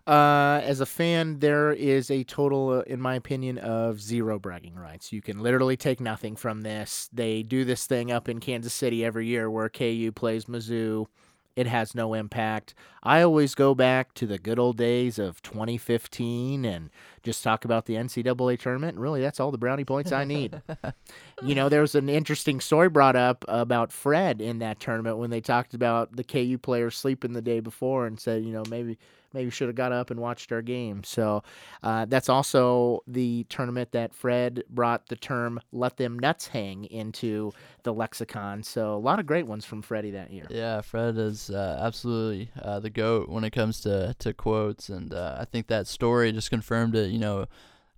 Uh, 0.06 0.60
as 0.64 0.82
a 0.82 0.86
fan, 0.86 1.40
there 1.40 1.72
is 1.72 2.12
a 2.12 2.24
total, 2.26 2.70
uh, 2.70 2.82
in 2.82 3.00
my 3.00 3.16
opinion, 3.16 3.58
of 3.58 4.02
zero 4.02 4.38
bragging 4.38 4.76
rights. 4.76 5.14
You 5.14 5.22
can 5.22 5.40
literally 5.42 5.78
take 5.78 6.02
nothing 6.02 6.36
from 6.36 6.62
this. 6.62 7.10
They 7.14 7.42
do 7.42 7.64
this 7.64 7.88
thing 7.88 8.12
up 8.12 8.28
in 8.28 8.40
Kansas 8.40 8.74
City 8.74 9.06
every 9.06 9.28
year 9.28 9.50
where 9.50 9.70
KU 9.70 10.12
plays 10.14 10.46
Mizzou. 10.46 11.08
It 11.56 11.68
has 11.68 11.94
no 11.94 12.16
impact. 12.16 12.74
I 13.04 13.22
always 13.22 13.54
go 13.54 13.76
back 13.76 14.16
to 14.16 14.26
the 14.26 14.40
good 14.40 14.58
old 14.58 14.76
days 14.76 15.20
of 15.20 15.42
2015 15.44 16.66
and 16.66 16.90
just 17.22 17.44
talk 17.44 17.64
about 17.64 17.86
the 17.86 17.94
NCAA 17.94 18.60
tournament. 18.60 18.98
Really, 18.98 19.22
that's 19.22 19.40
all 19.40 19.52
the 19.52 19.58
brownie 19.60 19.86
points 19.86 20.12
I 20.12 20.24
need. 20.24 20.62
you 21.44 21.54
know, 21.54 21.70
there 21.70 21.82
was 21.82 21.94
an 21.94 22.10
interesting 22.10 22.60
story 22.60 22.90
brought 22.90 23.16
up 23.16 23.46
about 23.48 23.92
Fred 23.92 24.42
in 24.42 24.60
that 24.60 24.80
tournament 24.80 25.20
when 25.20 25.30
they 25.30 25.42
talked 25.42 25.76
about 25.76 26.16
the 26.16 26.24
KU 26.24 26.58
players 26.58 26.98
sleeping 26.98 27.34
the 27.34 27.42
day 27.42 27.60
before 27.60 28.08
and 28.08 28.20
said, 28.20 28.44
you 28.44 28.52
know, 28.52 28.64
maybe 28.70 28.98
maybe 29.34 29.50
should 29.50 29.68
have 29.68 29.76
got 29.76 29.92
up 29.92 30.12
and 30.12 30.20
watched 30.20 30.52
our 30.52 30.62
game. 30.62 31.04
So 31.04 31.44
uh, 31.82 32.06
that's 32.06 32.30
also 32.30 33.04
the 33.08 33.46
tournament 33.50 33.92
that 33.92 34.14
Fred 34.14 34.64
brought 34.70 35.08
the 35.08 35.16
term 35.16 35.60
"let 35.72 35.98
them 35.98 36.20
nuts 36.20 36.48
hang" 36.48 36.86
into 36.86 37.52
the 37.84 37.94
lexicon. 37.94 38.64
So 38.64 38.96
a 38.96 38.98
lot 38.98 39.20
of 39.20 39.26
great 39.26 39.48
ones 39.48 39.66
from 39.66 39.82
Freddie 39.82 40.12
that 40.12 40.32
year. 40.32 40.46
Yeah, 40.50 40.82
Fred 40.82 41.18
is 41.18 41.50
uh, 41.50 41.80
absolutely 41.82 42.52
uh, 42.62 42.80
the 42.80 42.90
goat 42.90 43.30
when 43.30 43.44
it 43.44 43.52
comes 43.52 43.82
to 43.82 44.16
to 44.20 44.34
quotes, 44.34 44.90
and 44.90 45.14
uh, 45.14 45.38
I 45.40 45.46
think 45.46 45.68
that 45.68 45.88
story 45.88 46.32
just 46.32 46.50
confirmed 46.50 46.96
it. 46.96 47.10
You 47.12 47.20
know. 47.20 47.46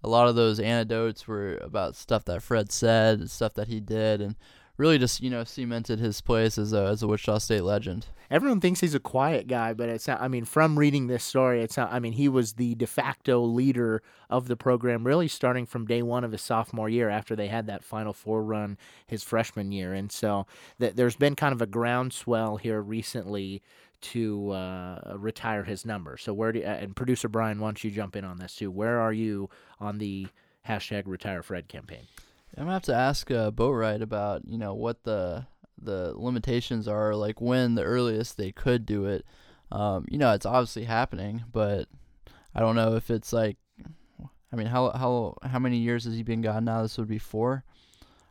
A 0.04 0.06
lot 0.06 0.28
of 0.28 0.36
those 0.36 0.60
anecdotes 0.60 1.28
were 1.28 1.58
about 1.58 1.96
stuff 1.96 2.26
that 2.26 2.44
Fred 2.44 2.72
said, 2.72 3.28
stuff 3.32 3.56
that 3.56 3.70
he 3.70 3.80
did, 3.80 4.22
and 4.22 4.36
really 4.78 4.98
just 4.98 5.22
you 5.22 5.30
know 5.30 5.44
cemented 5.44 6.00
his 6.00 6.22
place 6.22 6.58
as 6.58 6.74
a 6.74 6.86
as 6.86 7.04
a 7.04 7.08
Wichita 7.08 7.40
State 7.40 7.64
legend. 7.64 8.08
Everyone 8.32 8.60
thinks 8.60 8.80
he's 8.80 8.96
a 8.96 9.00
quiet 9.00 9.48
guy, 9.48 9.74
but 9.74 9.88
it's 9.90 10.08
not. 10.08 10.22
I 10.22 10.28
mean, 10.28 10.46
from 10.46 10.80
reading 10.80 11.08
this 11.08 11.24
story, 11.24 11.62
it's 11.62 11.78
not. 11.78 11.94
I 11.94 12.00
mean, 12.00 12.14
he 12.14 12.28
was 12.28 12.54
the 12.54 12.76
de 12.76 12.88
facto 12.88 13.42
leader 13.42 14.02
of 14.30 14.48
the 14.48 14.56
program, 14.56 15.06
really 15.06 15.28
starting 15.28 15.66
from 15.66 15.86
day 15.86 16.02
one 16.02 16.24
of 16.24 16.32
his 16.32 16.42
sophomore 16.42 16.90
year 16.90 17.10
after 17.10 17.36
they 17.36 17.48
had 17.48 17.68
that 17.68 17.84
Final 17.84 18.14
Four 18.14 18.44
run 18.44 18.78
his 19.08 19.24
freshman 19.24 19.72
year, 19.72 19.94
and 19.94 20.12
so 20.12 20.48
th- 20.80 20.96
there's 20.96 21.16
been 21.16 21.36
kind 21.36 21.54
of 21.54 21.62
a 21.62 21.68
groundswell 21.68 22.58
here 22.58 22.82
recently 22.82 23.62
to 24.02 24.52
uh, 24.52 25.16
retire 25.16 25.64
his 25.64 25.86
number. 25.86 26.18
So 26.18 26.34
where 26.34 26.52
do 26.52 26.62
uh, 26.62 26.66
and 26.66 26.96
producer 26.96 27.28
Brian, 27.28 27.60
why 27.60 27.68
don't 27.68 27.84
you 27.84 27.92
jump 27.92 28.16
in 28.16 28.26
on 28.26 28.38
this 28.38 28.56
too? 28.56 28.72
Where 28.72 29.00
are 29.00 29.14
you 29.14 29.50
on 29.80 29.98
the 29.98 30.28
hashtag 30.68 31.04
Retire 31.06 31.44
Fred 31.44 31.68
campaign? 31.68 32.08
I'm 32.58 32.64
gonna 32.64 32.74
have 32.74 32.84
to 32.84 32.96
ask 32.96 33.30
uh, 33.32 33.52
Boatright 33.52 34.02
about 34.02 34.44
you 34.48 34.58
know 34.58 34.74
what 34.74 35.04
the 35.04 35.46
the 35.82 36.14
limitations 36.16 36.88
are, 36.88 37.16
like 37.16 37.42
when 37.42 37.76
the 37.76 37.84
earliest 37.84 38.38
they 38.38 38.52
could 38.52 38.86
do 38.86 39.06
it. 39.06 39.26
Um, 39.72 40.06
you 40.10 40.18
know, 40.18 40.32
it's 40.34 40.46
obviously 40.46 40.86
happening, 40.86 41.44
but 41.52 41.88
I 42.54 42.60
don't 42.62 42.76
know 42.76 42.96
if 42.96 43.10
it's 43.10 43.34
like, 43.34 43.58
I 44.54 44.56
mean, 44.56 44.68
how 44.68 44.92
how 44.92 45.38
how 45.44 45.60
many 45.60 45.78
years 45.78 46.06
has 46.06 46.16
he 46.16 46.24
been 46.24 46.42
gone 46.42 46.66
now? 46.66 46.82
This 46.82 46.98
would 46.98 47.08
be 47.10 47.18
four. 47.20 47.64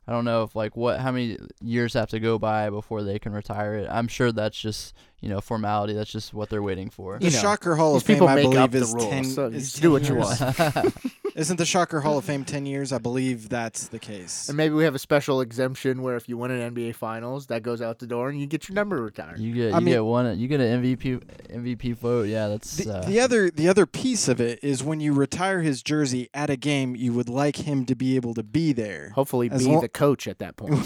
I 0.07 0.13
don't 0.13 0.25
know 0.27 0.43
if 0.43 0.55
like 0.55 0.77
what 0.77 1.01
how 1.01 1.13
many 1.13 1.39
years 1.63 1.95
have 1.95 2.11
to 2.11 2.21
go 2.21 2.39
by 2.39 2.69
before 2.71 3.03
they 3.03 3.19
can 3.19 3.33
retire 3.33 3.75
it. 3.77 3.89
I'm 3.91 4.09
sure 4.09 4.33
that's 4.33 4.59
just 4.59 4.95
you 5.21 5.29
know 5.29 5.41
formality. 5.41 5.95
That's 5.95 6.11
just 6.13 6.33
what 6.35 6.51
they're 6.51 6.63
waiting 6.63 6.91
for. 6.91 7.19
The 7.19 7.27
You 7.27 7.31
know, 7.31 7.39
Shocker 7.39 7.75
Hall 7.75 7.95
These 7.95 8.03
of 8.03 8.07
Fame, 8.07 8.15
people 8.17 8.29
I 8.29 8.35
make 8.37 8.47
up 8.55 8.71
believe, 8.71 8.73
the 8.73 8.79
is 8.81 8.95
rules, 8.95 9.09
ten. 9.09 9.25
so 9.25 9.47
is 9.47 9.73
do 9.75 9.81
10 9.81 9.93
what 9.93 10.09
you 10.09 10.15
want. 10.17 10.95
Isn't 11.35 11.57
the 11.57 11.67
Shocker 11.67 12.01
Hall 12.01 12.17
of 12.17 12.25
Fame 12.25 12.45
ten 12.45 12.65
years? 12.65 12.93
I 12.93 12.99
believe 12.99 13.49
that's 13.49 13.89
the 13.89 13.99
case. 13.99 14.49
And 14.49 14.57
maybe 14.57 14.75
we 14.75 14.85
have 14.85 14.95
a 14.95 15.01
special 15.01 15.41
exemption 15.41 16.01
where 16.03 16.15
if 16.17 16.29
you 16.29 16.37
win 16.39 16.53
an 16.53 16.75
NBA 16.75 16.95
Finals, 16.95 17.47
that 17.49 17.65
goes 17.65 17.83
out 17.83 17.99
the 17.99 18.07
door 18.07 18.29
and 18.29 18.41
you 18.41 18.47
get 18.47 18.69
your 18.69 18.75
number 18.77 19.03
retired. 19.03 19.41
You 19.41 19.53
get 19.53 19.75
I 19.75 19.79
you 19.79 19.85
mean- 19.85 19.95
get 19.95 20.05
one 20.05 20.39
you 20.39 20.47
get 20.47 20.61
an 20.61 20.83
MVP 20.83 21.21
MVP 21.53 21.97
vote. 21.97 22.29
Yeah, 22.29 22.47
that's 22.49 22.77
The, 22.77 22.99
uh, 22.99 23.05
the 23.05 23.19
other 23.19 23.51
the 23.51 23.69
other 23.69 23.85
piece 23.85 24.29
of 24.29 24.41
it 24.41 24.61
is 24.63 24.85
when 24.85 25.01
you 25.01 25.13
retire 25.13 25.61
his 25.63 25.83
jersey 25.83 26.29
at 26.33 26.51
a 26.51 26.57
game, 26.57 26.95
you 26.95 27.13
would 27.13 27.29
like 27.29 27.57
him 27.57 27.85
to 27.87 27.97
be 27.97 28.15
able 28.15 28.35
to 28.35 28.45
be 28.45 28.73
there 28.73 29.11
Hopefully, 29.17 29.51
As 29.51 29.65
be 29.65 29.71
long- 29.73 29.81
the 29.81 29.89
coach 29.89 30.29
at 30.29 30.39
that 30.39 30.57
point. 30.57 30.73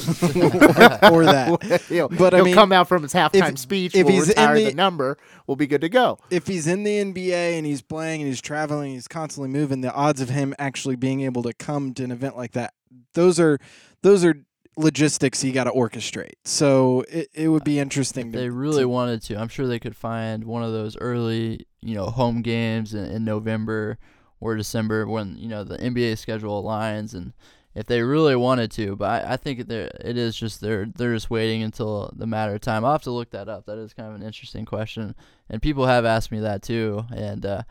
or 1.13 1.25
that. 1.27 1.83
he'll 1.89 2.09
But, 2.09 2.33
I 2.33 2.39
he'll 2.39 2.45
mean, 2.47 2.55
come 2.55 2.73
out 2.73 2.89
from 2.89 3.03
his 3.03 3.13
halftime 3.13 3.51
if- 3.53 3.59
speech. 3.59 3.95
if 3.95 4.07
we'll 4.07 4.15
he's 4.15 4.31
in 4.31 4.55
the, 4.55 4.65
the- 4.71 4.75
number. 4.75 5.19
We'll 5.47 5.57
be 5.57 5.67
good 5.67 5.81
to 5.83 5.89
go. 5.89 6.19
If 6.31 6.47
he's 6.47 6.67
in 6.67 6.85
the 6.85 7.03
NBA 7.03 7.57
and 7.57 7.67
he's 7.67 7.81
playing 7.81 8.21
and 8.21 8.29
he's 8.29 8.41
traveling, 8.43 8.93
he's 8.93 9.09
constantly 9.09 9.49
moving, 9.51 9.81
the 9.81 9.93
odds 9.93 10.21
of 10.21 10.29
him 10.29 10.38
actually 10.59 10.97
being 10.97 11.20
able 11.22 11.43
to 11.43 11.53
come 11.53 11.95
to 11.95 12.05
an 12.05 12.11
event 12.11 12.36
like 12.36 12.53
that, 12.53 12.74
those 13.14 13.39
are 13.41 13.59
those 14.03 14.24
are 14.24 14.34
logistics 14.76 15.43
you 15.43 15.53
got 15.53 15.64
to 15.64 15.72
orchestrate. 15.72 16.34
So 16.45 17.05
it, 17.09 17.28
it 17.34 17.49
would 17.49 17.64
be 17.64 17.78
interesting. 17.78 18.28
if 18.28 18.32
to, 18.32 18.39
they 18.39 18.49
really 18.49 18.82
to- 18.82 18.89
wanted 18.89 19.22
to, 19.22 19.36
I'm 19.36 19.49
sure 19.49 19.66
they 19.66 19.80
could 19.80 19.97
find 19.97 20.45
one 20.45 20.62
of 20.62 20.72
those 20.72 20.97
early, 20.97 21.66
you 21.80 21.95
know, 21.95 22.07
home 22.07 22.43
games 22.43 22.95
in, 22.95 23.05
in 23.07 23.24
November 23.24 23.99
or 24.41 24.57
December 24.57 25.07
when 25.07 25.36
you 25.36 25.49
know 25.49 25.64
the 25.64 25.76
NBA 25.78 26.16
schedule 26.18 26.62
aligns, 26.62 27.12
and 27.12 27.32
if 27.74 27.86
they 27.86 28.03
really 28.03 28.36
wanted 28.36 28.70
to. 28.72 28.95
But 28.95 29.24
I, 29.24 29.32
I 29.32 29.36
think 29.36 29.61
it 29.68 30.16
is 30.16 30.36
just 30.36 30.61
they're 30.61 30.86
they're 30.86 31.14
just 31.14 31.28
waiting 31.28 31.62
until 31.64 32.12
the 32.16 32.26
matter 32.26 32.55
of 32.55 32.61
time. 32.61 32.84
I'll 32.84 32.93
have 32.93 33.03
to 33.03 33.11
look 33.11 33.30
that 33.30 33.49
up. 33.49 33.66
That 33.66 33.78
is 33.78 33.95
kind 33.95 34.09
of 34.09 34.14
an 34.14 34.22
interesting 34.22 34.64
question, 34.64 35.16
and 35.51 35.61
people 35.61 35.86
have 35.86 36.05
asked 36.05 36.30
me 36.30 36.41
that 36.41 36.62
too, 36.62 37.05
and. 37.14 37.45
uh 37.45 37.62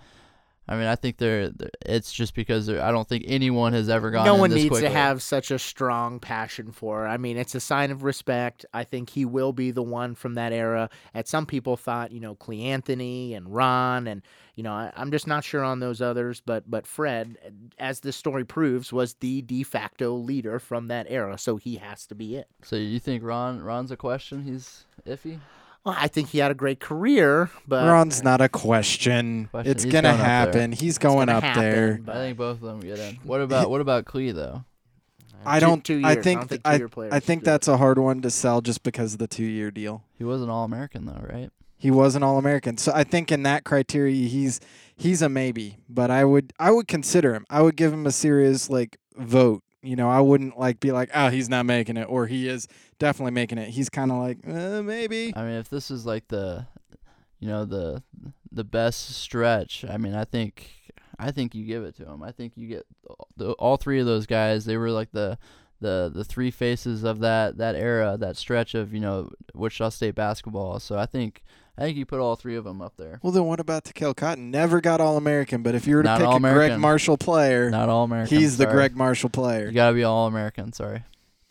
I 0.70 0.76
mean, 0.76 0.88
I 0.88 0.96
think 0.96 1.18
they're. 1.18 1.50
they're- 1.50 1.70
It's 1.86 2.12
just 2.12 2.36
because 2.36 2.70
I 2.70 2.92
don't 2.92 3.08
think 3.08 3.24
anyone 3.28 3.72
has 3.74 3.88
ever 3.88 4.12
gone. 4.12 4.26
no 4.26 4.36
one 4.36 4.50
needs 4.52 4.68
quickly. 4.70 4.88
to 4.90 4.94
have 4.94 5.22
such 5.22 5.50
a 5.52 5.58
strong 5.60 6.20
passion 6.20 6.72
for. 6.72 7.08
I 7.08 7.16
mean, 7.18 7.38
it's 7.38 7.56
a 7.56 7.60
sign 7.62 7.90
of 7.92 8.04
respect. 8.04 8.66
I 8.74 8.84
think 8.84 9.10
he 9.12 9.24
will 9.24 9.54
be 9.54 9.72
the 9.72 9.82
one 9.84 10.14
from 10.16 10.34
that 10.36 10.52
era. 10.52 10.90
At 11.14 11.28
some 11.30 11.46
people 11.46 11.78
thought, 11.78 12.12
you 12.12 12.20
know, 12.20 12.36
Cleanthony 12.36 13.34
and 13.36 13.54
Ron, 13.54 14.08
and 14.08 14.22
you 14.56 14.64
know, 14.64 14.74
I, 14.74 14.92
I'm 14.98 15.12
just 15.12 15.28
not 15.28 15.44
sure 15.46 15.64
on 15.64 15.80
those 15.80 16.02
others. 16.02 16.42
But 16.46 16.70
but 16.70 16.86
Fred, 16.86 17.38
as 17.80 18.02
this 18.02 18.18
story 18.18 18.44
proves, 18.44 18.92
was 18.92 19.14
the 19.16 19.42
de 19.44 19.64
facto 19.64 20.14
leader 20.16 20.60
from 20.60 20.88
that 20.88 21.06
era, 21.10 21.38
so 21.38 21.56
he 21.56 21.76
has 21.78 22.06
to 22.08 22.16
be 22.16 22.36
it. 22.36 22.48
So 22.64 22.76
you 22.76 23.00
think 23.00 23.24
Ron 23.24 23.62
Ron's 23.62 23.92
a 23.92 23.98
question? 23.98 24.44
He's 24.44 24.84
iffy. 25.08 25.40
Well, 25.88 25.96
I 25.98 26.10
think 26.10 26.28
he 26.30 26.40
had 26.40 26.52
a 26.52 26.54
great 26.54 26.82
career, 26.82 27.50
but 27.66 27.88
Ron's 27.90 28.22
not 28.22 28.42
a 28.42 28.50
question. 28.50 29.48
Question. 29.52 29.72
It's 29.72 29.84
He's 29.86 29.94
gonna 29.94 30.10
going 30.10 30.20
up 30.20 30.20
there. 30.20 30.26
happen. 30.28 30.72
He's 30.74 30.98
going 30.98 31.28
gonna 31.28 31.38
up 31.38 31.44
happen, 31.44 31.62
there. 31.64 32.00
but- 32.06 32.16
I 32.18 32.20
think 32.20 32.38
both 32.38 32.56
of 32.58 32.62
them 32.62 32.80
get 32.82 33.00
in. 33.00 33.16
What 33.24 33.40
about 33.40 33.70
what 33.70 33.80
about 33.80 34.04
Clee 34.04 34.32
though? 34.32 34.66
I 35.46 35.62
don't. 35.62 35.86
two 35.86 36.02
I 36.04 36.12
years. 36.14 36.24
think. 36.26 36.40
don't 36.42 36.50
think 36.50 36.62
I, 36.66 36.74
two-year 36.74 36.90
players 36.90 37.14
I 37.14 37.20
think 37.22 37.44
do 37.44 37.50
it. 37.50 37.52
that's 37.52 37.68
a 37.70 37.78
hard 37.78 37.98
one 38.00 38.22
to 38.22 38.30
sell 38.30 38.60
just 38.60 38.84
because 38.84 39.14
of 39.14 39.20
the 39.20 39.28
two-year 39.28 39.72
deal. 39.72 40.04
He 40.18 40.26
was 40.26 40.42
an 40.42 40.50
All 40.50 40.66
American 40.66 41.06
though, 41.06 41.26
right? 41.32 41.52
He 41.78 41.90
was 41.92 42.16
an 42.16 42.24
All-American, 42.24 42.78
so 42.78 42.92
I 42.94 43.04
think 43.06 43.32
in 43.32 43.44
that 43.44 43.64
criteria, 43.64 44.28
he's 44.28 44.60
he's 44.98 45.22
a 45.22 45.30
maybe. 45.30 45.78
But 45.88 46.12
I 46.12 46.26
would 46.26 46.52
I 46.60 46.72
would 46.72 46.90
consider 46.90 47.34
him. 47.34 47.46
I 47.50 47.62
would 47.62 47.78
give 47.78 47.94
him 47.94 48.06
a 48.06 48.12
serious 48.12 48.70
like 48.70 48.98
vote. 49.16 49.64
You 49.88 49.96
know, 49.96 50.10
I 50.10 50.20
wouldn't 50.20 50.60
like 50.60 50.80
be 50.80 50.92
like, 50.92 51.10
oh, 51.14 51.30
he's 51.30 51.48
not 51.48 51.66
making 51.66 51.96
it, 51.98 52.06
or 52.10 52.28
he 52.28 52.48
is 52.48 52.68
definitely 53.00 53.32
making 53.32 53.58
it. 53.58 53.70
He's 53.70 53.90
kind 53.90 54.12
of 54.12 54.18
like, 54.18 54.38
uh, 54.48 54.82
maybe. 54.84 55.34
I 55.36 55.44
mean, 55.44 55.54
if 55.54 55.70
this 55.70 55.90
is 55.90 56.06
like 56.06 56.28
the, 56.28 56.66
you 57.40 57.48
know, 57.48 57.64
the 57.64 58.04
the 58.52 58.64
best 58.64 59.16
stretch, 59.16 59.86
I 59.88 59.98
mean, 59.98 60.14
I 60.14 60.26
think 60.26 60.70
I 61.18 61.32
think 61.32 61.56
you 61.56 61.66
give 61.66 61.84
it 61.84 61.96
to 61.98 62.06
him. 62.06 62.22
I 62.22 62.32
think 62.32 62.54
you 62.56 62.68
get 62.68 62.86
the, 63.38 63.54
all 63.54 63.78
three 63.78 64.00
of 64.00 64.06
those 64.06 64.26
guys. 64.26 64.66
They 64.66 64.78
were 64.78 64.92
like 64.92 65.12
the 65.14 65.38
the 65.80 66.12
the 66.14 66.24
three 66.24 66.52
faces 66.52 67.04
of 67.04 67.20
that 67.20 67.58
that 67.58 67.76
era, 67.76 68.18
that 68.20 68.36
stretch 68.38 68.76
of 68.76 68.94
you 68.94 69.00
know 69.00 69.30
Wichita 69.54 69.90
State 69.90 70.16
basketball. 70.16 70.80
So 70.80 70.98
I 70.98 71.06
think 71.06 71.44
I 71.78 71.84
think 71.84 71.98
you 71.98 72.06
put 72.08 72.20
all 72.20 72.36
three 72.36 72.56
of 72.56 72.64
them 72.64 72.82
up 72.82 72.94
there. 72.98 73.20
Well, 73.22 73.32
then 73.32 73.44
what 73.46 73.60
about 73.60 73.84
Tekele 73.84 74.16
Cotton? 74.16 74.50
Never 74.50 74.82
got 74.82 75.00
All 75.00 75.16
American, 75.16 75.62
but 75.62 75.76
if 75.76 75.86
you 75.86 75.96
were 75.98 76.04
to 76.04 76.10
Not 76.10 76.18
pick 76.18 76.26
a 76.26 76.30
Gregg 76.30 76.34
All-American. 76.46 76.82
Marshall 76.82 77.18
player, 77.18 77.70
Not 77.70 77.88
all 77.90 78.04
American. 78.04 78.36
he's 78.36 78.58
the. 78.58 78.66
Gregg 78.66 78.96
Marshall 78.96 79.30
player. 79.30 79.68
You 79.68 79.74
gotta 79.74 79.94
be 79.94 80.04
all 80.04 80.26
American. 80.28 80.74
Sorry. 80.74 81.04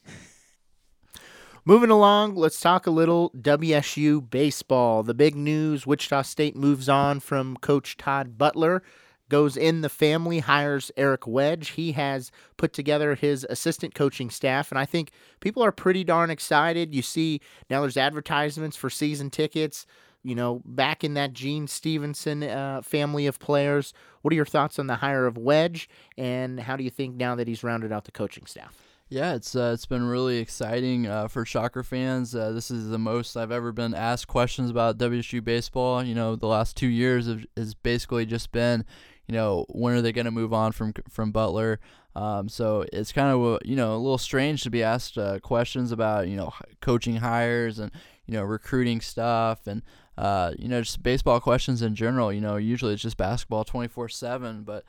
Moving 1.64 1.90
along, 1.90 2.34
let's 2.36 2.60
talk 2.60 2.86
a 2.86 2.90
little 2.90 3.30
WSU 3.30 4.28
baseball. 4.30 5.02
The 5.02 5.14
big 5.14 5.34
news 5.34 5.86
Wichita 5.86 6.22
State 6.22 6.56
moves 6.56 6.88
on 6.88 7.20
from 7.20 7.56
Coach 7.56 7.96
Todd 7.96 8.38
Butler, 8.38 8.82
goes 9.28 9.56
in 9.56 9.80
the 9.80 9.88
family, 9.88 10.38
hires 10.40 10.92
Eric 10.96 11.26
Wedge. 11.26 11.70
He 11.70 11.92
has 11.92 12.30
put 12.56 12.72
together 12.72 13.16
his 13.16 13.44
assistant 13.50 13.94
coaching 13.94 14.30
staff, 14.30 14.70
and 14.70 14.78
I 14.78 14.84
think 14.84 15.10
people 15.40 15.62
are 15.64 15.72
pretty 15.72 16.04
darn 16.04 16.30
excited. 16.30 16.94
You 16.94 17.02
see, 17.02 17.40
now 17.68 17.80
there's 17.80 17.96
advertisements 17.96 18.76
for 18.76 18.88
season 18.88 19.30
tickets. 19.30 19.86
You 20.26 20.34
know, 20.34 20.60
back 20.64 21.04
in 21.04 21.14
that 21.14 21.32
Gene 21.32 21.68
Stephenson 21.68 22.42
uh, 22.42 22.82
family 22.82 23.26
of 23.26 23.38
players. 23.38 23.94
What 24.22 24.32
are 24.32 24.34
your 24.34 24.44
thoughts 24.44 24.80
on 24.80 24.88
the 24.88 24.96
hire 24.96 25.26
of 25.26 25.38
Wedge, 25.38 25.88
and 26.18 26.58
how 26.58 26.76
do 26.76 26.82
you 26.82 26.90
think 26.90 27.14
now 27.14 27.36
that 27.36 27.46
he's 27.46 27.62
rounded 27.62 27.92
out 27.92 28.06
the 28.06 28.10
coaching 28.10 28.44
staff? 28.46 28.76
Yeah, 29.08 29.34
it's 29.34 29.54
uh, 29.54 29.70
it's 29.72 29.86
been 29.86 30.04
really 30.04 30.38
exciting 30.38 31.06
uh, 31.06 31.28
for 31.28 31.44
Shocker 31.44 31.84
fans. 31.84 32.34
Uh, 32.34 32.50
this 32.50 32.72
is 32.72 32.88
the 32.88 32.98
most 32.98 33.36
I've 33.36 33.52
ever 33.52 33.70
been 33.70 33.94
asked 33.94 34.26
questions 34.26 34.68
about 34.68 34.98
WSU 34.98 35.44
baseball. 35.44 36.02
You 36.02 36.16
know, 36.16 36.34
the 36.34 36.48
last 36.48 36.76
two 36.76 36.88
years 36.88 37.28
have, 37.28 37.46
has 37.56 37.74
basically 37.74 38.26
just 38.26 38.50
been, 38.50 38.84
you 39.28 39.34
know, 39.34 39.64
when 39.68 39.94
are 39.94 40.02
they 40.02 40.10
going 40.10 40.24
to 40.24 40.32
move 40.32 40.52
on 40.52 40.72
from 40.72 40.92
from 41.08 41.30
Butler? 41.30 41.78
Um, 42.16 42.48
so 42.48 42.84
it's 42.92 43.12
kind 43.12 43.30
of 43.30 43.60
you 43.64 43.76
know 43.76 43.94
a 43.94 43.98
little 43.98 44.18
strange 44.18 44.64
to 44.64 44.70
be 44.70 44.82
asked 44.82 45.18
uh, 45.18 45.38
questions 45.38 45.92
about 45.92 46.26
you 46.26 46.36
know 46.36 46.52
coaching 46.80 47.16
hires 47.16 47.78
and 47.78 47.92
you 48.26 48.34
know 48.34 48.42
recruiting 48.42 49.00
stuff 49.00 49.68
and 49.68 49.82
uh, 50.18 50.52
you 50.58 50.68
know 50.68 50.82
just 50.82 51.02
baseball 51.02 51.40
questions 51.40 51.82
in 51.82 51.94
general. 51.94 52.32
You 52.32 52.40
know, 52.40 52.56
usually 52.56 52.94
it's 52.94 53.02
just 53.02 53.16
basketball 53.16 53.64
twenty 53.64 53.88
four 53.88 54.08
seven, 54.08 54.62
but 54.62 54.84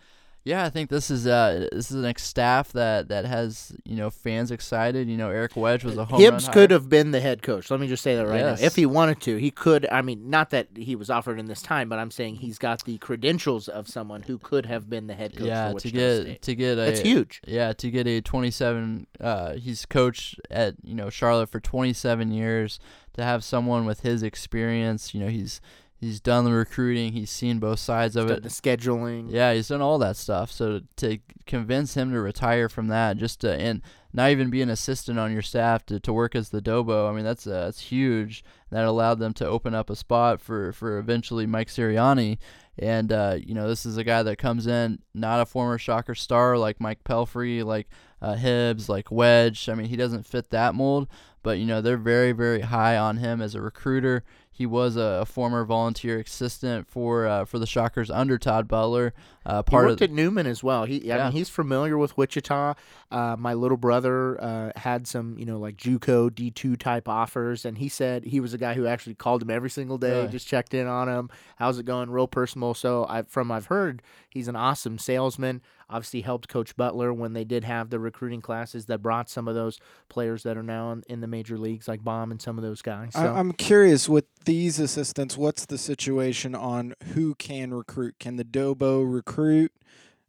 yeah, 0.47 0.63
I 0.65 0.69
think 0.69 0.89
this 0.89 1.11
is 1.11 1.27
uh 1.27 1.67
this 1.71 1.91
is 1.91 1.97
an 1.97 2.05
ex 2.05 2.23
staff 2.23 2.71
that 2.71 3.09
that 3.09 3.25
has 3.25 3.73
you 3.83 3.95
know 3.95 4.09
fans 4.09 4.49
excited. 4.51 5.09
You 5.09 5.17
know, 5.17 5.29
Eric 5.29 5.55
Wedge 5.55 5.83
was 5.83 5.97
a 5.97 6.05
home 6.05 6.21
Hibbs 6.21 6.45
hire. 6.45 6.53
could 6.53 6.71
have 6.71 6.87
been 6.89 7.11
the 7.11 7.19
head 7.19 7.41
coach. 7.41 7.69
Let 7.69 7.79
me 7.79 7.87
just 7.87 8.01
say 8.03 8.15
that 8.15 8.25
right 8.27 8.39
Yes. 8.39 8.61
now. 8.61 8.65
If 8.67 8.75
he 8.75 8.85
wanted 8.85 9.19
to, 9.21 9.35
he 9.37 9.51
could. 9.51 9.85
I 9.91 10.01
mean, 10.01 10.29
not 10.29 10.51
that 10.51 10.67
he 10.75 10.95
was 10.95 11.09
offered 11.09 11.39
in 11.39 11.47
this 11.47 11.61
time, 11.61 11.89
but 11.89 11.99
I'm 11.99 12.11
saying 12.11 12.35
he's 12.35 12.57
got 12.57 12.83
the 12.85 12.97
credentials 12.97 13.67
of 13.67 13.87
someone 13.87 14.21
who 14.23 14.37
could 14.37 14.65
have 14.65 14.89
been 14.89 15.07
the 15.07 15.13
head 15.15 15.35
coach. 15.35 15.47
yeah 15.47 15.71
for 15.73 15.79
to 15.81 15.91
get 15.91 16.21
State. 16.21 16.41
to 16.43 16.55
get 16.55 16.71
a 16.73 16.75
That's 16.75 16.99
huge. 17.01 17.41
yeah 17.45 17.73
to 17.73 17.91
get 17.91 18.07
a 18.07 18.21
27 18.21 19.07
uh 19.19 19.53
he's 19.55 19.85
coached 19.85 20.39
at 20.49 20.75
you 20.83 20.95
know 20.95 21.09
Charlotte 21.09 21.49
for 21.49 21.59
27 21.59 22.31
years 22.31 22.79
to 23.13 23.23
have 23.23 23.43
someone 23.43 23.85
with 23.85 24.01
his 24.01 24.23
experience 24.23 25.13
you 25.13 25.19
know 25.19 25.27
he's 25.27 25.59
he's 25.99 26.19
done 26.19 26.45
the 26.45 26.51
recruiting 26.51 27.13
he's 27.13 27.29
seen 27.29 27.59
both 27.59 27.79
sides 27.79 28.15
of 28.15 28.29
it 28.29 28.43
the 28.43 28.49
scheduling. 28.49 29.27
Yeah, 29.29 29.53
he's 29.53 29.67
done 29.67 29.81
all 29.81 29.97
that 29.99 30.15
stuff. 30.15 30.51
So 30.51 30.81
to 30.97 31.19
convince 31.45 31.95
him 31.95 32.11
to 32.11 32.19
retire 32.19 32.69
from 32.69 32.87
that, 32.87 33.17
just 33.17 33.41
to 33.41 33.53
and 33.53 33.81
not 34.13 34.31
even 34.31 34.49
be 34.49 34.61
an 34.61 34.69
assistant 34.69 35.19
on 35.19 35.31
your 35.31 35.41
staff 35.41 35.85
to, 35.87 35.99
to 35.99 36.13
work 36.13 36.35
as 36.35 36.49
the 36.49 36.61
Dobo, 36.61 37.09
I 37.09 37.13
mean 37.13 37.25
that's 37.25 37.47
uh, 37.47 37.65
that's 37.65 37.81
huge. 37.81 38.43
That 38.69 38.85
allowed 38.85 39.19
them 39.19 39.33
to 39.35 39.47
open 39.47 39.73
up 39.73 39.89
a 39.89 39.95
spot 39.95 40.41
for 40.41 40.71
for 40.71 40.97
eventually 40.97 41.45
Mike 41.45 41.69
Sirianni, 41.69 42.37
and 42.77 43.11
uh, 43.11 43.37
you 43.39 43.53
know 43.53 43.67
this 43.67 43.85
is 43.85 43.97
a 43.97 44.03
guy 44.03 44.23
that 44.23 44.37
comes 44.37 44.67
in 44.67 44.99
not 45.13 45.41
a 45.41 45.45
former 45.45 45.77
Shocker 45.77 46.15
star 46.15 46.57
like 46.57 46.79
Mike 46.79 47.03
Pelfrey, 47.03 47.63
like 47.63 47.87
uh, 48.21 48.35
Hibbs, 48.35 48.89
like 48.89 49.11
Wedge. 49.11 49.69
I 49.69 49.73
mean 49.75 49.87
he 49.87 49.95
doesn't 49.95 50.25
fit 50.25 50.49
that 50.51 50.75
mold, 50.75 51.07
but 51.43 51.57
you 51.59 51.65
know 51.65 51.81
they're 51.81 51.97
very 51.97 52.31
very 52.31 52.61
high 52.61 52.97
on 52.97 53.17
him 53.17 53.41
as 53.41 53.55
a 53.55 53.61
recruiter. 53.61 54.23
He 54.49 54.65
was 54.65 54.95
a, 54.97 55.19
a 55.21 55.25
former 55.25 55.63
volunteer 55.65 56.19
assistant 56.19 56.87
for 56.87 57.27
uh, 57.27 57.45
for 57.45 57.59
the 57.59 57.67
Shockers 57.67 58.09
under 58.09 58.39
Todd 58.39 58.67
Butler. 58.67 59.13
Uh, 59.45 59.57
He 59.61 59.69
part 59.69 59.85
worked 59.85 60.01
of 60.01 60.09
at 60.09 60.11
Newman 60.11 60.47
as 60.47 60.63
well. 60.63 60.85
He, 60.85 61.11
I 61.11 61.17
Yeah. 61.17 61.23
mean, 61.25 61.33
he's 61.33 61.47
familiar 61.47 61.95
with 61.95 62.17
Wichita. 62.17 62.73
Uh, 63.11 63.35
my 63.37 63.53
little 63.53 63.77
brother 63.77 64.41
uh, 64.41 64.71
had 64.75 65.05
some, 65.07 65.37
you 65.37 65.45
know, 65.45 65.59
like 65.59 65.77
JUCO 65.77 66.33
D 66.33 66.49
two 66.49 66.75
type 66.75 67.07
offers, 67.07 67.65
and 67.65 67.77
he 67.77 67.87
said 67.87 68.23
he 68.25 68.39
was 68.39 68.55
a 68.55 68.57
guy 68.57 68.73
who 68.73 68.87
actually 68.87 69.13
called 69.13 69.43
him 69.43 69.51
every 69.51 69.69
single 69.69 69.99
day, 69.99 70.21
Really? 70.21 70.27
just 70.29 70.47
checked 70.47 70.73
in 70.73 70.87
on 70.87 71.07
him. 71.07 71.29
How's 71.57 71.77
it 71.77 71.85
going? 71.85 72.09
Real 72.09 72.27
personal. 72.27 72.73
So, 72.73 73.05
I 73.07 73.21
from 73.27 73.51
I've 73.51 73.67
heard, 73.67 74.01
he's 74.27 74.47
an 74.47 74.55
awesome 74.55 74.97
salesman. 74.97 75.61
Obviously, 75.89 76.21
helped 76.21 76.49
Coach 76.49 76.75
Butler 76.75 77.13
when 77.13 77.33
they 77.33 77.43
did 77.43 77.63
have 77.63 77.89
the 77.89 77.99
recruiting 77.99 78.41
classes 78.41 78.85
that 78.87 79.01
brought 79.01 79.29
some 79.29 79.47
of 79.47 79.55
those 79.55 79.79
players 80.09 80.43
that 80.43 80.57
are 80.57 80.63
now 80.63 80.91
in, 80.91 81.03
in 81.07 81.21
the 81.21 81.27
major 81.27 81.57
leagues, 81.57 81.87
like 81.87 82.03
Baum 82.03 82.31
and 82.31 82.41
some 82.41 82.57
of 82.57 82.63
those 82.63 82.81
guys. 82.81 83.13
So. 83.13 83.21
I, 83.21 83.39
I'm 83.39 83.53
curious 83.53 84.09
with 84.09 84.25
these 84.45 84.79
assistants, 84.79 85.37
what's 85.37 85.65
the 85.65 85.77
situation 85.77 86.55
on 86.55 86.93
who 87.13 87.35
can 87.35 87.73
recruit? 87.73 88.15
Can 88.19 88.35
the 88.35 88.45
Dobo 88.45 89.03
recruit 89.09 89.71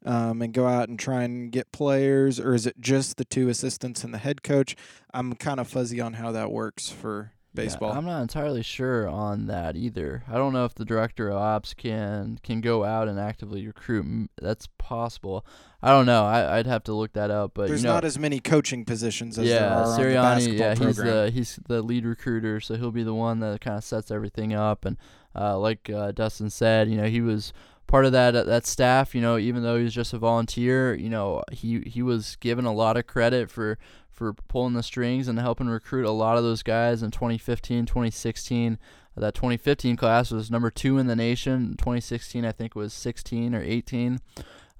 um, 0.04 0.42
and 0.42 0.52
go 0.52 0.66
out 0.66 0.88
and 0.88 0.98
try 0.98 1.24
and 1.24 1.50
get 1.50 1.72
players, 1.72 2.38
or 2.38 2.54
is 2.54 2.66
it 2.66 2.80
just 2.80 3.16
the 3.16 3.24
two 3.24 3.48
assistants 3.48 4.04
and 4.04 4.14
the 4.14 4.18
head 4.18 4.42
coach? 4.42 4.76
I'm 5.12 5.34
kind 5.34 5.58
of 5.58 5.68
fuzzy 5.68 6.00
on 6.00 6.14
how 6.14 6.32
that 6.32 6.52
works 6.52 6.88
for 6.88 7.32
Yeah, 7.54 7.64
baseball. 7.64 7.92
I'm 7.92 8.04
not 8.04 8.20
entirely 8.22 8.62
sure 8.62 9.08
on 9.08 9.46
that 9.46 9.76
either. 9.76 10.22
I 10.28 10.34
don't 10.34 10.52
know 10.52 10.64
if 10.64 10.74
the 10.74 10.84
director 10.84 11.28
of 11.28 11.36
ops 11.36 11.74
can 11.74 12.38
can 12.42 12.60
go 12.60 12.84
out 12.84 13.08
and 13.08 13.18
actively 13.18 13.66
recruit. 13.66 14.30
That's 14.40 14.68
possible. 14.78 15.46
I 15.82 15.90
don't 15.90 16.06
know. 16.06 16.24
I, 16.24 16.58
I'd 16.58 16.66
have 16.66 16.84
to 16.84 16.92
look 16.92 17.12
that 17.12 17.30
up. 17.30 17.52
But 17.54 17.68
There's 17.68 17.82
you 17.82 17.88
know, 17.88 17.94
not 17.94 18.04
as 18.04 18.18
many 18.18 18.40
coaching 18.40 18.84
positions 18.84 19.38
as 19.38 19.46
there 19.46 19.60
yeah, 19.60 19.78
are 19.78 19.84
on 19.84 19.96
the 19.96 20.02
Sirianni. 20.02 20.58
basketball 20.58 20.58
Yeah, 20.58 20.74
he's 20.74 20.96
the 20.96 21.30
he's 21.30 21.60
the 21.68 21.82
lead 21.82 22.04
recruiter, 22.04 22.60
so 22.60 22.74
he'll 22.76 22.90
be 22.90 23.04
the 23.04 23.14
one 23.14 23.40
that 23.40 23.60
kind 23.60 23.78
of 23.78 23.84
sets 23.84 24.10
everything 24.10 24.52
up. 24.52 24.84
And 24.84 24.96
uh, 25.34 25.58
like 25.58 25.88
uh, 25.88 26.12
Dustin 26.12 26.50
said, 26.50 26.88
you 26.88 26.96
know, 26.96 27.06
he 27.06 27.20
was 27.20 27.52
part 27.86 28.04
of 28.04 28.12
that 28.12 28.32
that 28.46 28.66
staff. 28.66 29.14
You 29.14 29.20
know, 29.20 29.38
even 29.38 29.62
though 29.62 29.76
he 29.76 29.84
was 29.84 29.94
just 29.94 30.12
a 30.12 30.18
volunteer, 30.18 30.94
you 30.94 31.08
know, 31.08 31.42
he 31.52 31.80
he 31.80 32.02
was 32.02 32.36
given 32.36 32.64
a 32.64 32.72
lot 32.72 32.96
of 32.96 33.06
credit 33.06 33.50
for 33.50 33.78
for 34.18 34.32
pulling 34.34 34.74
the 34.74 34.82
strings 34.82 35.28
and 35.28 35.38
helping 35.38 35.68
recruit 35.68 36.04
a 36.04 36.10
lot 36.10 36.36
of 36.36 36.42
those 36.42 36.62
guys 36.62 37.02
in 37.02 37.10
2015, 37.10 37.86
2016. 37.86 38.78
That 39.16 39.34
2015 39.34 39.96
class 39.96 40.30
was 40.30 40.50
number 40.50 40.70
two 40.70 40.98
in 40.98 41.06
the 41.06 41.16
nation. 41.16 41.76
2016, 41.76 42.44
I 42.44 42.52
think, 42.52 42.76
was 42.76 42.92
16 42.92 43.54
or 43.54 43.62
18. 43.62 44.20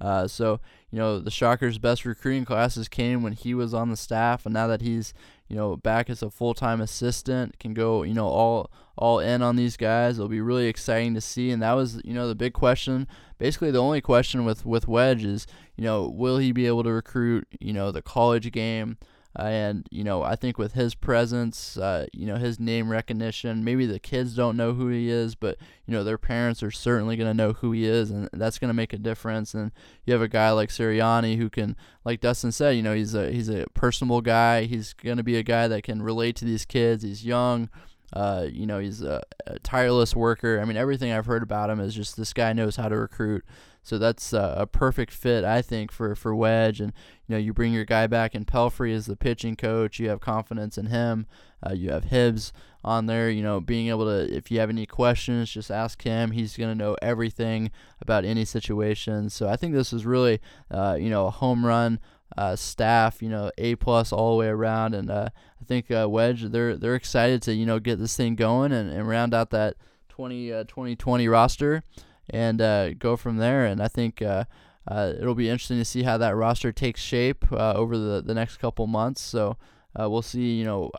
Uh, 0.01 0.29
so 0.29 0.61
you 0.91 0.99
know 0.99 1.19
the 1.19 1.31
Shockers' 1.31 1.79
best 1.79 2.05
recruiting 2.05 2.45
classes 2.45 2.89
came 2.89 3.23
when 3.23 3.33
he 3.33 3.53
was 3.55 3.75
on 3.75 3.91
the 3.91 3.97
staff, 3.97 4.47
and 4.47 4.53
now 4.53 4.67
that 4.69 4.81
he's 4.81 5.13
you 5.49 5.57
know 5.57 5.77
back 5.77 6.09
as 6.09 6.23
a 6.23 6.31
full-time 6.31 6.81
assistant, 6.81 7.59
can 7.59 7.75
go 7.75 8.03
you 8.05 8.15
know 8.15 8.29
all 8.29 8.71
all 8.97 9.19
in 9.19 9.43
on 9.43 9.57
these 9.57 9.77
guys. 9.77 10.17
It'll 10.17 10.29
be 10.29 10.41
really 10.41 10.67
exciting 10.67 11.15
to 11.15 11.21
see, 11.21 11.51
and 11.51 11.61
that 11.63 11.73
was 11.73 12.01
you 12.05 12.15
know 12.15 12.29
the 12.29 12.35
big 12.35 12.53
question. 12.53 13.09
Basically, 13.39 13.71
the 13.71 13.83
only 13.83 14.01
question 14.01 14.45
with 14.45 14.65
with 14.65 14.87
Wedge 14.87 15.25
is 15.25 15.47
you 15.77 15.85
know 15.85 16.09
will 16.09 16.39
he 16.39 16.53
be 16.53 16.67
able 16.67 16.85
to 16.85 16.93
recruit 16.93 17.49
you 17.59 17.73
know 17.73 17.91
the 17.91 18.03
college 18.03 18.51
game. 18.53 18.99
And 19.37 19.87
you 19.91 20.05
know, 20.05 20.23
I 20.23 20.37
think 20.37 20.59
with 20.59 20.73
his 20.73 20.95
presence, 20.95 21.77
uh, 21.77 22.07
you 22.13 22.27
know, 22.27 22.37
his 22.37 22.59
name 22.59 22.89
recognition, 22.89 23.63
maybe 23.63 23.87
the 23.87 23.99
kids 23.99 24.35
don't 24.35 24.57
know 24.57 24.73
who 24.73 24.89
he 24.89 25.09
is, 25.09 25.35
but 25.35 25.59
you 25.87 25.93
know, 25.93 26.03
their 26.03 26.19
parents 26.19 26.63
are 26.63 26.71
certainly 26.71 27.17
going 27.17 27.29
to 27.29 27.35
know 27.35 27.53
who 27.53 27.73
he 27.73 27.85
is, 27.85 28.11
and 28.11 28.29
that's 28.33 28.59
going 28.59 28.69
to 28.69 28.75
make 28.75 28.93
a 28.93 28.99
difference. 28.99 29.55
And 29.55 29.71
you 30.05 30.13
have 30.13 30.23
a 30.23 30.29
guy 30.29 30.51
like 30.51 30.71
Sirianni 30.71 31.37
who 31.37 31.51
can, 31.51 31.77
like 32.05 32.21
Dustin 32.21 32.53
said, 32.53 32.77
you 32.77 32.83
know, 32.83 32.95
he's 32.95 33.15
a 33.15 33.31
he's 33.31 33.49
a 33.49 33.67
personable 33.75 34.23
guy. 34.23 34.65
He's 34.65 34.93
going 34.93 35.19
to 35.19 35.23
be 35.23 35.37
a 35.37 35.43
guy 35.43 35.69
that 35.69 35.85
can 35.85 36.03
relate 36.03 36.35
to 36.37 36.45
these 36.45 36.65
kids. 36.65 37.03
He's 37.03 37.25
young. 37.25 37.71
Uh, 38.13 38.47
you 38.51 38.67
know, 38.67 38.79
he's 38.79 39.03
a, 39.03 39.23
a 39.47 39.59
tireless 39.59 40.17
worker. 40.17 40.61
I 40.61 40.65
mean, 40.65 40.79
everything 40.79 41.13
I've 41.13 41.27
heard 41.27 41.43
about 41.43 41.71
him 41.71 41.79
is 41.79 41.95
just 41.95 42.17
this 42.17 42.33
guy 42.33 42.55
knows 42.55 42.77
how 42.77 42.89
to 42.89 42.97
recruit. 42.97 43.45
So 43.89 43.97
that's 43.97 44.35
uh, 44.35 44.55
a 44.59 44.67
perfect 44.67 45.15
fit, 45.15 45.45
I 45.45 45.63
think, 45.63 45.91
for 45.91 46.15
for 46.15 46.35
Wedge. 46.35 46.79
And 46.79 46.93
you 47.27 47.35
know, 47.35 47.39
you 47.39 47.55
bring 47.55 47.73
your 47.73 47.87
guy 47.87 48.07
back 48.07 48.35
in 48.35 48.45
Pelfrey 48.45 48.95
as 48.95 49.07
the 49.07 49.17
pitching 49.17 49.57
coach. 49.57 49.99
You 49.99 50.11
have 50.11 50.21
confidence 50.21 50.77
in 50.77 50.87
him. 50.87 51.27
Uh, 51.67 51.73
you 51.73 51.91
have 51.91 52.05
Hibbs 52.05 52.53
on 52.85 53.07
there. 53.07 53.31
You 53.31 53.43
know, 53.43 53.61
being 53.61 53.89
able 53.89 54.05
to, 54.05 54.31
if 54.31 54.51
you 54.51 54.61
have 54.61 54.69
any 54.69 54.85
questions, 54.85 55.51
just 55.51 55.71
ask 55.71 56.03
him. 56.03 56.33
He's 56.33 56.55
gonna 56.55 56.75
know 56.75 56.99
everything 57.01 57.71
about 57.99 58.27
any 58.27 58.45
situation. 58.45 59.31
So 59.31 59.49
I 59.49 59.57
think 59.57 59.73
this 59.73 59.95
is 59.95 60.05
really, 60.05 60.39
uh, 60.71 60.99
you 61.01 61.09
know, 61.09 61.27
a 61.27 61.31
home 61.31 61.65
run 61.65 61.99
uh, 62.37 62.57
staff. 62.57 63.23
You 63.23 63.31
know, 63.31 63.51
A 63.57 63.77
plus 63.77 64.13
all 64.13 64.33
the 64.33 64.39
way 64.39 64.49
around. 64.49 64.95
And 64.95 65.11
uh, 65.11 65.31
I 65.63 65.65
think 65.65 65.91
uh, 65.91 66.07
Wedge, 66.11 66.43
they're 66.43 66.77
they're 66.77 66.95
excited 66.95 67.41
to 67.43 67.55
you 67.55 67.65
know 67.65 67.79
get 67.79 67.99
this 67.99 68.15
thing 68.15 68.35
going 68.35 68.71
and, 68.71 68.91
and 68.91 69.09
round 69.09 69.33
out 69.33 69.49
that 69.51 69.77
20 70.11 70.53
uh, 70.53 70.65
2020 70.65 71.27
roster 71.27 71.83
and 72.31 72.61
uh, 72.61 72.95
go 72.95 73.17
from 73.17 73.37
there. 73.37 73.65
And 73.65 73.83
I 73.83 73.89
think 73.89 74.23
uh, 74.23 74.45
uh, 74.87 75.13
it'll 75.19 75.35
be 75.35 75.49
interesting 75.49 75.79
to 75.79 75.85
see 75.85 76.03
how 76.03 76.19
that 76.19 76.37
roster 76.37 76.73
takes 76.73 77.01
shape 77.01 77.51
uh, 77.53 77.75
over 77.75 77.97
the, 77.99 78.23
the 78.23 78.35
next 78.35 78.57
couple 78.59 78.87
months. 78.87 79.21
So 79.21 79.57
uh, 79.99 80.09
we'll 80.09 80.23
see, 80.23 80.55
you 80.55 80.65
know, 80.65 80.91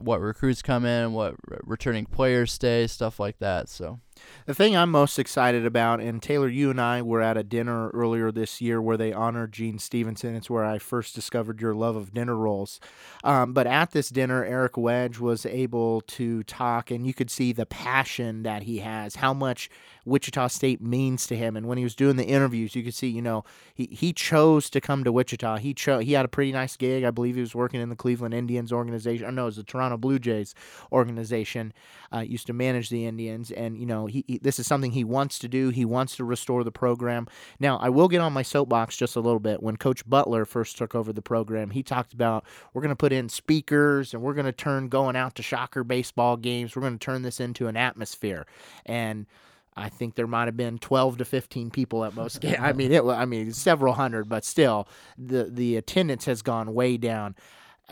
what 0.00 0.20
recruits 0.20 0.62
come 0.62 0.84
in, 0.84 1.12
what 1.12 1.34
r- 1.50 1.60
returning 1.64 2.06
players 2.06 2.52
stay, 2.52 2.86
stuff 2.86 3.20
like 3.20 3.38
that. 3.38 3.68
So 3.68 4.00
The 4.46 4.54
thing 4.54 4.76
I'm 4.76 4.90
most 4.90 5.18
excited 5.18 5.66
about, 5.66 6.00
and 6.00 6.22
Taylor, 6.22 6.48
you 6.48 6.70
and 6.70 6.80
I 6.80 7.02
were 7.02 7.20
at 7.20 7.36
a 7.36 7.42
dinner 7.42 7.90
earlier 7.90 8.30
this 8.30 8.60
year 8.60 8.80
where 8.80 8.96
they 8.96 9.12
honored 9.12 9.52
Gene 9.52 9.78
Stephenson. 9.78 10.36
It's 10.36 10.48
where 10.48 10.64
I 10.64 10.78
first 10.78 11.14
discovered 11.14 11.60
your 11.60 11.74
love 11.74 11.96
of 11.96 12.14
dinner 12.14 12.36
rolls. 12.36 12.80
Um, 13.24 13.52
but 13.52 13.66
at 13.66 13.90
this 13.90 14.08
dinner, 14.08 14.44
Eric 14.44 14.76
Wedge 14.76 15.18
was 15.18 15.46
able 15.46 16.00
to 16.02 16.42
talk, 16.44 16.90
and 16.90 17.06
you 17.06 17.12
could 17.12 17.30
see 17.30 17.52
the 17.52 17.66
passion 17.66 18.42
that 18.44 18.62
he 18.62 18.78
has, 18.78 19.16
how 19.16 19.34
much 19.34 19.68
Wichita 20.04 20.46
State 20.48 20.80
means 20.80 21.26
to 21.26 21.36
him. 21.36 21.56
And 21.56 21.66
when 21.66 21.76
he 21.76 21.84
was 21.84 21.96
doing 21.96 22.16
the 22.16 22.24
interviews, 22.24 22.76
you 22.76 22.84
could 22.84 22.94
see, 22.94 23.08
you 23.08 23.20
know, 23.20 23.44
he, 23.74 23.86
he 23.90 24.12
chose 24.12 24.70
to 24.70 24.80
come 24.80 25.02
to 25.02 25.10
Wichita. 25.10 25.56
He 25.58 25.74
chose 25.74 26.04
he 26.04 26.12
had 26.12 26.24
a 26.24 26.28
pretty 26.28 26.52
nice 26.52 26.76
gig. 26.76 27.02
I 27.02 27.10
believe 27.10 27.34
he 27.34 27.40
was 27.40 27.54
working 27.54 27.80
in 27.80 27.88
the 27.88 27.96
Cleveland 27.96 28.32
Indians 28.32 28.72
organization. 28.72 29.26
Or 29.26 29.32
no, 29.32 29.42
it 29.42 29.46
was 29.46 29.56
the 29.56 29.64
Toronto 29.64 29.96
Blue 29.96 30.20
Jays 30.20 30.54
organization. 30.92 31.72
Uh, 32.12 32.20
used 32.20 32.46
to 32.46 32.52
manage 32.52 32.88
the 32.88 33.04
Indians, 33.04 33.50
and 33.50 33.76
you 33.76 33.84
know, 33.84 34.05
he, 34.06 34.24
he 34.26 34.38
this 34.38 34.58
is 34.58 34.66
something 34.66 34.92
he 34.92 35.04
wants 35.04 35.38
to 35.40 35.48
do. 35.48 35.70
He 35.70 35.84
wants 35.84 36.16
to 36.16 36.24
restore 36.24 36.64
the 36.64 36.72
program. 36.72 37.28
Now, 37.60 37.78
I 37.78 37.88
will 37.88 38.08
get 38.08 38.20
on 38.20 38.32
my 38.32 38.42
soapbox 38.42 38.96
just 38.96 39.16
a 39.16 39.20
little 39.20 39.40
bit. 39.40 39.62
When 39.62 39.76
Coach 39.76 40.08
Butler 40.08 40.44
first 40.44 40.76
took 40.78 40.94
over 40.94 41.12
the 41.12 41.22
program, 41.22 41.70
he 41.70 41.82
talked 41.82 42.12
about 42.12 42.44
we're 42.72 42.82
going 42.82 42.90
to 42.90 42.96
put 42.96 43.12
in 43.12 43.28
speakers 43.28 44.14
and 44.14 44.22
we're 44.22 44.34
going 44.34 44.46
to 44.46 44.52
turn 44.52 44.88
going 44.88 45.16
out 45.16 45.34
to 45.36 45.42
Shocker 45.42 45.84
baseball 45.84 46.36
games. 46.36 46.74
We're 46.74 46.82
going 46.82 46.98
to 46.98 47.04
turn 47.04 47.22
this 47.22 47.40
into 47.40 47.66
an 47.68 47.76
atmosphere 47.76 48.46
and 48.84 49.26
I 49.76 49.90
think 49.90 50.14
there 50.14 50.26
might 50.26 50.46
have 50.46 50.56
been 50.56 50.78
12 50.78 51.18
to 51.18 51.24
15 51.24 51.70
people 51.70 52.04
at 52.04 52.14
most 52.14 52.40
games. 52.40 52.56
I 52.60 52.72
mean, 52.72 52.92
it. 52.92 53.04
I 53.04 53.26
mean, 53.26 53.52
several 53.52 53.92
hundred, 53.92 54.28
but 54.28 54.44
still, 54.44 54.88
the 55.18 55.44
the 55.44 55.76
attendance 55.76 56.24
has 56.24 56.42
gone 56.42 56.72
way 56.72 56.96
down. 56.96 57.36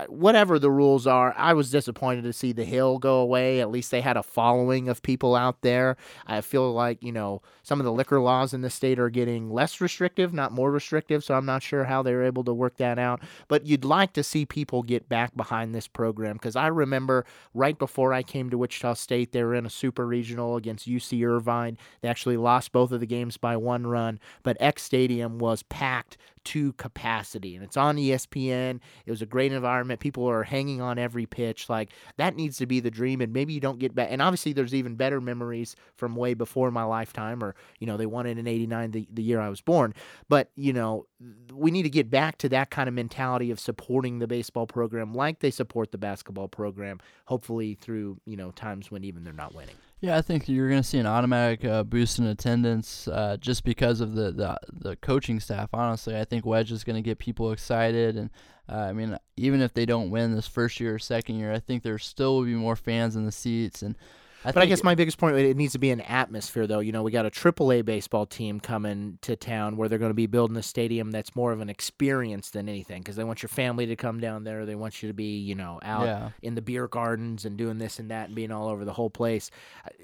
Whatever 0.08 0.58
the 0.58 0.72
rules 0.72 1.06
are, 1.06 1.32
I 1.36 1.52
was 1.52 1.70
disappointed 1.70 2.24
to 2.24 2.32
see 2.32 2.50
the 2.50 2.64
hill 2.64 2.98
go 2.98 3.20
away. 3.20 3.60
At 3.60 3.70
least 3.70 3.92
they 3.92 4.00
had 4.00 4.16
a 4.16 4.24
following 4.24 4.88
of 4.88 5.02
people 5.02 5.36
out 5.36 5.62
there. 5.62 5.96
I 6.26 6.40
feel 6.40 6.72
like, 6.72 7.00
you 7.00 7.12
know, 7.12 7.42
some 7.62 7.78
of 7.78 7.84
the 7.84 7.92
liquor 7.92 8.20
laws 8.20 8.52
in 8.52 8.62
the 8.62 8.70
state 8.70 8.98
are 8.98 9.08
getting 9.08 9.50
less 9.50 9.80
restrictive, 9.80 10.32
not 10.32 10.50
more 10.50 10.72
restrictive, 10.72 11.22
so 11.22 11.34
I'm 11.34 11.46
not 11.46 11.62
sure 11.62 11.84
how 11.84 12.02
they 12.02 12.12
are 12.12 12.24
able 12.24 12.42
to 12.42 12.52
work 12.52 12.76
that 12.78 12.98
out. 12.98 13.22
But 13.46 13.66
you'd 13.66 13.84
like 13.84 14.12
to 14.14 14.24
see 14.24 14.44
people 14.44 14.82
get 14.82 15.08
back 15.08 15.36
behind 15.36 15.74
this 15.74 15.86
program 15.86 16.36
because 16.36 16.56
I 16.56 16.66
remember 16.66 17.24
right 17.54 17.78
before 17.78 18.12
I 18.12 18.24
came 18.24 18.50
to 18.50 18.58
Wichita 18.58 18.94
State, 18.94 19.30
they 19.30 19.44
were 19.44 19.54
in 19.54 19.64
a 19.64 19.70
super 19.70 20.06
regional 20.06 20.56
against 20.56 20.88
UC 20.88 21.24
Irvine. 21.24 21.78
They 22.00 22.08
actually 22.08 22.36
lost 22.36 22.72
both 22.72 22.90
of 22.90 22.98
the 22.98 23.06
games 23.06 23.36
by 23.36 23.56
one 23.56 23.86
run, 23.86 24.18
but 24.42 24.56
Eck 24.58 24.80
Stadium 24.80 25.38
was 25.38 25.62
packed 25.62 26.16
to 26.44 26.72
capacity. 26.74 27.54
And 27.54 27.64
it's 27.64 27.76
on 27.76 27.96
ESPN. 27.96 28.80
It 29.06 29.10
was 29.10 29.22
a 29.22 29.26
great 29.26 29.52
environment. 29.52 30.00
People 30.00 30.28
are 30.28 30.42
hanging 30.42 30.80
on 30.80 30.98
every 30.98 31.26
pitch. 31.26 31.68
Like 31.68 31.90
that 32.16 32.36
needs 32.36 32.58
to 32.58 32.66
be 32.66 32.80
the 32.80 32.90
dream. 32.90 33.20
And 33.20 33.32
maybe 33.32 33.52
you 33.52 33.60
don't 33.60 33.78
get 33.78 33.94
back. 33.94 34.08
And 34.10 34.22
obviously, 34.22 34.52
there's 34.52 34.74
even 34.74 34.94
better 34.94 35.20
memories 35.20 35.76
from 35.96 36.16
way 36.16 36.34
before 36.34 36.70
my 36.70 36.84
lifetime, 36.84 37.42
or, 37.42 37.54
you 37.78 37.86
know, 37.86 37.96
they 37.96 38.06
won 38.06 38.26
it 38.26 38.38
in 38.38 38.46
89, 38.46 38.90
the, 38.90 39.08
the 39.12 39.22
year 39.22 39.40
I 39.40 39.48
was 39.48 39.60
born. 39.60 39.94
But, 40.28 40.50
you 40.56 40.72
know, 40.72 41.06
we 41.52 41.70
need 41.70 41.84
to 41.84 41.90
get 41.90 42.10
back 42.10 42.38
to 42.38 42.48
that 42.50 42.70
kind 42.70 42.88
of 42.88 42.94
mentality 42.94 43.50
of 43.50 43.58
supporting 43.60 44.18
the 44.18 44.26
baseball 44.26 44.66
program 44.66 45.14
like 45.14 45.40
they 45.40 45.50
support 45.50 45.92
the 45.92 45.98
basketball 45.98 46.48
program, 46.48 47.00
hopefully 47.26 47.74
through, 47.74 48.18
you 48.26 48.36
know, 48.36 48.50
times 48.50 48.90
when 48.90 49.04
even 49.04 49.24
they're 49.24 49.32
not 49.32 49.54
winning. 49.54 49.76
Yeah, 50.04 50.18
I 50.18 50.20
think 50.20 50.50
you're 50.50 50.68
going 50.68 50.82
to 50.82 50.86
see 50.86 50.98
an 50.98 51.06
automatic 51.06 51.64
uh, 51.64 51.82
boost 51.82 52.18
in 52.18 52.26
attendance 52.26 53.08
uh, 53.08 53.38
just 53.40 53.64
because 53.64 54.02
of 54.02 54.14
the, 54.14 54.32
the 54.32 54.58
the 54.70 54.96
coaching 54.96 55.40
staff. 55.40 55.70
Honestly, 55.72 56.14
I 56.14 56.26
think 56.26 56.44
Wedge 56.44 56.70
is 56.72 56.84
going 56.84 56.96
to 56.96 57.00
get 57.02 57.18
people 57.18 57.52
excited, 57.52 58.14
and 58.18 58.28
uh, 58.68 58.80
I 58.80 58.92
mean, 58.92 59.16
even 59.38 59.62
if 59.62 59.72
they 59.72 59.86
don't 59.86 60.10
win 60.10 60.34
this 60.34 60.46
first 60.46 60.78
year 60.78 60.96
or 60.96 60.98
second 60.98 61.38
year, 61.38 61.54
I 61.54 61.58
think 61.58 61.82
there 61.82 61.96
still 61.96 62.36
will 62.36 62.44
be 62.44 62.52
more 62.52 62.76
fans 62.76 63.16
in 63.16 63.24
the 63.24 63.32
seats, 63.32 63.80
and 63.80 63.96
I 64.44 64.52
but 64.52 64.62
I 64.62 64.66
guess 64.66 64.82
my 64.82 64.94
biggest 64.94 65.18
point 65.18 65.36
it 65.36 65.56
needs 65.56 65.72
to 65.72 65.78
be 65.78 65.90
an 65.90 66.00
atmosphere, 66.02 66.66
though. 66.66 66.80
You 66.80 66.92
know, 66.92 67.02
we 67.02 67.10
got 67.10 67.26
a 67.26 67.30
AAA 67.30 67.84
baseball 67.84 68.26
team 68.26 68.60
coming 68.60 69.18
to 69.22 69.36
town 69.36 69.76
where 69.76 69.88
they're 69.88 69.98
going 69.98 70.10
to 70.10 70.14
be 70.14 70.26
building 70.26 70.56
a 70.56 70.62
stadium 70.62 71.10
that's 71.10 71.34
more 71.34 71.52
of 71.52 71.60
an 71.60 71.70
experience 71.70 72.50
than 72.50 72.68
anything 72.68 73.00
because 73.00 73.16
they 73.16 73.24
want 73.24 73.42
your 73.42 73.48
family 73.48 73.86
to 73.86 73.96
come 73.96 74.20
down 74.20 74.44
there. 74.44 74.66
They 74.66 74.74
want 74.74 75.02
you 75.02 75.08
to 75.08 75.14
be, 75.14 75.38
you 75.38 75.54
know, 75.54 75.80
out 75.82 76.06
yeah. 76.06 76.30
in 76.42 76.54
the 76.54 76.62
beer 76.62 76.88
gardens 76.88 77.44
and 77.44 77.56
doing 77.56 77.78
this 77.78 77.98
and 77.98 78.10
that 78.10 78.26
and 78.26 78.34
being 78.34 78.52
all 78.52 78.68
over 78.68 78.84
the 78.84 78.92
whole 78.92 79.10
place. 79.10 79.50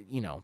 You 0.09 0.23
know, 0.23 0.43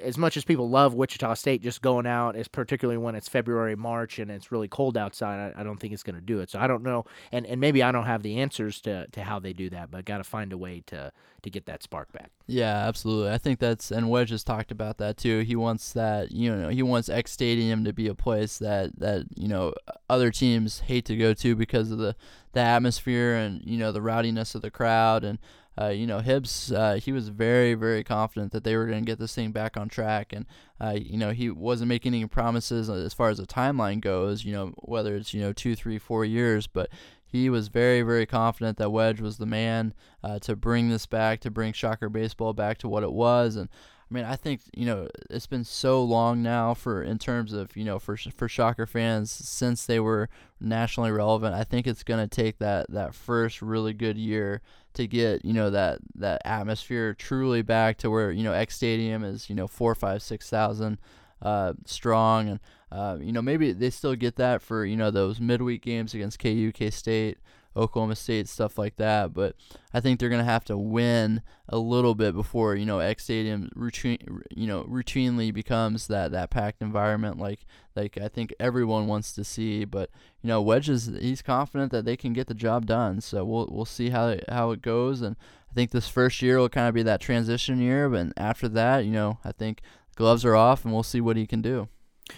as 0.00 0.18
much 0.18 0.36
as 0.36 0.44
people 0.44 0.68
love 0.68 0.94
Wichita 0.94 1.34
State, 1.34 1.62
just 1.62 1.82
going 1.82 2.06
out, 2.06 2.36
is 2.36 2.48
particularly 2.48 2.98
when 2.98 3.14
it's 3.14 3.28
February, 3.28 3.76
March, 3.76 4.18
and 4.18 4.30
it's 4.30 4.50
really 4.50 4.68
cold 4.68 4.96
outside, 4.96 5.54
I, 5.56 5.60
I 5.60 5.64
don't 5.64 5.78
think 5.78 5.92
it's 5.92 6.02
going 6.02 6.16
to 6.16 6.22
do 6.22 6.40
it. 6.40 6.50
So 6.50 6.58
I 6.58 6.66
don't 6.66 6.82
know, 6.82 7.04
and, 7.30 7.46
and 7.46 7.60
maybe 7.60 7.82
I 7.82 7.92
don't 7.92 8.06
have 8.06 8.22
the 8.22 8.38
answers 8.38 8.80
to, 8.82 9.06
to 9.08 9.22
how 9.22 9.38
they 9.38 9.52
do 9.52 9.70
that, 9.70 9.90
but 9.90 10.04
got 10.04 10.18
to 10.18 10.24
find 10.24 10.52
a 10.52 10.58
way 10.58 10.82
to 10.86 11.12
to 11.42 11.50
get 11.50 11.66
that 11.66 11.82
spark 11.82 12.12
back. 12.12 12.30
Yeah, 12.46 12.86
absolutely. 12.86 13.32
I 13.32 13.38
think 13.38 13.58
that's 13.58 13.90
and 13.90 14.08
Wedge 14.08 14.30
has 14.30 14.44
talked 14.44 14.70
about 14.70 14.98
that 14.98 15.16
too. 15.16 15.40
He 15.40 15.56
wants 15.56 15.92
that, 15.92 16.30
you 16.30 16.54
know, 16.54 16.68
he 16.68 16.84
wants 16.84 17.08
Eck 17.08 17.26
Stadium 17.26 17.84
to 17.84 17.92
be 17.92 18.06
a 18.06 18.14
place 18.14 18.58
that 18.58 18.98
that 19.00 19.26
you 19.34 19.48
know 19.48 19.74
other 20.08 20.30
teams 20.30 20.80
hate 20.80 21.04
to 21.06 21.16
go 21.16 21.34
to 21.34 21.56
because 21.56 21.90
of 21.90 21.98
the 21.98 22.14
the 22.52 22.60
atmosphere 22.60 23.34
and 23.34 23.60
you 23.64 23.76
know 23.76 23.90
the 23.90 24.02
rowdiness 24.02 24.54
of 24.54 24.62
the 24.62 24.70
crowd 24.70 25.24
and 25.24 25.38
uh, 25.80 25.88
you 25.88 26.06
know, 26.06 26.18
Hibbs, 26.18 26.70
uh, 26.70 26.94
he 27.02 27.12
was 27.12 27.28
very, 27.28 27.74
very 27.74 28.04
confident 28.04 28.52
that 28.52 28.62
they 28.62 28.76
were 28.76 28.86
going 28.86 29.04
to 29.04 29.10
get 29.10 29.18
this 29.18 29.34
thing 29.34 29.52
back 29.52 29.76
on 29.76 29.88
track. 29.88 30.32
And, 30.32 30.44
uh, 30.80 30.98
you 31.00 31.16
know, 31.16 31.30
he 31.30 31.48
wasn't 31.50 31.88
making 31.88 32.14
any 32.14 32.26
promises 32.26 32.90
as 32.90 33.14
far 33.14 33.30
as 33.30 33.38
the 33.38 33.46
timeline 33.46 34.00
goes, 34.00 34.44
you 34.44 34.52
know, 34.52 34.74
whether 34.78 35.16
it's, 35.16 35.32
you 35.32 35.40
know, 35.40 35.52
two, 35.52 35.74
three, 35.74 35.98
four 35.98 36.24
years. 36.24 36.66
But 36.66 36.90
he 37.24 37.48
was 37.48 37.68
very, 37.68 38.02
very 38.02 38.26
confident 38.26 38.76
that 38.78 38.90
Wedge 38.90 39.20
was 39.20 39.38
the 39.38 39.46
man 39.46 39.94
uh, 40.22 40.38
to 40.40 40.54
bring 40.56 40.90
this 40.90 41.06
back, 41.06 41.40
to 41.40 41.50
bring 41.50 41.72
Shocker 41.72 42.10
Baseball 42.10 42.52
back 42.52 42.76
to 42.78 42.88
what 42.88 43.02
it 43.02 43.12
was. 43.12 43.56
And, 43.56 43.70
I 44.12 44.14
mean, 44.14 44.24
I 44.26 44.36
think 44.36 44.60
you 44.74 44.84
know 44.84 45.08
it's 45.30 45.46
been 45.46 45.64
so 45.64 46.04
long 46.04 46.42
now 46.42 46.74
for 46.74 47.02
in 47.02 47.18
terms 47.18 47.54
of 47.54 47.74
you 47.74 47.84
know 47.84 47.98
for 47.98 48.18
for 48.18 48.46
Shocker 48.46 48.84
fans 48.84 49.30
since 49.30 49.86
they 49.86 49.98
were 49.98 50.28
nationally 50.60 51.10
relevant. 51.10 51.54
I 51.54 51.64
think 51.64 51.86
it's 51.86 52.02
gonna 52.02 52.28
take 52.28 52.58
that 52.58 52.90
that 52.90 53.14
first 53.14 53.62
really 53.62 53.94
good 53.94 54.18
year 54.18 54.60
to 54.94 55.06
get 55.06 55.44
you 55.44 55.52
know 55.52 55.70
that 55.70 55.98
that 56.14 56.42
atmosphere 56.44 57.14
truly 57.14 57.62
back 57.62 57.98
to 57.98 58.10
where 58.10 58.30
you 58.30 58.44
know 58.44 58.52
Eck 58.52 58.70
Stadium 58.70 59.24
is 59.24 59.48
you 59.48 59.54
know 59.54 59.66
four, 59.66 59.94
five, 59.94 60.22
six 60.22 60.48
thousand 60.48 60.98
uh, 61.40 61.72
strong, 61.86 62.48
and 62.48 62.60
uh, 62.90 63.18
you 63.20 63.32
know 63.32 63.42
maybe 63.42 63.72
they 63.72 63.90
still 63.90 64.14
get 64.14 64.36
that 64.36 64.62
for 64.62 64.84
you 64.84 64.96
know 64.96 65.10
those 65.10 65.40
midweek 65.40 65.82
games 65.82 66.14
against 66.14 66.38
KU, 66.38 66.72
K 66.72 66.90
State. 66.90 67.38
Oklahoma 67.76 68.16
State, 68.16 68.48
stuff 68.48 68.78
like 68.78 68.96
that. 68.96 69.32
But 69.32 69.56
I 69.92 70.00
think 70.00 70.18
they're 70.18 70.28
gonna 70.28 70.44
have 70.44 70.64
to 70.66 70.76
win 70.76 71.42
a 71.68 71.78
little 71.78 72.14
bit 72.14 72.34
before 72.34 72.74
you 72.74 72.86
know 72.86 72.98
Eck 72.98 73.20
Stadium 73.20 73.70
routine, 73.74 74.42
you 74.50 74.66
know, 74.66 74.84
routinely 74.84 75.52
becomes 75.52 76.06
that 76.08 76.32
that 76.32 76.50
packed 76.50 76.82
environment 76.82 77.38
like 77.38 77.66
like 77.96 78.18
I 78.18 78.28
think 78.28 78.54
everyone 78.60 79.06
wants 79.06 79.32
to 79.34 79.44
see. 79.44 79.84
But 79.84 80.10
you 80.42 80.48
know, 80.48 80.60
Wedges, 80.60 81.06
he's 81.06 81.42
confident 81.42 81.92
that 81.92 82.04
they 82.04 82.16
can 82.16 82.32
get 82.32 82.46
the 82.46 82.54
job 82.54 82.86
done. 82.86 83.20
So 83.20 83.44
we'll 83.44 83.68
we'll 83.70 83.84
see 83.84 84.10
how 84.10 84.36
how 84.48 84.70
it 84.72 84.82
goes. 84.82 85.22
And 85.22 85.36
I 85.70 85.74
think 85.74 85.90
this 85.90 86.08
first 86.08 86.42
year 86.42 86.58
will 86.58 86.68
kind 86.68 86.88
of 86.88 86.94
be 86.94 87.02
that 87.02 87.20
transition 87.20 87.80
year. 87.80 88.08
But 88.08 88.32
after 88.36 88.68
that, 88.68 89.04
you 89.04 89.12
know, 89.12 89.38
I 89.44 89.52
think 89.52 89.80
gloves 90.16 90.44
are 90.44 90.54
off, 90.54 90.84
and 90.84 90.92
we'll 90.92 91.02
see 91.02 91.20
what 91.20 91.36
he 91.36 91.46
can 91.46 91.62
do. 91.62 91.88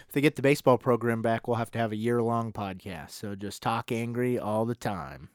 If 0.07 0.13
they 0.13 0.21
get 0.21 0.37
the 0.37 0.43
baseball 0.43 0.79
program 0.79 1.23
back, 1.23 1.47
we'll 1.47 1.57
have 1.57 1.71
to 1.73 1.79
have 1.79 1.93
a 1.93 1.97
year 1.97 2.23
long 2.23 2.53
podcast. 2.53 3.11
So 3.11 3.35
just 3.35 3.63
talk 3.63 3.93
angry 3.93 4.39
all 4.39 4.65
the 4.65 4.75
time. 4.75 5.29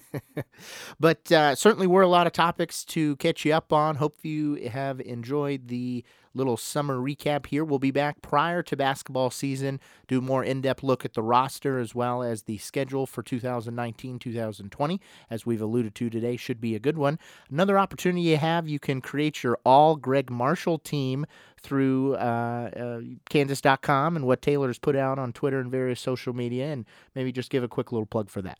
but 1.00 1.30
uh, 1.30 1.54
certainly 1.54 1.86
were 1.86 2.02
a 2.02 2.08
lot 2.08 2.26
of 2.26 2.32
topics 2.32 2.84
to 2.84 3.16
catch 3.16 3.44
you 3.44 3.52
up 3.52 3.72
on. 3.72 3.96
Hope 3.96 4.18
you 4.22 4.54
have 4.68 5.00
enjoyed 5.00 5.68
the 5.68 6.04
little 6.34 6.56
summer 6.56 6.98
recap 6.98 7.46
here. 7.46 7.64
We'll 7.64 7.78
be 7.78 7.90
back 7.90 8.22
prior 8.22 8.62
to 8.62 8.76
basketball 8.76 9.30
season, 9.30 9.80
do 10.08 10.20
more 10.20 10.42
in 10.42 10.60
depth 10.60 10.82
look 10.82 11.04
at 11.04 11.14
the 11.14 11.22
roster 11.22 11.78
as 11.78 11.94
well 11.94 12.22
as 12.22 12.42
the 12.42 12.58
schedule 12.58 13.06
for 13.06 13.22
2019 13.22 14.18
2020. 14.18 15.00
As 15.30 15.46
we've 15.46 15.60
alluded 15.60 15.94
to 15.96 16.10
today, 16.10 16.36
should 16.36 16.60
be 16.60 16.74
a 16.74 16.80
good 16.80 16.98
one. 16.98 17.18
Another 17.50 17.78
opportunity 17.78 18.22
you 18.22 18.36
have, 18.36 18.68
you 18.68 18.78
can 18.78 19.00
create 19.00 19.42
your 19.42 19.58
all 19.64 19.96
Gregg 19.96 20.30
Marshall 20.30 20.78
team 20.78 21.26
through 21.60 22.14
uh, 22.14 22.70
uh, 22.76 23.00
Kansas.com 23.28 24.16
and 24.16 24.26
what 24.26 24.42
Taylor's 24.42 24.78
put 24.78 24.96
out 24.96 25.18
on 25.18 25.32
Twitter 25.32 25.60
and 25.60 25.70
various 25.70 26.00
social 26.00 26.32
media, 26.32 26.72
and 26.72 26.86
maybe 27.14 27.30
just 27.30 27.50
give 27.50 27.62
a 27.62 27.68
quick 27.68 27.92
little 27.92 28.06
plug 28.06 28.28
for 28.30 28.42
that. 28.42 28.58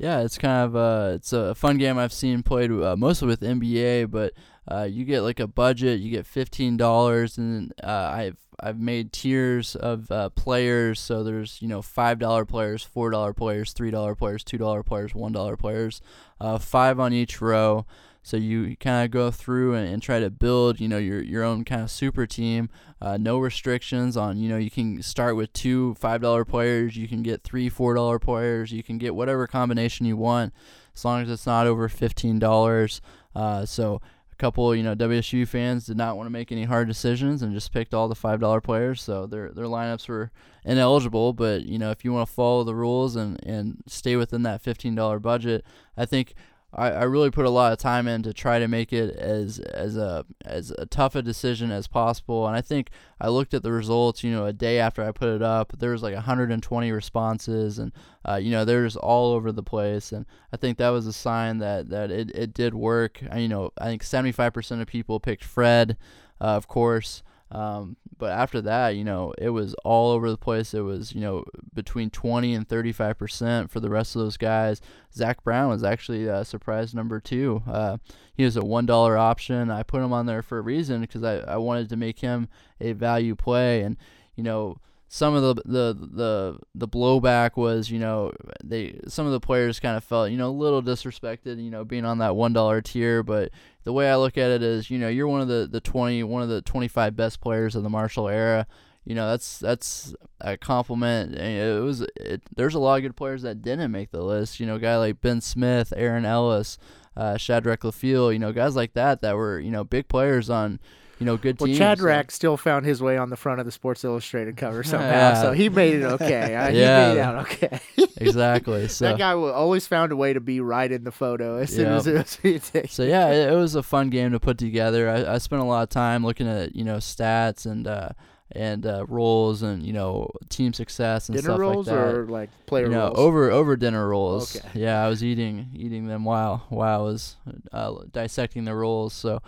Yeah, 0.00 0.22
it's 0.22 0.38
kind 0.38 0.64
of 0.64 0.74
uh, 0.74 1.12
it's 1.16 1.34
a 1.34 1.54
fun 1.54 1.76
game 1.76 1.98
I've 1.98 2.14
seen 2.14 2.42
played 2.42 2.70
uh, 2.72 2.96
mostly 2.96 3.28
with 3.28 3.42
NBA, 3.42 4.10
but 4.10 4.32
uh, 4.66 4.84
you 4.84 5.04
get 5.04 5.20
like 5.20 5.40
a 5.40 5.46
budget, 5.46 6.00
you 6.00 6.10
get 6.10 6.24
fifteen 6.24 6.78
dollars, 6.78 7.36
and 7.36 7.74
uh, 7.84 8.10
I've 8.10 8.38
I've 8.58 8.80
made 8.80 9.12
tiers 9.12 9.76
of 9.76 10.10
uh, 10.10 10.30
players. 10.30 11.00
So 11.00 11.22
there's 11.22 11.60
you 11.60 11.68
know 11.68 11.82
five 11.82 12.18
dollar 12.18 12.46
players, 12.46 12.82
four 12.82 13.10
dollar 13.10 13.34
players, 13.34 13.74
three 13.74 13.90
dollar 13.90 14.14
players, 14.14 14.42
two 14.42 14.56
dollar 14.56 14.82
players, 14.82 15.14
one 15.14 15.32
dollar 15.32 15.58
players, 15.58 16.00
uh, 16.40 16.56
five 16.56 16.98
on 16.98 17.12
each 17.12 17.42
row. 17.42 17.84
So 18.30 18.36
you 18.36 18.76
kind 18.76 19.04
of 19.04 19.10
go 19.10 19.32
through 19.32 19.74
and, 19.74 19.92
and, 19.92 20.00
try 20.00 20.20
to 20.20 20.30
build, 20.30 20.78
you 20.78 20.86
know, 20.86 20.98
your 20.98 21.20
your 21.20 21.42
own 21.42 21.64
kind 21.64 21.82
of 21.82 21.90
super 21.90 22.28
team. 22.28 22.70
Uh, 23.02 23.16
no 23.16 23.40
restrictions 23.40 24.16
on, 24.16 24.36
you 24.36 24.48
know, 24.48 24.56
you 24.56 24.70
can 24.70 25.02
start 25.02 25.34
with 25.34 25.52
two 25.52 25.94
five 25.94 26.22
dollar 26.22 26.44
players, 26.44 26.96
you 26.96 27.08
can 27.08 27.24
get 27.24 27.42
three 27.42 27.68
four 27.68 27.92
dollar 27.94 28.20
players, 28.20 28.70
you 28.70 28.84
can 28.84 28.98
get 28.98 29.16
whatever 29.16 29.48
combination 29.48 30.06
you 30.06 30.16
want, 30.16 30.54
as 30.94 31.04
long 31.04 31.22
as 31.22 31.28
it's 31.28 31.44
not 31.44 31.66
over 31.66 31.88
fifteen 31.88 32.38
dollars. 32.38 33.00
Uh, 33.34 33.66
so 33.66 34.00
a 34.32 34.36
couple, 34.36 34.76
you 34.76 34.84
know, 34.84 34.94
WSU 34.94 35.48
fans 35.48 35.86
did 35.86 35.96
not 35.96 36.16
want 36.16 36.26
to 36.26 36.30
make 36.30 36.52
any 36.52 36.64
hard 36.64 36.86
decisions 36.86 37.42
and 37.42 37.52
just 37.52 37.72
picked 37.72 37.92
all 37.92 38.06
the 38.06 38.14
five 38.14 38.38
dollar 38.38 38.60
players, 38.60 39.02
so 39.02 39.26
their 39.26 39.50
their 39.50 39.64
lineups 39.64 40.08
were 40.08 40.30
ineligible. 40.64 41.32
But 41.32 41.64
you 41.64 41.80
know, 41.80 41.90
if 41.90 42.04
you 42.04 42.12
want 42.12 42.28
to 42.28 42.32
follow 42.32 42.62
the 42.62 42.76
rules 42.76 43.16
and 43.16 43.44
and 43.44 43.82
stay 43.88 44.14
within 44.14 44.44
that 44.44 44.62
fifteen 44.62 44.94
dollar 44.94 45.18
budget, 45.18 45.64
I 45.96 46.06
think 46.06 46.34
I, 46.72 46.90
I 46.90 47.02
really 47.02 47.30
put 47.30 47.46
a 47.46 47.50
lot 47.50 47.72
of 47.72 47.78
time 47.78 48.06
in 48.06 48.22
to 48.22 48.32
try 48.32 48.58
to 48.58 48.68
make 48.68 48.92
it 48.92 49.16
as 49.16 49.58
as 49.58 49.96
a 49.96 50.24
as 50.44 50.70
a 50.72 50.86
tough 50.86 51.14
a 51.14 51.22
decision 51.22 51.70
as 51.70 51.86
possible. 51.86 52.46
And 52.46 52.56
I 52.56 52.60
think 52.60 52.90
I 53.20 53.28
looked 53.28 53.54
at 53.54 53.62
the 53.62 53.72
results, 53.72 54.22
you 54.22 54.30
know, 54.30 54.46
a 54.46 54.52
day 54.52 54.78
after 54.78 55.02
I 55.02 55.10
put 55.10 55.28
it 55.28 55.42
up, 55.42 55.72
there 55.78 55.90
was 55.90 56.02
like 56.02 56.14
120 56.14 56.92
responses, 56.92 57.78
and 57.78 57.92
uh, 58.28 58.36
you 58.36 58.50
know, 58.50 58.64
they're 58.64 58.84
just 58.84 58.96
all 58.96 59.32
over 59.32 59.50
the 59.52 59.62
place. 59.62 60.12
And 60.12 60.26
I 60.52 60.56
think 60.56 60.78
that 60.78 60.90
was 60.90 61.06
a 61.06 61.12
sign 61.12 61.58
that 61.58 61.90
that 61.90 62.10
it, 62.10 62.30
it 62.34 62.54
did 62.54 62.74
work. 62.74 63.20
I, 63.30 63.38
you 63.38 63.48
know, 63.48 63.72
I 63.78 63.86
think 63.86 64.02
75% 64.02 64.80
of 64.80 64.86
people 64.86 65.18
picked 65.18 65.44
Fred, 65.44 65.96
uh, 66.40 66.44
of 66.44 66.68
course. 66.68 67.22
Um, 67.50 67.96
but 68.16 68.30
after 68.32 68.60
that, 68.62 68.90
you 68.90 69.04
know, 69.04 69.32
it 69.38 69.50
was 69.50 69.74
all 69.84 70.12
over 70.12 70.30
the 70.30 70.36
place. 70.36 70.74
It 70.74 70.82
was, 70.82 71.14
you 71.14 71.20
know, 71.20 71.44
between 71.74 72.10
20 72.10 72.54
and 72.54 72.68
35 72.68 73.18
percent 73.18 73.70
for 73.70 73.80
the 73.80 73.90
rest 73.90 74.14
of 74.14 74.22
those 74.22 74.36
guys. 74.36 74.80
Zach 75.12 75.42
Brown 75.42 75.70
was 75.70 75.82
actually 75.82 76.28
uh, 76.28 76.44
surprise 76.44 76.94
number 76.94 77.18
two. 77.18 77.62
Uh, 77.66 77.96
he 78.34 78.44
was 78.44 78.56
a 78.56 78.64
one 78.64 78.86
dollar 78.86 79.16
option. 79.16 79.70
I 79.70 79.82
put 79.82 80.02
him 80.02 80.12
on 80.12 80.26
there 80.26 80.42
for 80.42 80.58
a 80.58 80.62
reason 80.62 81.00
because 81.00 81.24
I, 81.24 81.38
I 81.38 81.56
wanted 81.56 81.88
to 81.88 81.96
make 81.96 82.20
him 82.20 82.48
a 82.80 82.92
value 82.92 83.34
play, 83.34 83.82
and 83.82 83.96
you 84.36 84.44
know 84.44 84.78
some 85.12 85.34
of 85.34 85.42
the 85.42 85.62
the 85.64 86.08
the 86.12 86.58
the 86.72 86.86
blowback 86.86 87.56
was 87.56 87.90
you 87.90 87.98
know 87.98 88.30
they 88.62 88.96
some 89.08 89.26
of 89.26 89.32
the 89.32 89.40
players 89.40 89.80
kind 89.80 89.96
of 89.96 90.04
felt 90.04 90.30
you 90.30 90.36
know 90.36 90.48
a 90.48 90.52
little 90.52 90.80
disrespected 90.80 91.60
you 91.60 91.68
know 91.68 91.84
being 91.84 92.04
on 92.04 92.18
that 92.18 92.36
one 92.36 92.52
dollar 92.52 92.80
tier. 92.80 93.24
But 93.24 93.50
the 93.82 93.92
way 93.92 94.08
I 94.08 94.14
look 94.14 94.38
at 94.38 94.52
it 94.52 94.62
is 94.62 94.88
you 94.88 94.98
know 94.98 95.08
you're 95.08 95.26
one 95.26 95.40
of 95.40 95.48
the 95.48 95.68
the 95.70 95.80
20 95.80 96.22
one 96.22 96.42
of 96.42 96.48
the 96.48 96.62
25 96.62 97.16
best 97.16 97.40
players 97.40 97.74
of 97.74 97.82
the 97.82 97.90
Marshall 97.90 98.28
era. 98.28 98.68
You 99.04 99.16
know 99.16 99.28
that's 99.28 99.58
that's 99.58 100.14
a 100.40 100.56
compliment. 100.56 101.34
It 101.34 101.82
was 101.82 102.02
it, 102.14 102.42
there's 102.54 102.76
a 102.76 102.78
lot 102.78 102.98
of 102.98 103.02
good 103.02 103.16
players 103.16 103.42
that 103.42 103.62
didn't 103.62 103.90
make 103.90 104.12
the 104.12 104.22
list. 104.22 104.60
You 104.60 104.66
know 104.66 104.76
a 104.76 104.80
guy 104.80 104.96
like 104.96 105.20
Ben 105.20 105.40
Smith 105.40 105.92
Aaron 105.96 106.24
Ellis 106.24 106.78
uh, 107.16 107.34
Chadrack 107.34 108.32
you 108.32 108.38
know 108.38 108.52
guys 108.52 108.76
like 108.76 108.92
that 108.92 109.22
that 109.22 109.36
were 109.36 109.58
you 109.58 109.72
know 109.72 109.82
big 109.82 110.06
players 110.06 110.48
on 110.48 110.78
you 111.20 111.26
know, 111.26 111.36
good 111.36 111.60
well, 111.60 111.66
teams. 111.66 111.78
Chadrack 111.78 112.30
so. 112.30 112.34
still 112.34 112.56
found 112.56 112.86
his 112.86 113.02
way 113.02 113.18
on 113.18 113.28
the 113.28 113.36
front 113.36 113.60
of 113.60 113.66
the 113.66 113.72
Sports 113.72 114.04
Illustrated 114.04 114.56
cover 114.56 114.82
somehow, 114.82 115.06
yeah. 115.06 115.42
so 115.42 115.52
he 115.52 115.68
made 115.68 115.96
it 115.96 116.04
okay. 116.04 116.54
Uh, 116.54 116.70
yeah. 116.70 117.08
He 117.08 117.14
made 117.14 117.20
out 117.20 117.34
okay. 117.42 117.80
exactly. 118.16 118.88
So 118.88 119.04
that 119.04 119.18
guy 119.18 119.32
always 119.32 119.86
found 119.86 120.12
a 120.12 120.16
way 120.16 120.32
to 120.32 120.40
be 120.40 120.60
right 120.60 120.90
in 120.90 121.04
the 121.04 121.12
photo 121.12 121.58
as 121.58 121.74
soon 121.74 121.88
as 121.88 122.06
it 122.06 122.14
was. 122.14 122.36
Taken. 122.70 122.88
so 122.88 123.02
yeah, 123.02 123.28
it, 123.28 123.52
it, 123.52 123.54
was 123.54 123.74
a 123.74 123.82
fun 123.82 124.08
game 124.08 124.32
to 124.32 124.40
put 124.40 124.56
together. 124.56 125.10
I, 125.10 125.34
I, 125.34 125.38
spent 125.38 125.60
a 125.60 125.64
lot 125.64 125.82
of 125.82 125.90
time 125.90 126.24
looking 126.24 126.48
at 126.48 126.74
you 126.74 126.84
know 126.84 126.96
stats 126.96 127.66
and. 127.66 127.86
Uh, 127.86 128.10
and 128.52 128.84
uh, 128.84 129.06
roles 129.06 129.62
and 129.62 129.86
you 129.86 129.92
know 129.92 130.28
team 130.48 130.72
success 130.72 131.28
and 131.28 131.36
dinner 131.36 131.54
stuff 131.54 131.76
like 131.76 131.84
that. 131.84 131.94
or 131.94 132.26
like 132.26 132.50
player 132.66 132.86
you 132.86 132.90
know, 132.90 133.04
rolls. 133.04 133.16
over 133.16 133.50
over 133.52 133.76
dinner 133.76 134.08
rolls. 134.08 134.56
Okay. 134.56 134.68
Yeah, 134.74 135.04
I 135.04 135.08
was 135.08 135.22
eating 135.22 135.70
eating 135.72 136.08
them 136.08 136.24
while 136.24 136.66
while 136.68 137.00
I 137.00 137.00
was 137.00 137.36
uh, 137.72 137.94
dissecting 138.10 138.64
the 138.64 138.74
rolls. 138.74 139.14
So 139.14 139.40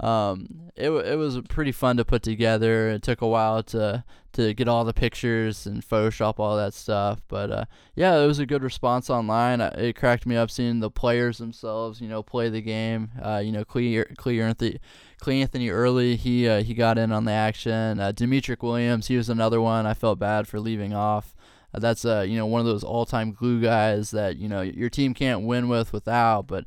um, 0.00 0.70
it 0.76 0.90
it 0.90 1.16
was 1.16 1.40
pretty 1.48 1.72
fun 1.72 1.96
to 1.96 2.04
put 2.04 2.22
together. 2.22 2.90
It 2.90 3.02
took 3.02 3.20
a 3.20 3.26
while 3.26 3.62
to 3.64 4.04
to 4.32 4.54
get 4.54 4.66
all 4.66 4.84
the 4.84 4.94
pictures 4.94 5.66
and 5.66 5.86
Photoshop 5.86 6.38
all 6.38 6.56
that 6.56 6.72
stuff, 6.72 7.20
but 7.28 7.50
uh, 7.50 7.64
yeah, 7.94 8.16
it 8.16 8.26
was 8.26 8.38
a 8.38 8.46
good 8.46 8.62
response 8.62 9.10
online. 9.10 9.60
It 9.60 9.94
cracked 9.94 10.24
me 10.24 10.36
up 10.36 10.50
seeing 10.50 10.80
the 10.80 10.90
players 10.90 11.38
themselves, 11.38 12.00
you 12.00 12.08
know, 12.08 12.22
play 12.22 12.48
the 12.48 12.62
game. 12.62 13.10
Uh, 13.22 13.42
you 13.44 13.52
know, 13.52 13.64
Clee 13.64 14.02
Cleanthony, 14.16 14.78
Clee 15.20 15.42
Anthony 15.42 15.68
Early, 15.68 16.16
he 16.16 16.48
uh, 16.48 16.62
he 16.62 16.74
got 16.74 16.98
in 16.98 17.12
on 17.12 17.26
the 17.26 17.32
action. 17.32 18.00
Uh, 18.00 18.12
Demetric 18.12 18.62
Williams, 18.62 19.08
he 19.08 19.16
was 19.16 19.28
another 19.28 19.60
one. 19.60 19.86
I 19.86 19.94
felt 19.94 20.18
bad 20.18 20.48
for 20.48 20.58
leaving 20.58 20.94
off. 20.94 21.34
Uh, 21.74 21.78
that's 21.78 22.04
uh, 22.04 22.24
you 22.26 22.36
know 22.36 22.46
one 22.46 22.60
of 22.60 22.66
those 22.66 22.84
all-time 22.84 23.32
glue 23.32 23.60
guys 23.60 24.10
that 24.12 24.36
you 24.36 24.48
know 24.48 24.62
your 24.62 24.90
team 24.90 25.14
can't 25.14 25.42
win 25.42 25.68
with 25.68 25.92
without, 25.92 26.46
but 26.46 26.64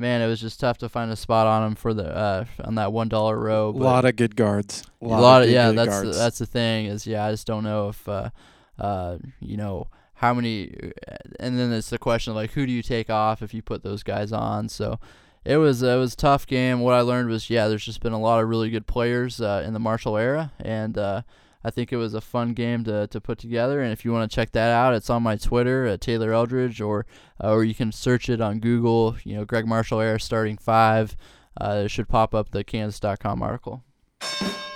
man, 0.00 0.22
it 0.22 0.26
was 0.26 0.40
just 0.40 0.58
tough 0.58 0.78
to 0.78 0.88
find 0.88 1.10
a 1.10 1.16
spot 1.16 1.46
on 1.46 1.62
him 1.62 1.74
for 1.74 1.94
the 1.94 2.16
uh, 2.16 2.44
on 2.64 2.74
that 2.76 2.92
one 2.92 3.08
dollar 3.08 3.38
row. 3.38 3.68
A 3.68 3.70
lot 3.70 4.04
of 4.04 4.16
good 4.16 4.34
guards. 4.34 4.82
A 5.00 5.06
lot, 5.06 5.20
lot 5.20 5.42
of, 5.42 5.48
good, 5.48 5.54
yeah. 5.54 5.68
Good 5.68 5.78
that's 5.78 6.00
the, 6.00 6.10
that's 6.10 6.38
the 6.38 6.46
thing 6.46 6.86
is 6.86 7.06
yeah. 7.06 7.26
I 7.26 7.30
just 7.30 7.46
don't 7.46 7.62
know 7.62 7.90
if 7.90 8.08
uh, 8.08 8.30
uh, 8.78 9.18
you 9.38 9.56
know 9.56 9.88
how 10.14 10.34
many, 10.34 10.74
uh, 11.08 11.16
and 11.38 11.58
then 11.58 11.72
it's 11.72 11.90
the 11.90 11.98
question 11.98 12.32
of 12.32 12.36
like 12.36 12.52
who 12.52 12.66
do 12.66 12.72
you 12.72 12.82
take 12.82 13.10
off 13.10 13.42
if 13.42 13.54
you 13.54 13.62
put 13.62 13.82
those 13.82 14.02
guys 14.02 14.32
on. 14.32 14.68
So 14.68 14.98
it 15.44 15.58
was 15.58 15.82
it 15.82 15.96
was 15.96 16.14
a 16.14 16.16
tough 16.16 16.46
game. 16.46 16.80
What 16.80 16.94
I 16.94 17.02
learned 17.02 17.28
was 17.28 17.50
yeah, 17.50 17.68
there's 17.68 17.84
just 17.84 18.00
been 18.00 18.12
a 18.12 18.20
lot 18.20 18.42
of 18.42 18.48
really 18.48 18.70
good 18.70 18.86
players 18.86 19.40
uh, 19.40 19.62
in 19.64 19.74
the 19.74 19.80
Marshall 19.80 20.16
era, 20.16 20.52
and 20.58 20.96
uh, 20.96 21.22
I 21.62 21.70
think 21.70 21.92
it 21.92 21.96
was 21.96 22.14
a 22.14 22.20
fun 22.20 22.54
game 22.54 22.84
to, 22.84 23.06
to 23.08 23.20
put 23.20 23.38
together. 23.38 23.80
And 23.80 23.92
if 23.92 24.04
you 24.04 24.12
want 24.12 24.30
to 24.30 24.34
check 24.34 24.52
that 24.52 24.70
out, 24.70 24.94
it's 24.94 25.10
on 25.10 25.22
my 25.22 25.36
Twitter 25.36 25.86
at 25.86 26.00
Taylor 26.00 26.32
Eldridge, 26.32 26.80
or 26.80 27.06
uh, 27.42 27.52
or 27.52 27.64
you 27.64 27.74
can 27.74 27.92
search 27.92 28.28
it 28.28 28.40
on 28.40 28.60
Google. 28.60 29.16
You 29.24 29.36
know, 29.36 29.44
Gregg 29.44 29.66
Marshall 29.66 30.00
Air 30.00 30.18
starting 30.18 30.56
five. 30.56 31.16
Uh, 31.60 31.82
it 31.84 31.90
should 31.90 32.08
pop 32.08 32.34
up 32.34 32.50
the 32.50 32.64
Kansas.com 32.64 33.42
article. 33.42 33.82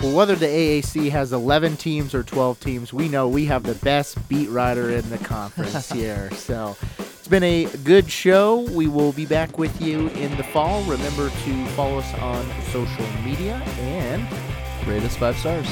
Well, 0.01 0.15
whether 0.15 0.35
the 0.35 0.47
AAC 0.47 1.11
has 1.13 1.33
11 1.33 1.79
teams 1.79 2.15
or 2.15 2.23
12 2.23 2.61
teams, 2.61 2.93
we 2.93 3.09
know 3.09 3.27
we 3.27 3.47
have 3.47 3.63
the 3.63 3.77
best 3.77 4.29
beat 4.29 4.51
writer 4.51 4.91
in 4.91 5.09
the 5.09 5.17
conference 5.19 5.91
here. 5.93 6.31
So 6.33 6.77
it's 6.99 7.29
been 7.29 7.43
a 7.43 7.65
good 7.85 8.11
show. 8.11 8.61
We 8.73 8.87
will 8.87 9.13
be 9.13 9.25
back 9.25 9.57
with 9.57 9.81
you 9.81 10.09
in 10.09 10.37
the 10.37 10.45
fall. 10.45 10.83
Remember 10.83 11.31
to 11.31 11.67
follow 11.69 11.99
us 11.99 12.15
on 12.19 12.47
social 12.65 13.07
media 13.25 13.55
and 13.79 14.29
rate 14.87 15.03
us 15.05 15.17
five 15.17 15.39
stars. 15.39 15.67